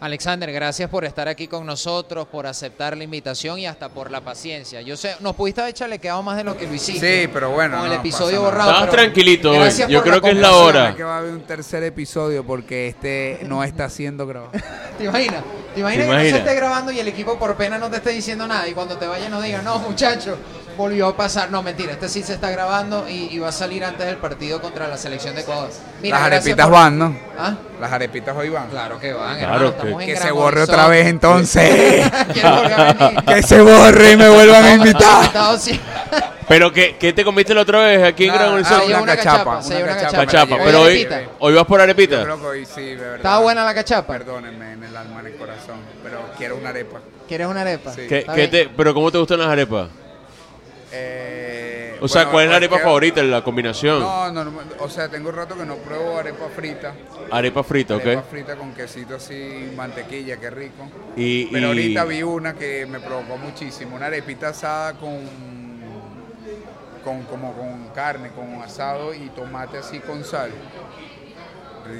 [0.00, 4.20] Alexander, gracias por estar aquí con nosotros, por aceptar la invitación y hasta por la
[4.20, 4.80] paciencia.
[4.80, 7.22] Yo sé, nos pudiste haber chalequeado más de lo que lo hiciste.
[7.24, 7.78] Sí, pero bueno.
[7.78, 8.70] Con el no episodio borrado.
[8.70, 9.58] Estabas pero tranquilito hoy.
[9.58, 10.94] gracias Yo por creo que es la hora.
[10.94, 14.52] que va a haber un tercer episodio porque este no está siendo grabado.
[14.98, 15.42] ¿Te imaginas?
[15.74, 17.96] ¿Te imaginas ¿Te que no se esté grabando y el equipo por pena no te
[17.96, 20.38] esté diciendo nada y cuando te vaya no diga, no muchacho,
[20.78, 21.50] volvió a pasar.
[21.50, 24.62] No, mentira, este sí se está grabando y, y va a salir antes del partido
[24.62, 25.68] contra la selección de Ecuador.
[26.00, 27.18] Mira, Las arepitas por- van, ¿no?
[27.38, 27.54] ¿Ah?
[27.80, 28.68] Las arepitas hoy van.
[28.70, 32.10] Claro que van, Claro hermano, que- Que se borre otra vez entonces.
[33.26, 35.30] Que se borre y me vuelvan a invitar.
[36.48, 38.86] Pero ¿qué, qué te comiste la otra vez aquí en Gran ah, Horizonte?
[38.86, 40.16] Una una cachapa, se una cachapa.
[40.24, 40.26] cachapa.
[40.26, 41.08] Cachapa, Hoy pero hoy,
[41.40, 42.22] hoy vas por Yo arepita.
[42.22, 43.16] creo que hoy sí, de verdad.
[43.16, 44.12] ¿Estaba buena la cachapa?
[44.14, 47.00] Perdónenme en el alma, en el corazón, pero quiero una arepa.
[47.28, 47.92] ¿Quieres una arepa?
[47.92, 48.06] Sí.
[48.08, 49.88] ¿Qué- qué te- pero ¿cómo te gustan las arepas?
[51.00, 54.00] Eh, O sea, bueno, ¿cuál es la pues arepa que- favorita, la combinación?
[54.00, 56.94] No, normal- o sea, tengo rato que no pruebo arepa frita.
[57.30, 58.02] Arepa frita, ¿ok?
[58.02, 60.88] Arepa frita con quesito así, mantequilla, qué rico.
[61.16, 65.18] Y, Pero y- ahorita vi una que me provocó muchísimo, una arepita asada con,
[67.04, 70.50] con como con carne, con asado y tomate así con sal.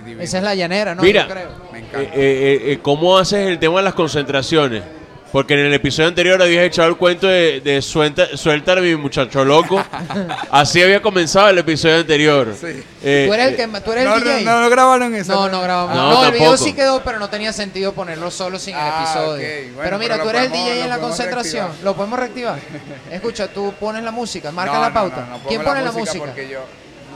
[0.04, 0.20] Divino.
[0.22, 1.02] Esa es la llanera, ¿no?
[1.02, 1.48] Mira, Yo creo.
[1.72, 2.02] Me encanta.
[2.02, 4.82] eh, eh, eh, ¿cómo haces el tema de las concentraciones?
[5.30, 9.44] Porque en el episodio anterior habías echado el cuento de, de suelta, suéltale mi muchacho
[9.44, 9.82] loco.
[10.50, 12.55] Así había comenzado el episodio anterior.
[12.59, 12.82] Sí.
[13.02, 14.44] Eh, ¿Tú eres el, eh, que, tú eres el no, DJ?
[14.44, 15.34] no, no grabaron eso.
[15.34, 15.94] No, no grabamos.
[15.94, 19.02] No, No, el video sí quedó, pero no tenía sentido ponerlo solo sin el Ah,
[19.05, 19.46] episodio.
[19.74, 21.64] Bueno, pero mira, pero tú eres el DJ en la concentración.
[21.66, 21.84] reactivar.
[21.84, 22.59] ¿Lo podemos reactivar?
[23.10, 25.26] Escucha, tú pones la música, marca No, la no, pauta.
[25.28, 26.24] no, no ¿Quién pone la música?
[26.24, 26.60] Porque yo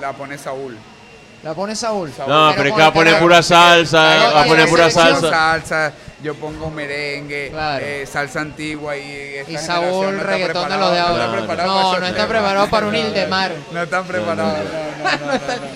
[0.02, 0.76] la pone Saúl.
[1.43, 2.12] La pone Saúl.
[2.14, 2.28] Saúl.
[2.30, 5.93] No, pero es que va a poner pura salsa, No, va a poner pura salsa,
[6.23, 7.85] yo pongo merengue, Claro.
[7.85, 11.24] eh, salsa antigua y esta Y Saúl, no está reggaetón de los de no ahora.
[11.24, 13.53] está preparado No, para no está preparado para un Ildemar.
[13.73, 14.59] No están preparados.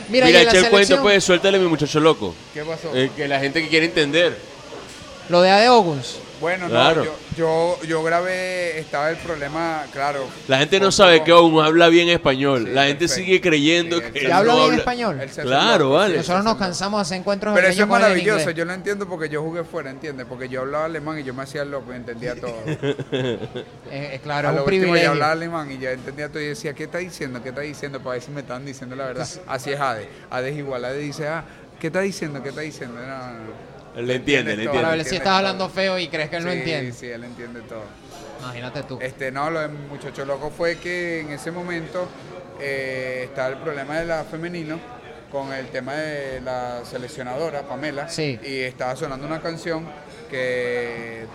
[0.08, 2.34] Mira, Mira, echa el cuento, pues, suéltale mi muchacho loco.
[2.54, 2.90] ¿Qué pasó?
[2.94, 4.38] Eh, que la gente que quiere entender.
[5.28, 6.18] lo de Ade Oguns.
[6.40, 7.04] Bueno, Claro.
[7.04, 10.26] no, yo, yo, yo grabé, estaba el problema, claro.
[10.48, 12.64] La gente no sabe que aún habla bien español.
[12.66, 13.24] Sí, la gente perfecto.
[13.24, 15.20] sigue creyendo Sí, que él él se ¿Ya habla no bien habla- español?
[15.42, 16.12] Claro, vale.
[16.14, 19.28] sí, Nosotros nos cansamos de hacer encuentros Pero eso es maravilloso, yo lo entiendo porque
[19.28, 20.26] yo jugué fuera, ¿entiendes?
[20.28, 22.54] Porque yo hablaba alemán y yo me hacía loco y entendía todo.
[23.88, 25.04] Eh, eh, claro, a es lo un último privilegio.
[25.04, 27.42] yo hablaba alemán y ya entendía todo y decía, ¿qué está diciendo?
[27.42, 28.00] ¿Qué está diciendo?
[28.00, 29.28] Para ver si me están diciendo la verdad.
[29.46, 30.08] Así es Ade.
[30.30, 30.84] Ade es igual.
[30.84, 31.44] Ade dice, ah,
[31.80, 32.42] ¿qué está diciendo?
[32.42, 33.00] ¿Qué está diciendo?
[33.00, 33.75] No, no, no.
[33.96, 34.82] Le entiende, le entiende.
[34.88, 35.34] ver si entiende estás todo.
[35.36, 36.92] hablando feo y crees que él no Sí, entiende.
[36.92, 37.82] Sí, él entiende todo.
[38.40, 38.98] Imagínate tú.
[39.00, 42.06] Este, no, lo de Muchacho Loco fue que en ese momento
[42.60, 44.78] eh, estaba el problema de la femenino
[45.32, 48.08] con el tema de la seleccionadora, Pamela.
[48.08, 48.38] Sí.
[48.44, 49.86] Y estaba sonando una canción
[50.30, 51.26] que eh,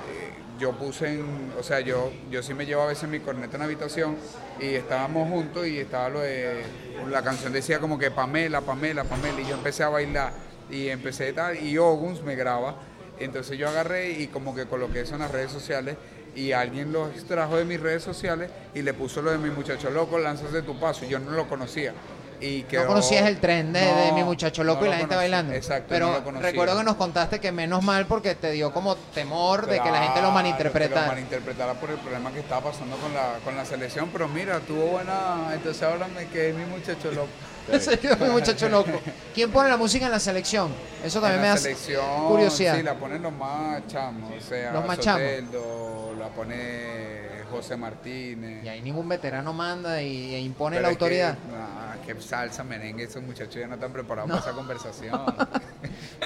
[0.59, 3.59] yo puse en, o sea, yo, yo sí me llevo a veces mi corneta en
[3.61, 4.15] la habitación
[4.59, 6.61] y estábamos juntos y estaba lo de,
[7.09, 10.31] la canción decía como que Pamela, Pamela, Pamela y yo empecé a bailar
[10.71, 12.75] y empecé tal y Oguns me graba.
[13.19, 15.95] Entonces yo agarré y como que coloqué eso en las redes sociales
[16.35, 19.89] y alguien lo extrajo de mis redes sociales y le puso lo de mi muchacho
[19.91, 21.05] loco, lanzas de tu paso.
[21.05, 21.93] y Yo no lo conocía.
[22.39, 24.95] Y No quedó- conocías el tren de, de No, mi muchacho loco no y la
[24.95, 25.21] gente conocí.
[25.29, 25.53] bailando.
[25.53, 29.67] Exacto, Pero no recuerdo que nos contaste que menos mal porque te dio como temor
[29.67, 31.05] de que la gente lo Que lo malinterpretara.
[31.07, 34.09] malinterpretara por el problema que estaba pasando con la, con la selección.
[34.11, 35.51] Pero mira, tuvo buena.
[35.53, 37.27] Entonces ahora me quedé mi muchacho loco.
[37.79, 38.99] Se muchacho loco.
[39.33, 40.71] ¿Quién pone la música en la selección?
[41.03, 42.75] Eso también en me la selección, curiosidad.
[42.75, 44.31] Sí, la ponen los más chamos.
[44.37, 44.97] O sea, Los más.
[44.97, 48.63] Soteldo, la pone José Martínez.
[48.63, 51.37] Y ahí ningún veterano manda y, e impone Pero la es que, autoridad.
[51.51, 54.35] nah, que salsa, merengue, esos muchachos ya no están preparados No.
[54.37, 55.21] para esa conversación.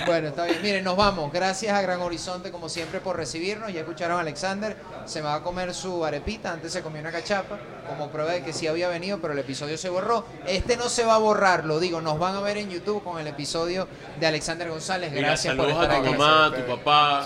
[0.06, 0.62] Bueno, está bien.
[0.62, 1.32] Miren, nos vamos.
[1.32, 3.72] Gracias a Gran Horizonte, como siempre, por recibirnos.
[3.74, 4.76] Ya escucharon a Alexander.
[5.06, 6.52] Se va a comer su arepita.
[6.52, 7.58] Antes se comió una cachapa.
[7.88, 10.26] Como prueba de que sí había venido, pero el episodio se borró.
[10.46, 12.02] Este no se va a borrar, lo digo.
[12.02, 13.88] Nos van a ver en YouTube con el episodio
[14.20, 15.12] de Alexander González.
[15.12, 16.12] Mira, Gracias por estar a tu aquí.
[16.12, 17.26] mamá, a tu papá,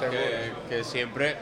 [0.69, 1.35] que siempre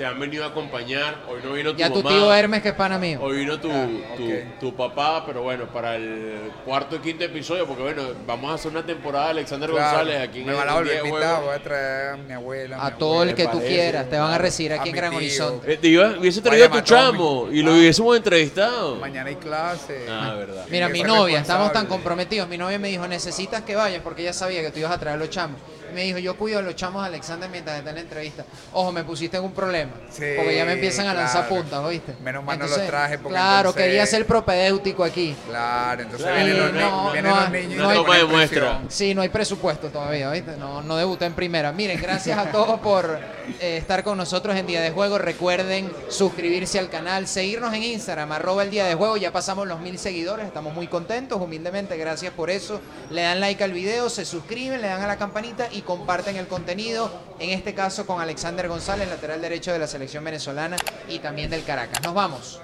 [0.00, 1.14] te han venido a acompañar.
[1.28, 2.08] Hoy no vino tu Y a tu mamá.
[2.08, 3.18] tío Hermes, que es pana mío.
[3.20, 3.86] Hoy vino tu, Ah,
[4.16, 8.54] tu, tu papá, pero bueno, para el cuarto y quinto episodio, porque bueno, vamos a
[8.54, 11.00] hacer una temporada de Alexander Claro, González aquí en me el van a volver a
[11.02, 11.40] Juego.
[11.42, 12.82] voy a traer a mi abuela.
[12.82, 14.08] A mi todo el que tú parece, quieras.
[14.08, 15.18] Te van a recibir aquí a en Gran tío.
[15.18, 15.70] Horizonte.
[15.70, 18.96] Eh, te iba- hubiese Vaya traído a tu chamo y lo hubiésemos entrevistado.
[18.96, 20.06] Mañana hay clase.
[20.08, 20.64] Ah, verdad.
[20.70, 22.48] Mira, mi novia, estamos tan comprometidos.
[22.48, 25.18] Mi novia me dijo, necesitas que vayas porque ella sabía que tú ibas a traer
[25.18, 25.60] los chamos.
[25.94, 28.44] Me dijo, yo cuido a los chamos de Alexander mientras está en la entrevista.
[28.72, 29.92] Ojo, me pusiste en un problema.
[30.10, 31.62] Sí, porque ya me empiezan a lanzar claro.
[31.62, 32.14] puntas, ¿oíste?
[32.22, 35.34] Menos mal no los traje porque Claro, entonces- quería ser propedéutico aquí.
[35.48, 36.44] Claro, entonces Claro.
[36.44, 38.80] vienen los, No, vienen no los niños y no hay- muestra.
[38.88, 40.56] Sí, no hay presupuesto todavía, ¿viste?
[40.56, 41.72] No, no debuté en primera.
[41.72, 43.18] Miren, gracias a todos por
[43.60, 45.18] eh, estar con nosotros en Día de Juego.
[45.18, 49.16] Recuerden suscribirse al canal, seguirnos en Instagram, arroba el Día de Juego.
[49.16, 52.80] Ya pasamos los mil seguidores, estamos muy contentos, humildemente, gracias por eso.
[53.10, 56.36] Le dan like al video, se suscriben, le dan a la campanita y y comparten
[56.36, 60.76] el contenido, en este caso con Alexander González, lateral derecho de la selección venezolana
[61.08, 62.02] y también del Caracas.
[62.02, 62.60] Nos vamos.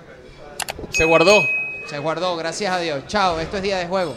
[0.91, 1.41] Se guardó.
[1.89, 3.05] Se guardó, gracias a Dios.
[3.07, 4.15] Chao, esto es día de juego.